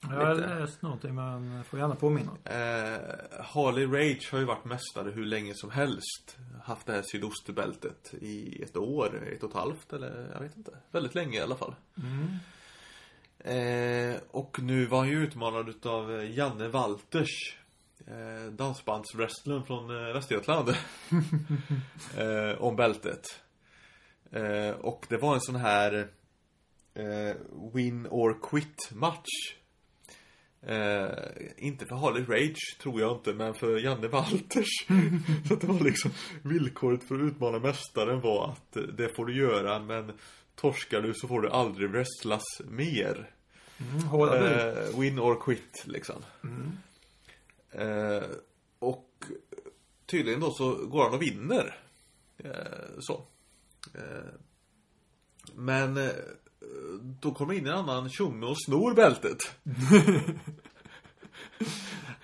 Jag 0.00 0.08
har 0.08 0.34
läst 0.34 0.82
någonting 0.82 1.14
men 1.14 1.64
får 1.64 1.78
gärna 1.78 1.94
påminna. 1.94 2.32
Eh, 2.44 3.00
Harley 3.44 3.86
Rage 3.86 4.28
har 4.32 4.38
ju 4.38 4.44
varit 4.44 4.64
mästare 4.64 5.10
hur 5.10 5.24
länge 5.24 5.54
som 5.54 5.70
helst. 5.70 6.36
Haft 6.64 6.86
det 6.86 6.92
här 6.92 7.02
sydostbältet 7.02 8.14
i 8.14 8.62
ett 8.62 8.76
år, 8.76 9.28
ett 9.32 9.42
och 9.42 9.50
ett 9.50 9.56
halvt 9.56 9.92
eller 9.92 10.30
jag 10.34 10.40
vet 10.40 10.56
inte. 10.56 10.78
Väldigt 10.90 11.14
länge 11.14 11.38
i 11.38 11.42
alla 11.42 11.56
fall. 11.56 11.74
Eh, 13.48 14.16
och 14.30 14.62
nu 14.62 14.86
var 14.86 14.98
han 14.98 15.08
ju 15.08 15.22
utmanad 15.22 15.68
utav 15.68 16.24
Janne 16.24 16.68
Walters. 16.68 17.56
Eh, 18.06 18.52
dansbandswrestlern 18.52 19.64
från 19.64 19.90
eh, 19.90 20.12
Västergötland. 20.12 20.68
eh, 22.18 22.62
om 22.62 22.76
bältet. 22.76 23.40
Eh, 24.30 24.70
och 24.70 25.06
det 25.08 25.16
var 25.16 25.34
en 25.34 25.40
sån 25.40 25.56
här 25.56 26.08
eh, 26.94 27.36
win 27.74 28.06
or 28.10 28.38
quit 28.42 28.90
match. 28.92 29.54
Eh, 30.62 31.08
inte 31.56 31.86
för 31.86 31.96
Harley 31.96 32.24
Rage, 32.24 32.78
tror 32.82 33.00
jag 33.00 33.16
inte, 33.16 33.34
men 33.34 33.54
för 33.54 33.78
Janne 33.78 34.08
Walters. 34.08 34.86
så 35.48 35.54
det 35.54 35.66
var 35.66 35.84
liksom 35.84 36.10
villkoret 36.42 37.04
för 37.04 37.14
att 37.14 37.32
utmana 37.32 37.58
mästaren 37.58 38.20
var 38.20 38.50
att 38.50 38.76
eh, 38.76 38.82
det 38.82 39.16
får 39.16 39.26
du 39.26 39.36
göra, 39.36 39.78
men 39.78 40.12
torskar 40.54 41.00
du 41.00 41.14
så 41.14 41.28
får 41.28 41.40
du 41.40 41.50
aldrig 41.50 41.90
wrestlas 41.90 42.44
mer. 42.70 43.30
Mm. 43.80 44.58
Eh, 44.58 44.98
win 45.00 45.18
or 45.18 45.40
quit, 45.40 45.82
liksom. 45.84 46.22
Eh, 47.72 48.22
och 48.78 49.08
tydligen 50.06 50.40
då 50.40 50.50
så 50.50 50.74
går 50.86 51.04
han 51.04 51.14
och 51.14 51.22
vinner. 51.22 51.76
Eh, 52.38 52.98
så. 53.00 53.22
Eh, 53.94 54.30
men 55.54 55.96
eh, 55.96 56.10
då 57.20 57.30
kommer 57.34 57.54
in 57.54 57.66
en 57.66 57.72
annan 57.74 58.10
tjomme 58.10 58.46
och 58.46 58.62
snor 58.66 58.94
bältet. 58.94 59.38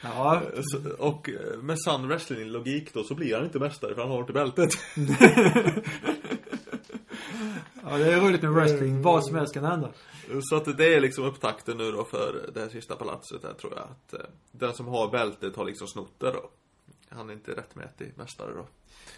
Ja, 0.02 0.42
Så- 0.62 0.90
Och 0.98 1.28
eh, 1.30 1.58
med 1.62 1.76
sann 1.80 2.08
wrestling-logik 2.08 2.94
då 2.94 3.04
så 3.04 3.14
blir 3.14 3.34
han 3.34 3.44
inte 3.44 3.58
mästare 3.58 3.94
för 3.94 4.02
han 4.02 4.10
har 4.10 4.20
inte 4.20 4.32
bältet. 4.32 4.70
ja, 7.98 8.04
det 8.04 8.12
är 8.12 8.20
roligt 8.20 8.42
med 8.42 8.52
wrestling. 8.52 9.02
Vad 9.02 9.24
som 9.24 9.36
helst 9.36 9.54
kan 9.54 9.64
hända. 9.64 9.90
Så 10.42 10.56
att 10.56 10.76
det 10.76 10.94
är 10.94 11.00
liksom 11.00 11.24
upptakten 11.24 11.76
nu 11.76 11.92
då 11.92 12.04
för 12.04 12.50
det 12.54 12.60
här 12.60 12.68
sista 12.68 12.96
palatset 12.96 13.42
där 13.42 13.52
tror 13.52 13.72
jag. 13.76 13.82
Att 13.82 14.14
eh, 14.14 14.30
den 14.52 14.74
som 14.74 14.86
har 14.86 15.10
bältet 15.10 15.56
har 15.56 15.64
liksom 15.64 15.86
snott 15.86 16.20
det 16.20 16.30
då. 16.30 16.50
Han 17.08 17.30
är 17.30 17.34
inte 17.34 17.52
rättmätig 17.52 18.12
mästare 18.16 18.54
då. 18.54 18.66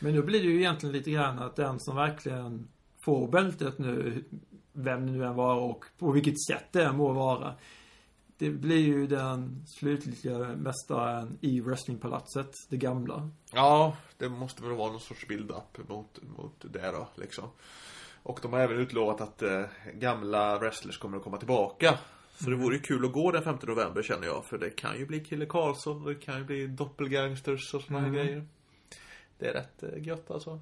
Men 0.00 0.16
då 0.16 0.22
blir 0.22 0.40
det 0.40 0.46
ju 0.46 0.56
egentligen 0.56 0.92
lite 0.92 1.10
grann 1.10 1.38
att 1.38 1.56
den 1.56 1.80
som 1.80 1.96
verkligen 1.96 2.68
får 3.04 3.28
bältet 3.28 3.78
nu, 3.78 4.24
vem 4.72 5.06
det 5.06 5.12
nu 5.12 5.24
än 5.24 5.34
var 5.34 5.56
och 5.56 5.84
på 5.98 6.12
vilket 6.12 6.44
sätt 6.46 6.64
det 6.72 6.84
än 6.84 6.96
må 6.96 7.12
vara. 7.12 7.54
Det 8.38 8.50
blir 8.50 8.86
ju 8.86 9.06
den 9.06 9.64
slutliga 9.66 10.38
mästaren 10.38 11.38
i 11.40 11.60
wrestlingpalatset, 11.60 12.50
det 12.68 12.76
gamla. 12.76 13.30
Ja, 13.52 13.96
det 14.18 14.28
måste 14.28 14.62
väl 14.62 14.72
vara 14.72 14.92
någon 14.92 15.00
sorts 15.00 15.28
build-up 15.28 15.88
mot, 15.88 16.18
mot 16.36 16.64
det 16.72 16.90
då 16.90 17.08
liksom. 17.14 17.48
Och 18.26 18.38
de 18.42 18.52
har 18.52 18.60
även 18.60 18.76
utlovat 18.76 19.20
att 19.20 19.42
eh, 19.42 19.62
gamla 19.94 20.58
wrestlers 20.58 20.98
kommer 20.98 21.16
att 21.16 21.22
komma 21.22 21.36
tillbaka. 21.36 21.98
Så 22.38 22.50
det 22.50 22.56
vore 22.56 22.76
ju 22.76 22.82
kul 22.82 23.04
att 23.04 23.12
gå 23.12 23.30
den 23.30 23.42
5 23.42 23.56
november 23.62 24.02
känner 24.02 24.26
jag. 24.26 24.44
För 24.44 24.58
det 24.58 24.70
kan 24.70 24.98
ju 24.98 25.06
bli 25.06 25.20
Kille 25.20 25.46
Karlsson 25.46 26.02
och 26.02 26.08
det 26.08 26.14
kan 26.14 26.38
ju 26.38 26.44
bli 26.44 26.66
doppelgangsters 26.66 27.74
och 27.74 27.82
såna 27.82 28.00
här 28.00 28.10
grejer. 28.10 28.46
Det 29.38 29.46
är 29.46 29.52
rätt 29.52 29.82
eh, 29.82 30.06
gött 30.06 30.30
alltså. 30.30 30.60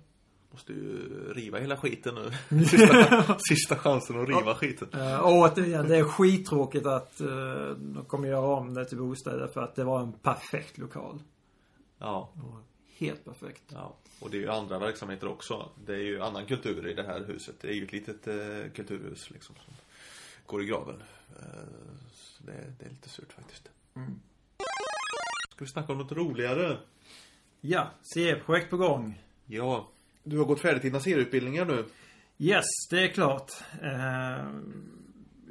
Måste 0.50 0.72
ju 0.72 1.08
riva 1.34 1.58
hela 1.58 1.76
skiten 1.76 2.14
nu. 2.14 2.30
Sista, 2.64 3.36
sista 3.38 3.76
chansen 3.76 4.22
att 4.22 4.28
riva 4.28 4.54
skiten. 4.54 4.88
Uh, 4.94 5.20
återigen, 5.22 5.88
det 5.88 5.96
är 5.96 6.04
skittråkigt 6.04 6.86
att 6.86 7.20
uh, 7.20 7.28
de 7.70 8.04
kommer 8.06 8.28
göra 8.28 8.46
om 8.46 8.74
det 8.74 8.84
till 8.84 8.98
bostäder 8.98 9.46
för 9.46 9.62
att 9.62 9.74
det 9.74 9.84
var 9.84 10.00
en 10.00 10.12
perfekt 10.12 10.78
lokal. 10.78 11.22
Ja, 11.98 12.32
Helt 12.98 13.24
perfekt. 13.24 13.62
ja. 13.72 13.96
Och 14.20 14.30
det 14.30 14.36
är 14.36 14.40
ju 14.40 14.50
andra 14.50 14.78
verksamheter 14.78 15.28
också. 15.28 15.68
Det 15.86 15.92
är 15.92 16.02
ju 16.02 16.22
annan 16.22 16.46
kultur 16.46 16.88
i 16.88 16.94
det 16.94 17.02
här 17.02 17.24
huset. 17.24 17.54
Det 17.60 17.68
är 17.68 17.72
ju 17.72 17.84
ett 17.84 17.92
litet 17.92 18.26
eh, 18.26 18.72
kulturhus 18.74 19.30
liksom. 19.30 19.54
Som 19.64 19.74
går 20.46 20.62
i 20.62 20.66
graven. 20.66 21.02
Eh, 21.40 21.46
så 22.12 22.44
det, 22.44 22.72
det 22.78 22.84
är 22.86 22.90
lite 22.90 23.08
surt 23.08 23.32
faktiskt. 23.32 23.70
Ska 25.50 25.64
vi 25.64 25.66
snacka 25.66 25.92
om 25.92 25.98
något 25.98 26.12
roligare? 26.12 26.78
Ja, 27.60 27.90
CE-projekt 28.14 28.70
på 28.70 28.76
gång. 28.76 29.22
Ja. 29.46 29.90
Du 30.22 30.38
har 30.38 30.44
gått 30.44 30.60
färdigt 30.60 30.82
dina 30.82 31.00
serieutbildningar 31.00 31.64
nu. 31.64 31.84
Yes, 32.38 32.64
det 32.90 33.04
är 33.04 33.08
klart. 33.08 33.50
Eh, 33.82 34.46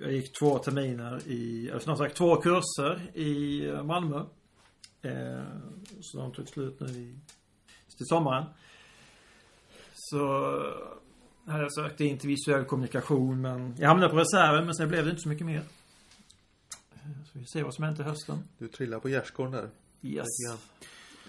jag 0.01 0.11
gick 0.11 0.39
två 0.39 0.59
terminer 0.59 1.27
i, 1.27 1.69
eller 1.69 1.79
snart 1.79 1.97
sagt 1.97 2.15
två 2.17 2.35
kurser 2.35 3.17
i 3.17 3.67
Malmö. 3.83 4.25
Eh, 5.03 5.43
så 6.01 6.17
de 6.17 6.33
tog 6.33 6.47
slut 6.49 6.79
nu 6.79 6.87
i, 6.87 7.15
till 7.97 8.05
sommaren. 8.05 8.45
Så 9.93 10.27
hade 11.45 11.63
jag 11.63 11.73
sökt 11.73 12.01
in 12.01 12.17
till 12.17 12.29
visuell 12.29 12.65
kommunikation 12.65 13.41
men 13.41 13.75
jag 13.79 13.87
hamnade 13.87 14.09
på 14.13 14.19
reserven 14.19 14.65
men 14.65 14.75
sen 14.75 14.87
blev 14.89 15.03
det 15.05 15.09
inte 15.09 15.21
så 15.21 15.29
mycket 15.29 15.45
mer. 15.45 15.63
Eh, 16.93 16.99
Så 17.31 17.39
vi 17.39 17.45
ser 17.45 17.63
vad 17.63 17.73
som 17.73 17.83
hänt 17.83 17.99
i 17.99 18.03
hösten. 18.03 18.43
Du 18.57 18.67
trillar 18.67 18.99
på 18.99 19.09
gärdsgården 19.09 19.51
där. 19.51 19.69
Yes. 20.01 20.25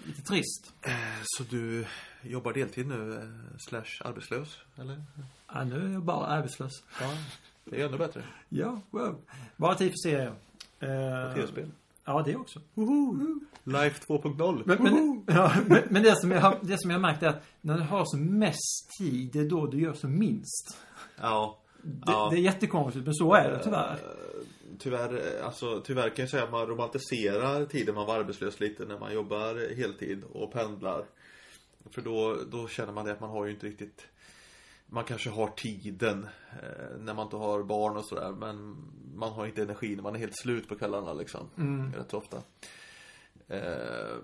Lite 0.05 0.21
trist. 0.21 0.73
Eh, 0.81 0.93
Så 1.23 1.43
du 1.43 1.85
jobbar 2.21 2.53
deltid 2.53 2.87
nu, 2.87 3.13
eh, 3.15 3.57
slash 3.67 4.07
arbetslös, 4.07 4.57
eller? 4.77 5.03
Ja, 5.53 5.63
nu 5.63 5.85
är 5.89 5.93
jag 5.93 6.03
bara 6.03 6.25
arbetslös. 6.27 6.71
Ja. 7.01 7.17
Det 7.63 7.81
är 7.81 7.85
ännu 7.87 7.97
bättre. 7.97 8.23
Ja, 8.49 8.81
wow. 8.91 9.21
Bara 9.57 9.75
tid 9.75 9.89
för 9.91 10.09
serier. 10.09 10.33
Eh, 10.79 11.33
Tv-spel. 11.35 11.71
Ja, 12.05 12.23
det 12.25 12.35
också. 12.35 12.59
Life 13.63 14.05
2.0. 14.07 14.61
Men, 14.65 14.83
men, 14.83 15.23
ja, 15.27 15.51
men, 15.67 15.81
men 15.89 16.03
det, 16.03 16.15
som 16.21 16.31
jag, 16.31 16.41
har- 16.41 16.59
det 16.61 16.81
som 16.81 16.91
jag 16.91 17.01
märkt 17.01 17.23
är 17.23 17.27
att 17.27 17.43
när 17.61 17.77
du 17.77 17.83
har 17.83 18.05
som 18.05 18.39
mest 18.39 18.89
tid, 18.99 19.29
det 19.33 19.39
är 19.39 19.49
då 19.49 19.65
du 19.67 19.81
gör 19.81 19.93
som 19.93 20.19
minst. 20.19 20.77
Ja. 21.21 21.59
Det, 21.81 22.01
Ja. 22.05 22.27
det 22.31 22.37
är 22.37 22.41
jättekonstigt, 22.41 23.05
men 23.05 23.13
så 23.13 23.33
är 23.33 23.49
det 23.51 23.63
tyvärr. 23.63 23.97
Tyvärr, 24.79 25.13
eh, 25.13 25.45
alltså, 25.45 25.81
tyvärr 25.85 26.09
kan 26.09 26.23
jag 26.23 26.29
säga 26.29 26.43
att 26.43 26.51
man 26.51 26.67
romantiserar 26.67 27.65
tiden 27.65 27.95
man 27.95 28.05
var 28.07 28.19
arbetslös 28.19 28.59
lite 28.59 28.85
när 28.85 28.99
man 28.99 29.13
jobbar 29.13 29.75
heltid 29.75 30.23
och 30.33 30.51
pendlar. 30.53 31.05
För 31.91 32.01
då, 32.01 32.37
då 32.51 32.67
känner 32.67 32.93
man 32.93 33.05
det 33.05 33.11
att 33.11 33.19
man 33.21 33.29
har 33.29 33.45
ju 33.45 33.51
inte 33.51 33.67
riktigt 33.67 34.01
Man 34.95 35.03
kanske 35.03 35.29
har 35.29 35.47
tiden 35.47 36.27
eh, 36.51 36.97
när 36.99 37.13
man 37.13 37.25
inte 37.25 37.35
har 37.35 37.63
barn 37.63 37.97
och 37.97 38.05
sådär 38.05 38.31
men 38.31 38.75
man 39.15 39.31
har 39.31 39.45
inte 39.45 39.61
energi 39.61 39.95
när 39.95 40.03
man 40.03 40.15
är 40.15 40.19
helt 40.19 40.37
slut 40.37 40.67
på 40.67 40.75
kvällarna 40.75 41.13
liksom. 41.13 41.49
Rätt 41.97 42.11
så 42.11 42.17
ofta. 42.17 42.37
Eh, 43.47 44.15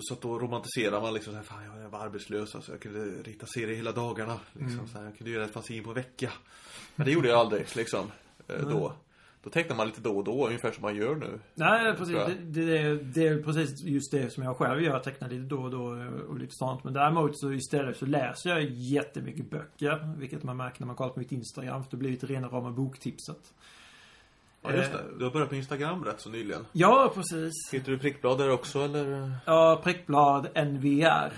så 0.00 0.14
att 0.14 0.20
då 0.20 0.38
romantiserar 0.38 1.00
man 1.00 1.14
liksom 1.14 1.32
så 1.32 1.36
här, 1.36 1.44
fan 1.44 1.82
jag 1.82 1.88
var 1.88 1.98
arbetslös 1.98 2.54
alltså, 2.54 2.72
jag 2.72 2.80
kunde 2.80 3.22
rita 3.22 3.46
serier 3.46 3.76
hela 3.76 3.92
dagarna. 3.92 4.40
Liksom, 4.52 4.88
så 4.88 4.98
här, 4.98 5.04
jag 5.04 5.16
kunde 5.16 5.30
göra 5.30 5.44
ett 5.44 5.52
fanzine 5.52 5.82
på 5.82 5.90
en 5.90 5.94
vecka. 5.94 6.32
Men 6.96 7.06
det 7.06 7.12
gjorde 7.12 7.28
jag 7.28 7.38
aldrig 7.38 7.66
liksom. 7.76 8.10
Eh, 8.48 8.68
då. 8.68 8.92
Då 9.42 9.50
tecknar 9.50 9.76
man 9.76 9.86
lite 9.86 10.00
då 10.00 10.16
och 10.16 10.24
då, 10.24 10.46
ungefär 10.46 10.72
som 10.72 10.82
man 10.82 10.96
gör 10.96 11.14
nu. 11.14 11.40
Nej, 11.54 11.94
precis. 11.96 12.14
Det, 12.16 12.34
det, 12.64 12.78
är- 12.78 12.94
det 12.94 13.26
är 13.28 13.42
precis 13.42 13.82
just 13.82 14.10
det 14.12 14.30
som 14.32 14.42
jag 14.42 14.56
själv 14.56 14.82
gör. 14.82 14.92
Jag 14.92 15.02
tecknar 15.02 15.28
lite 15.28 15.42
då 15.42 15.56
och 15.62 15.70
då 15.70 15.82
och 16.28 16.38
lite 16.38 16.54
sånt. 16.54 16.84
Men 16.84 16.92
däremot 16.92 17.38
så 17.38 17.52
istället 17.52 17.96
så 17.96 18.06
läser 18.06 18.50
jag 18.50 18.62
jättemycket 18.70 19.50
böcker. 19.50 20.14
Vilket 20.18 20.42
man 20.42 20.56
märker 20.56 20.80
när 20.80 20.86
man 20.86 20.96
kollar 20.96 21.12
på 21.12 21.18
mitt 21.18 21.32
Instagram. 21.32 21.84
För 21.84 21.90
det 21.90 21.96
blir 21.96 22.10
lite 22.10 22.26
rena 22.26 22.48
rama 22.48 22.70
boktipset. 22.70 23.54
Ja, 24.62 24.72
just 24.72 24.90
Eh. 24.94 24.96
det. 24.96 25.18
Du 25.18 25.24
har 25.24 25.32
börjat 25.32 25.50
med 25.50 25.58
Instagram 25.58 26.04
rätt 26.04 26.20
så 26.20 26.30
nyligen. 26.30 26.66
Ja, 26.72 27.12
precis. 27.14 27.52
Heter 27.72 27.92
du 27.92 27.98
prickblad 27.98 28.38
där 28.38 28.50
också 28.50 28.78
eller? 28.80 29.32
Ja, 29.46 29.80
prickblad 29.84 30.48
NVR. 30.66 31.32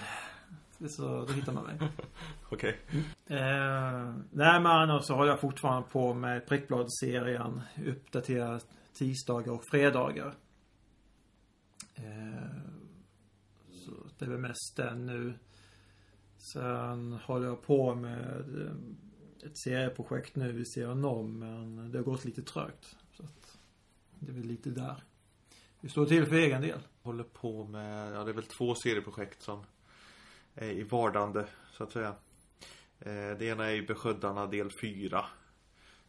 Så, 0.88 1.24
då 1.24 1.32
hittar 1.32 1.52
man 1.52 1.64
mig. 1.64 1.78
Okej. 2.50 2.78
Eh, 3.26 4.14
nej 4.30 4.60
men 4.60 4.66
annars 4.66 5.04
så 5.04 5.14
håller 5.14 5.30
jag 5.30 5.40
fortfarande 5.40 5.88
på 5.88 6.14
med 6.14 6.46
prickbladsserien. 6.46 7.60
Uppdaterar 7.86 8.62
tisdagar 8.92 9.52
och 9.52 9.64
fredagar. 9.70 10.34
Eh, 11.94 12.56
så 13.70 13.90
det 14.18 14.24
är 14.24 14.28
väl 14.28 14.38
mest 14.38 14.76
den 14.76 15.06
nu. 15.06 15.34
Sen 16.52 17.12
håller 17.12 17.46
jag 17.46 17.62
på 17.62 17.94
med 17.94 18.44
ett 19.42 19.58
serieprojekt 19.58 20.36
nu 20.36 20.52
vid 20.52 20.72
sidan 20.72 21.04
om 21.04 21.38
men 21.38 21.92
det 21.92 21.98
har 21.98 22.04
gått 22.04 22.24
lite 22.24 22.42
trögt. 22.42 22.96
Så 23.12 23.22
att 23.22 23.58
det 24.18 24.32
är 24.32 24.34
väl 24.34 24.46
lite 24.46 24.70
där. 24.70 25.04
Vi 25.80 25.88
står 25.88 26.06
till 26.06 26.26
för 26.26 26.36
egen 26.36 26.62
del. 26.62 26.78
Håller 27.02 27.24
på 27.24 27.64
med, 27.64 28.14
ja 28.14 28.24
det 28.24 28.30
är 28.30 28.34
väl 28.34 28.44
två 28.44 28.74
serieprojekt 28.74 29.42
som 29.42 29.64
i 30.60 30.82
vardande 30.82 31.44
så 31.72 31.84
att 31.84 31.92
säga. 31.92 32.14
Eh, 33.00 33.38
Det 33.38 33.42
ena 33.44 33.70
är 33.70 33.74
i 33.74 33.82
Beskyddarna 33.82 34.46
del 34.46 34.70
4. 34.80 35.24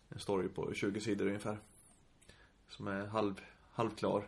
En 0.09 0.19
story 0.19 0.47
på 0.47 0.73
20 0.73 0.99
sidor 0.99 1.27
ungefär. 1.27 1.57
Som 2.69 2.87
är 2.87 3.05
halv, 3.05 3.33
halvklar. 3.73 4.23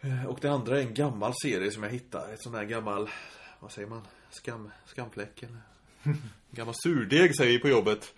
Eh, 0.00 0.26
Och 0.26 0.38
det 0.42 0.48
andra 0.48 0.78
är 0.78 0.82
en 0.82 0.94
gammal 0.94 1.32
serie 1.42 1.70
som 1.70 1.82
jag 1.82 1.90
hittade. 1.90 2.32
Ett 2.32 2.42
sån 2.42 2.54
här 2.54 2.64
gammal, 2.64 3.10
vad 3.60 3.72
säger 3.72 3.88
man? 3.88 4.02
Skam, 4.30 4.70
skamfläck 4.86 5.42
eller? 5.42 5.60
Gammal 6.50 6.74
surdeg 6.82 7.36
säger 7.36 7.52
vi 7.52 7.58
på 7.58 7.68
jobbet. 7.68 8.14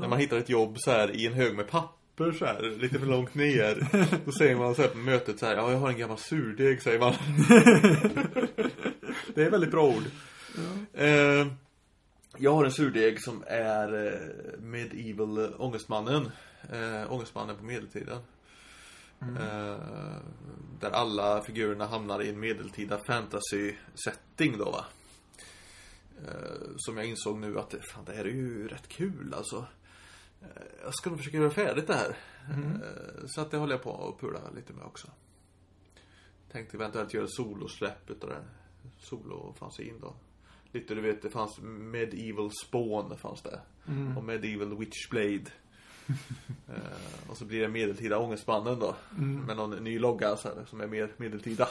När 0.00 0.08
man 0.08 0.18
hittar 0.18 0.36
ett 0.38 0.48
jobb 0.48 0.76
så 0.78 0.90
här 0.90 1.16
i 1.16 1.26
en 1.26 1.32
hög 1.32 1.56
med 1.56 1.68
papper 1.70 2.32
så 2.32 2.44
här, 2.44 2.62
lite 2.62 2.98
för 2.98 3.06
långt 3.06 3.34
ner. 3.34 3.86
Då 4.24 4.32
säger 4.32 4.56
man 4.56 4.74
så 4.74 4.82
här 4.82 4.88
på 4.88 4.98
mötet 4.98 5.38
så 5.38 5.46
här, 5.46 5.56
ja 5.56 5.72
jag 5.72 5.78
har 5.78 5.88
en 5.90 5.98
gammal 5.98 6.18
surdeg 6.18 6.82
säger 6.82 6.98
man. 6.98 7.14
det 9.34 9.44
är 9.44 9.50
väldigt 9.50 9.70
bra 9.70 9.88
ord. 9.88 10.04
Eh, 10.92 11.46
jag 12.38 12.54
har 12.54 12.64
en 12.64 12.72
surdeg 12.72 13.22
som 13.22 13.44
är 13.46 14.06
eh, 14.06 14.60
Medieval 14.60 15.54
Ångestmannen. 15.58 16.30
Eh, 16.72 17.12
ångestmannen 17.12 17.56
på 17.56 17.64
medeltiden. 17.64 18.18
Eh, 19.20 19.76
där 20.80 20.90
alla 20.90 21.42
figurerna 21.42 21.86
hamnar 21.86 22.22
i 22.22 22.28
en 22.28 22.40
medeltida 22.40 22.98
fantasy-setting 22.98 24.58
då 24.58 24.70
va. 24.70 24.84
Eh, 26.26 26.68
som 26.76 26.96
jag 26.96 27.06
insåg 27.06 27.38
nu 27.38 27.58
att 27.58 27.74
fan, 27.92 28.04
det 28.04 28.12
här 28.12 28.24
är 28.24 28.28
ju 28.28 28.68
rätt 28.68 28.88
kul 28.88 29.34
alltså. 29.36 29.66
Eh, 30.42 30.62
jag 30.84 30.94
ska 30.94 31.10
nog 31.10 31.18
försöka 31.18 31.36
göra 31.36 31.50
färdigt 31.50 31.86
det 31.86 31.94
här. 31.94 32.16
Eh, 32.50 33.26
så 33.26 33.40
att 33.40 33.50
det 33.50 33.56
håller 33.56 33.74
jag 33.74 33.82
på 33.82 33.90
och 33.90 34.20
pula 34.20 34.50
lite 34.54 34.72
med 34.72 34.84
också. 34.84 35.10
Tänkte 36.52 36.76
eventuellt 36.76 37.14
göra 37.14 37.26
solosläpp 37.28 38.10
utav 38.10 38.30
det. 38.30 38.44
Solo 38.98 39.54
fanns 39.58 39.80
in 39.80 40.00
då. 40.00 40.14
Lite 40.72 40.94
du 40.94 41.00
vet, 41.00 41.22
det 41.22 41.30
fanns 41.30 41.58
Medieval 41.62 42.50
Spawn 42.64 43.16
fanns 43.18 43.42
det. 43.42 43.60
Och 44.16 44.24
Medieval 44.24 44.78
Witchblade. 44.78 45.50
eh, 46.68 47.30
och 47.30 47.36
så 47.36 47.44
blir 47.44 47.60
det 47.60 47.68
medeltida 47.68 48.18
Ångestmannen 48.18 48.78
då. 48.78 48.96
Med 49.46 49.56
någon 49.56 49.84
ny 49.84 49.98
logga 49.98 50.36
så 50.36 50.48
här, 50.48 50.64
som 50.64 50.80
är 50.80 50.86
mer 50.86 51.12
medeltida. 51.16 51.68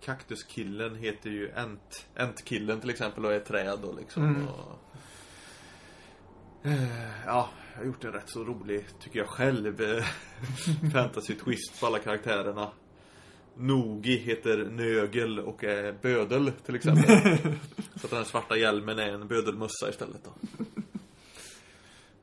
Kaktuskillen 0.00 0.94
heter 0.94 1.30
ju 1.30 1.50
Ent, 1.50 2.06
Entkillen 2.14 2.80
till 2.80 2.90
exempel 2.90 3.24
och 3.24 3.32
är 3.32 3.36
ett 3.36 3.46
träd 3.46 3.84
och 3.84 3.96
liksom. 3.96 4.48
Och, 4.48 4.78
eh, 6.66 7.26
ja, 7.26 7.48
jag 7.72 7.78
har 7.78 7.86
gjort 7.86 8.04
en 8.04 8.12
rätt 8.12 8.30
så 8.30 8.44
rolig, 8.44 8.86
tycker 9.00 9.18
jag 9.18 9.28
själv, 9.28 9.80
eh, 9.80 10.04
fantasy 10.92 11.34
twist 11.34 11.80
på 11.80 11.86
alla 11.86 11.98
karaktärerna. 11.98 12.70
Nogi 13.58 14.16
heter 14.16 14.56
Nögel 14.70 15.38
och 15.40 15.64
är 15.64 15.92
bödel 16.02 16.52
till 16.66 16.74
exempel. 16.74 17.04
så 17.96 18.04
att 18.06 18.10
den 18.10 18.18
här 18.18 18.24
svarta 18.24 18.56
hjälmen 18.56 18.98
är 18.98 19.08
en 19.12 19.28
bödelmössa 19.28 19.88
istället 19.90 20.24
då. 20.24 20.32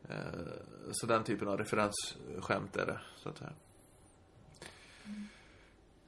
Eh, 0.10 0.16
Så 0.92 1.06
den 1.06 1.24
typen 1.24 1.48
av 1.48 1.58
referensskämt 1.58 2.76
är 2.76 2.86
det, 2.86 3.00
så 3.24 3.30
att 3.30 3.38
säga. 3.38 3.52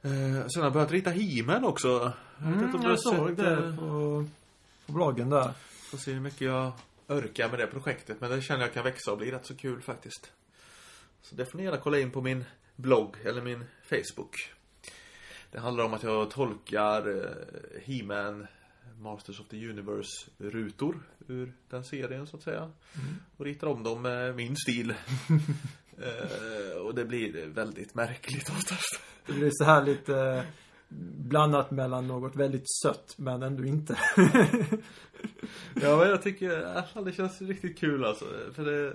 Eh, 0.02 0.46
Sen 0.46 0.60
har 0.60 0.64
jag 0.64 0.72
börjat 0.72 0.90
rita 0.92 1.10
He-Man 1.10 1.64
också. 1.64 2.12
Jag 2.38 2.46
vet 2.46 2.62
inte 2.62 2.76
om 2.76 2.80
Mm, 2.84 2.90
jag 2.90 3.00
såg 3.00 3.36
det 3.36 3.74
på, 3.78 4.26
på 4.86 4.92
bloggen 4.92 5.30
där. 5.30 5.52
Får 5.90 5.98
se 5.98 6.12
hur 6.12 6.20
mycket 6.20 6.40
jag 6.40 6.72
örkar 7.08 7.50
med 7.50 7.58
det 7.58 7.66
projektet. 7.66 8.20
Men 8.20 8.30
det 8.30 8.42
känner 8.42 8.60
jag 8.60 8.72
kan 8.74 8.84
växa 8.84 9.12
och 9.12 9.18
bli 9.18 9.30
rätt 9.30 9.46
så 9.46 9.56
kul 9.56 9.82
faktiskt. 9.82 10.32
Så 11.22 11.34
det 11.34 11.46
får 11.46 11.58
ni 11.58 11.64
gärna 11.64 11.76
kolla 11.76 11.98
in 11.98 12.10
på 12.10 12.20
min 12.20 12.44
blogg 12.76 13.16
eller 13.24 13.42
min 13.42 13.64
Facebook. 13.82 14.34
Det 15.50 15.60
handlar 15.60 15.84
om 15.84 15.94
att 15.94 16.02
jag 16.02 16.30
tolkar 16.30 17.08
eh, 17.08 17.80
He-Man 17.84 18.46
Masters 18.98 19.40
of 19.40 19.48
the 19.48 19.68
Universe-rutor 19.68 21.02
ur 21.28 21.52
den 21.70 21.84
serien 21.84 22.26
så 22.26 22.36
att 22.36 22.42
säga. 22.42 22.70
Och 23.36 23.44
ritar 23.44 23.66
om 23.66 23.82
dem 23.82 24.02
med 24.02 24.36
min 24.36 24.56
stil. 24.56 24.90
eh, 25.98 26.78
och 26.80 26.94
det 26.94 27.04
blir 27.04 27.46
väldigt 27.46 27.94
märkligt 27.94 28.50
oftast. 28.50 29.00
Det 29.26 29.32
blir 29.32 29.50
så 29.52 29.64
här 29.64 29.84
lite 29.84 30.16
eh, 30.16 30.44
blandat 31.28 31.70
mellan 31.70 32.06
något 32.06 32.36
väldigt 32.36 32.70
sött 32.82 33.14
men 33.16 33.42
ändå 33.42 33.64
inte. 33.64 33.98
Ja 35.82 35.96
men 35.96 36.08
jag 36.08 36.22
tycker 36.22 36.76
äh, 36.76 36.84
i 36.84 36.92
fall 36.94 37.04
det 37.04 37.12
känns 37.12 37.42
riktigt 37.42 37.78
kul 37.78 38.04
alltså. 38.04 38.24
För 38.52 38.64
det 38.64 38.94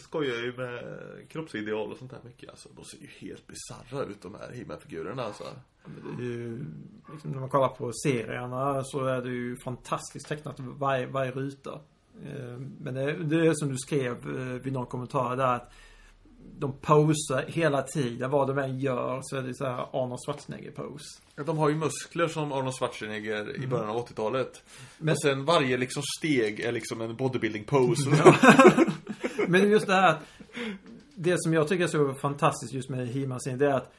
skojar 0.00 0.36
ju 0.36 0.56
med 0.56 0.82
kroppsideal 1.28 1.92
och 1.92 1.98
sånt 1.98 2.10
där 2.10 2.20
mycket 2.24 2.50
alltså. 2.50 2.68
De 2.76 2.84
ser 2.84 2.98
ju 2.98 3.08
helt 3.18 3.46
bisarra 3.46 4.04
ut 4.04 4.22
de 4.22 4.34
här 4.34 4.52
himmelfigurerna 4.52 5.22
alltså. 5.22 5.44
Men. 5.84 6.16
Det 6.16 6.22
är 6.22 6.26
ju, 6.26 6.64
liksom, 7.12 7.30
när 7.30 7.40
man 7.40 7.48
kollar 7.48 7.68
på 7.68 7.92
serierna 7.92 8.84
så 8.84 9.04
är 9.04 9.22
det 9.22 9.30
ju 9.30 9.56
fantastiskt 9.56 10.28
tecknat 10.28 10.56
varje, 10.58 11.06
varje 11.06 11.30
ruta. 11.30 11.80
Eh, 12.24 12.58
men 12.80 12.94
det, 12.94 13.12
det 13.12 13.46
är 13.46 13.54
som 13.54 13.68
du 13.68 13.76
skrev 13.76 14.12
eh, 14.12 14.62
vid 14.62 14.72
någon 14.72 14.86
kommentar 14.86 15.36
där 15.36 15.54
att 15.54 15.72
de 16.58 16.72
posar 16.80 17.44
hela 17.48 17.82
tiden. 17.82 18.30
Vad 18.30 18.48
de 18.48 18.58
än 18.58 18.78
gör 18.78 19.20
så 19.22 19.36
är 19.36 19.42
det 19.42 19.54
så 19.54 19.64
här 19.64 19.86
Arnold 19.92 20.20
Schwarzenegger-pose. 20.26 21.20
De 21.46 21.58
har 21.58 21.68
ju 21.68 21.74
muskler 21.76 22.28
som 22.28 22.52
Arnold 22.52 22.74
Schwarzenegger 22.74 23.64
i 23.64 23.66
början 23.66 23.88
av 23.88 23.96
80-talet. 24.06 24.62
Men- 24.98 25.12
Och 25.12 25.20
sen 25.22 25.44
varje 25.44 25.76
liksom 25.76 26.02
steg 26.18 26.60
är 26.60 26.72
liksom 26.72 27.00
en 27.00 27.16
bodybuilding 27.16 27.64
pose. 27.64 28.10
Men 29.48 29.70
just 29.70 29.86
det 29.86 29.92
här 29.94 30.08
att 30.10 30.20
Det 31.14 31.36
som 31.42 31.52
jag 31.54 31.68
tycker 31.68 31.84
är 31.84 31.88
så 31.88 32.14
fantastiskt 32.14 32.72
just 32.72 32.88
med 32.88 33.08
He-Man-serien 33.08 33.58
det 33.58 33.66
är 33.66 33.74
att 33.74 33.92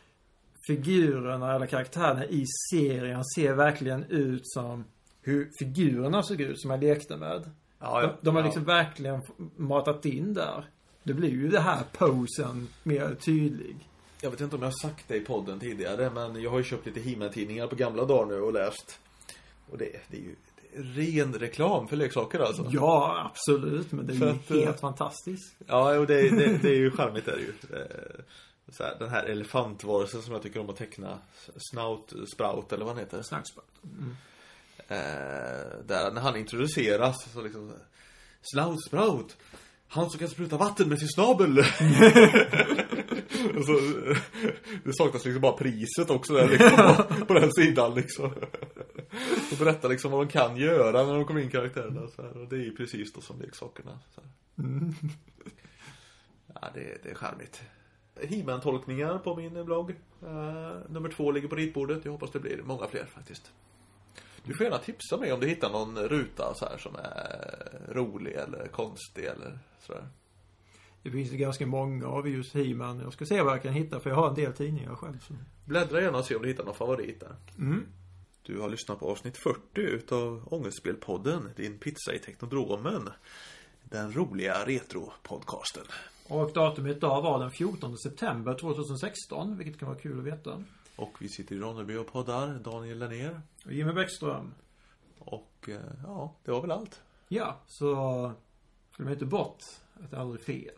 Figurerna 0.68 1.56
eller 1.56 1.66
karaktärerna 1.66 2.26
i 2.26 2.46
serien 2.74 3.24
ser 3.36 3.54
verkligen 3.54 4.04
ut 4.04 4.42
som 4.44 4.84
hur 5.22 5.50
figurerna 5.60 6.24
såg 6.24 6.42
ut 6.42 6.62
som 6.62 6.72
jag 6.72 6.84
lekte 6.84 7.18
med. 7.18 7.52
Ja, 7.80 8.02
De, 8.02 8.12
de 8.22 8.36
har 8.36 8.42
ja. 8.42 8.46
liksom 8.46 8.64
verkligen 8.64 9.22
matat 9.58 10.06
in 10.06 10.34
där. 10.34 10.66
Det 11.04 11.14
blir 11.14 11.30
ju 11.30 11.50
det 11.50 11.60
här 11.60 11.84
posen 11.92 12.68
mer 12.84 13.16
tydlig. 13.16 13.76
Jag 14.22 14.32
vet 14.32 14.42
inte 14.42 14.56
om 14.56 14.62
jag 14.62 14.70
har 14.70 14.90
sagt 14.90 15.08
det 15.08 15.16
i 15.16 15.20
podden 15.20 15.60
tidigare, 15.60 16.10
men 16.10 16.42
jag 16.42 16.52
har 16.52 16.58
ju 16.58 16.64
köpt 16.64 16.86
lite 16.86 17.00
He-Man-tidningar 17.00 17.68
på 17.68 17.76
gamla 17.76 18.06
dagar 18.06 18.26
nu 18.26 18.42
och 18.42 18.54
läst. 18.54 19.00
Och 19.70 19.78
det, 19.78 19.90
det 20.08 20.18
är 20.18 20.22
ju 20.22 20.36
det 20.72 20.80
är 20.80 20.84
ren 20.84 21.34
reklam 21.34 21.88
för 21.88 21.96
leksaker 21.96 22.40
alltså. 22.40 22.70
Ja, 22.72 23.32
absolut. 23.32 23.92
Men 23.92 24.08
det 24.08 24.14
är 24.14 24.18
För 24.18 24.26
ju 24.26 24.32
att, 24.32 24.52
eh, 24.52 24.58
helt 24.58 24.80
fantastiskt. 24.80 25.56
Ja, 25.68 25.98
och 26.00 26.08
det, 26.08 26.30
det, 26.30 26.58
det 26.58 26.70
är 26.70 26.76
ju 26.76 26.92
charmigt 26.98 27.28
är 27.28 27.36
det 27.36 27.42
ju. 27.42 27.80
Eh, 27.80 28.24
Så 28.70 28.84
här, 28.84 28.96
den 29.00 29.10
här 29.10 29.24
elefantvarelsen 29.24 30.22
som 30.22 30.34
jag 30.34 30.42
tycker 30.44 30.60
om 30.60 30.70
att 30.70 30.76
teckna. 30.78 31.18
Snout, 31.72 32.14
Sprout 32.34 32.74
eller 32.74 32.86
vad 32.86 32.94
han 32.96 33.04
heter. 33.04 33.22
Snackspot. 33.22 33.66
Eh, 34.78 34.98
där 35.88 36.12
när 36.12 36.22
han 36.22 36.36
introduceras 36.36 37.34
så 37.34 37.42
liksom 37.42 37.74
Snout 38.42 38.84
Sprout 38.88 39.38
Han 39.94 40.10
som 40.10 40.20
kan 40.20 40.30
spruta 40.30 40.58
vatten 40.58 40.90
med 40.90 41.00
sin 41.00 41.08
snabel. 41.08 41.58
Och 43.58 43.66
så, 43.66 43.74
eh, 43.78 44.18
Det 44.84 44.94
saknas 44.94 45.26
liksom 45.26 45.42
bara 45.42 45.58
priset 45.58 46.10
också 46.10 46.34
där 46.34 46.50
liksom 46.50 47.06
på, 47.20 47.26
på 47.26 47.34
den 47.34 47.52
sidan 47.52 47.96
liksom. 47.96 48.32
Och 49.52 49.58
berättar 49.60 49.90
liksom 49.90 50.12
vad 50.12 50.28
de 50.28 50.32
kan 50.32 50.58
göra 50.58 51.04
när 51.04 51.14
de 51.14 51.26
kommer 51.26 51.42
in 51.42 51.50
karaktärerna 51.50 52.08
så 52.08 52.22
här, 52.22 52.38
Och 52.38 52.48
det 52.48 52.56
är 52.56 52.64
ju 52.64 52.76
precis 52.76 53.14
då 53.14 53.22
som 53.22 53.40
leksakerna 53.40 54.00
så 54.16 54.22
här. 54.22 54.30
Ja 56.54 56.70
det, 56.74 57.04
det 57.04 57.10
är 57.10 57.16
charmigt. 57.16 57.62
He-Man-tolkningar 58.22 59.18
på 59.18 59.36
min 59.36 59.66
blogg 59.66 59.90
eh, 60.22 60.72
Nummer 60.90 61.10
två 61.10 61.32
ligger 61.32 61.48
på 61.48 61.56
ritbordet. 61.56 62.06
Jag 62.06 62.12
hoppas 62.12 62.32
det 62.32 62.40
blir 62.40 62.62
många 62.64 62.88
fler 62.88 63.06
faktiskt 63.06 63.52
du 64.44 64.54
får 64.54 64.64
gärna 64.64 64.78
tipsa 64.78 65.18
mig 65.18 65.34
om 65.34 65.40
du 65.40 65.48
hittar 65.48 65.70
någon 65.70 65.98
ruta 65.98 66.54
så 66.54 66.66
här 66.66 66.78
som 66.78 66.96
är 66.96 67.94
rolig 67.94 68.34
eller 68.34 68.68
konstig 68.68 69.26
eller 69.26 69.60
sådär. 69.80 70.08
Det 71.04 71.12
finns 71.12 71.32
ju 71.32 71.38
ganska 71.38 71.66
många 71.66 72.08
av 72.08 72.30
just 72.30 72.54
He-Man. 72.54 73.00
Jag 73.00 73.14
ska 73.14 73.26
se 73.26 73.42
vad 73.42 73.54
jag 73.54 73.62
kan 73.62 73.74
hitta 73.74 74.00
för 74.00 74.10
jag 74.10 74.18
har 74.18 74.30
en 74.30 74.36
del 74.36 74.54
tidningar 74.54 74.96
själv. 74.96 75.20
Så. 75.20 75.34
Bläddra 75.66 76.02
gärna 76.02 76.18
och 76.18 76.26
se 76.26 76.36
om 76.36 76.42
du 76.42 76.48
hittar 76.48 76.64
någon 76.64 76.76
favorit 76.76 77.20
där. 77.20 77.36
Mm. 77.58 77.86
Du 78.46 78.60
har 78.60 78.70
lyssnat 78.70 79.00
på 79.00 79.12
avsnitt 79.12 79.38
40 79.38 79.60
utav 79.76 80.54
Ångestspelpodden, 80.54 81.50
din 81.56 81.78
pizza 81.78 82.14
i 82.14 82.20
Teknodromen. 82.20 83.10
Den 83.84 84.14
roliga 84.14 84.66
retro-podcasten. 84.66 85.86
Och 86.28 86.54
datumet 86.54 86.98
idag 86.98 87.22
var 87.22 87.40
den 87.40 87.52
14 87.52 87.98
september 87.98 88.54
2016, 88.54 89.58
vilket 89.58 89.80
kan 89.80 89.88
vara 89.88 90.00
kul 90.00 90.20
att 90.20 90.26
veta. 90.26 90.64
Och 90.96 91.22
vi 91.22 91.30
sitter 91.30 91.56
i 91.56 91.60
Ronneby 91.60 91.96
och 91.96 92.08
poddar, 92.08 92.60
Daniel 92.60 93.00
Lennér. 93.00 93.42
Och 93.66 93.74
Jimmy 93.74 93.94
Bäckström. 93.94 94.54
Och 95.20 95.70
eh, 95.70 95.82
ja, 96.04 96.36
det 96.44 96.52
var 96.52 96.62
väl 96.62 96.72
allt. 96.72 97.02
Ja, 97.28 97.60
så 97.68 98.32
glöm 98.98 99.10
inte 99.10 99.26
bort 99.26 99.64
att 99.94 100.12
det 100.12 100.18
är 100.18 100.22
aldrig 100.22 100.42
fel. 100.42 100.76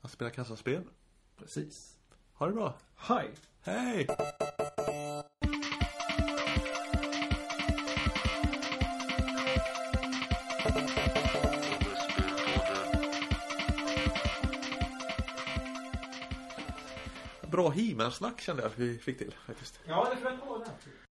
Att 0.00 0.10
spela 0.10 0.30
kassaspel. 0.30 0.82
Precis. 1.36 1.96
Ha 2.32 2.46
det 2.46 2.52
bra. 2.52 2.74
Hej! 2.96 3.30
Hej! 3.62 4.06
Bra 17.52 17.70
He-Man-snack 17.70 18.40
kände 18.40 18.62
jag 18.62 18.70
att 18.70 18.78
vi 18.78 18.98
fick 18.98 19.18
till 19.18 19.34
faktiskt. 19.46 19.80
Ja, 19.84 20.08
det 20.10 20.16
flöt 20.16 20.40
på 20.40 20.46
ta 20.46 20.64
det. 20.64 21.11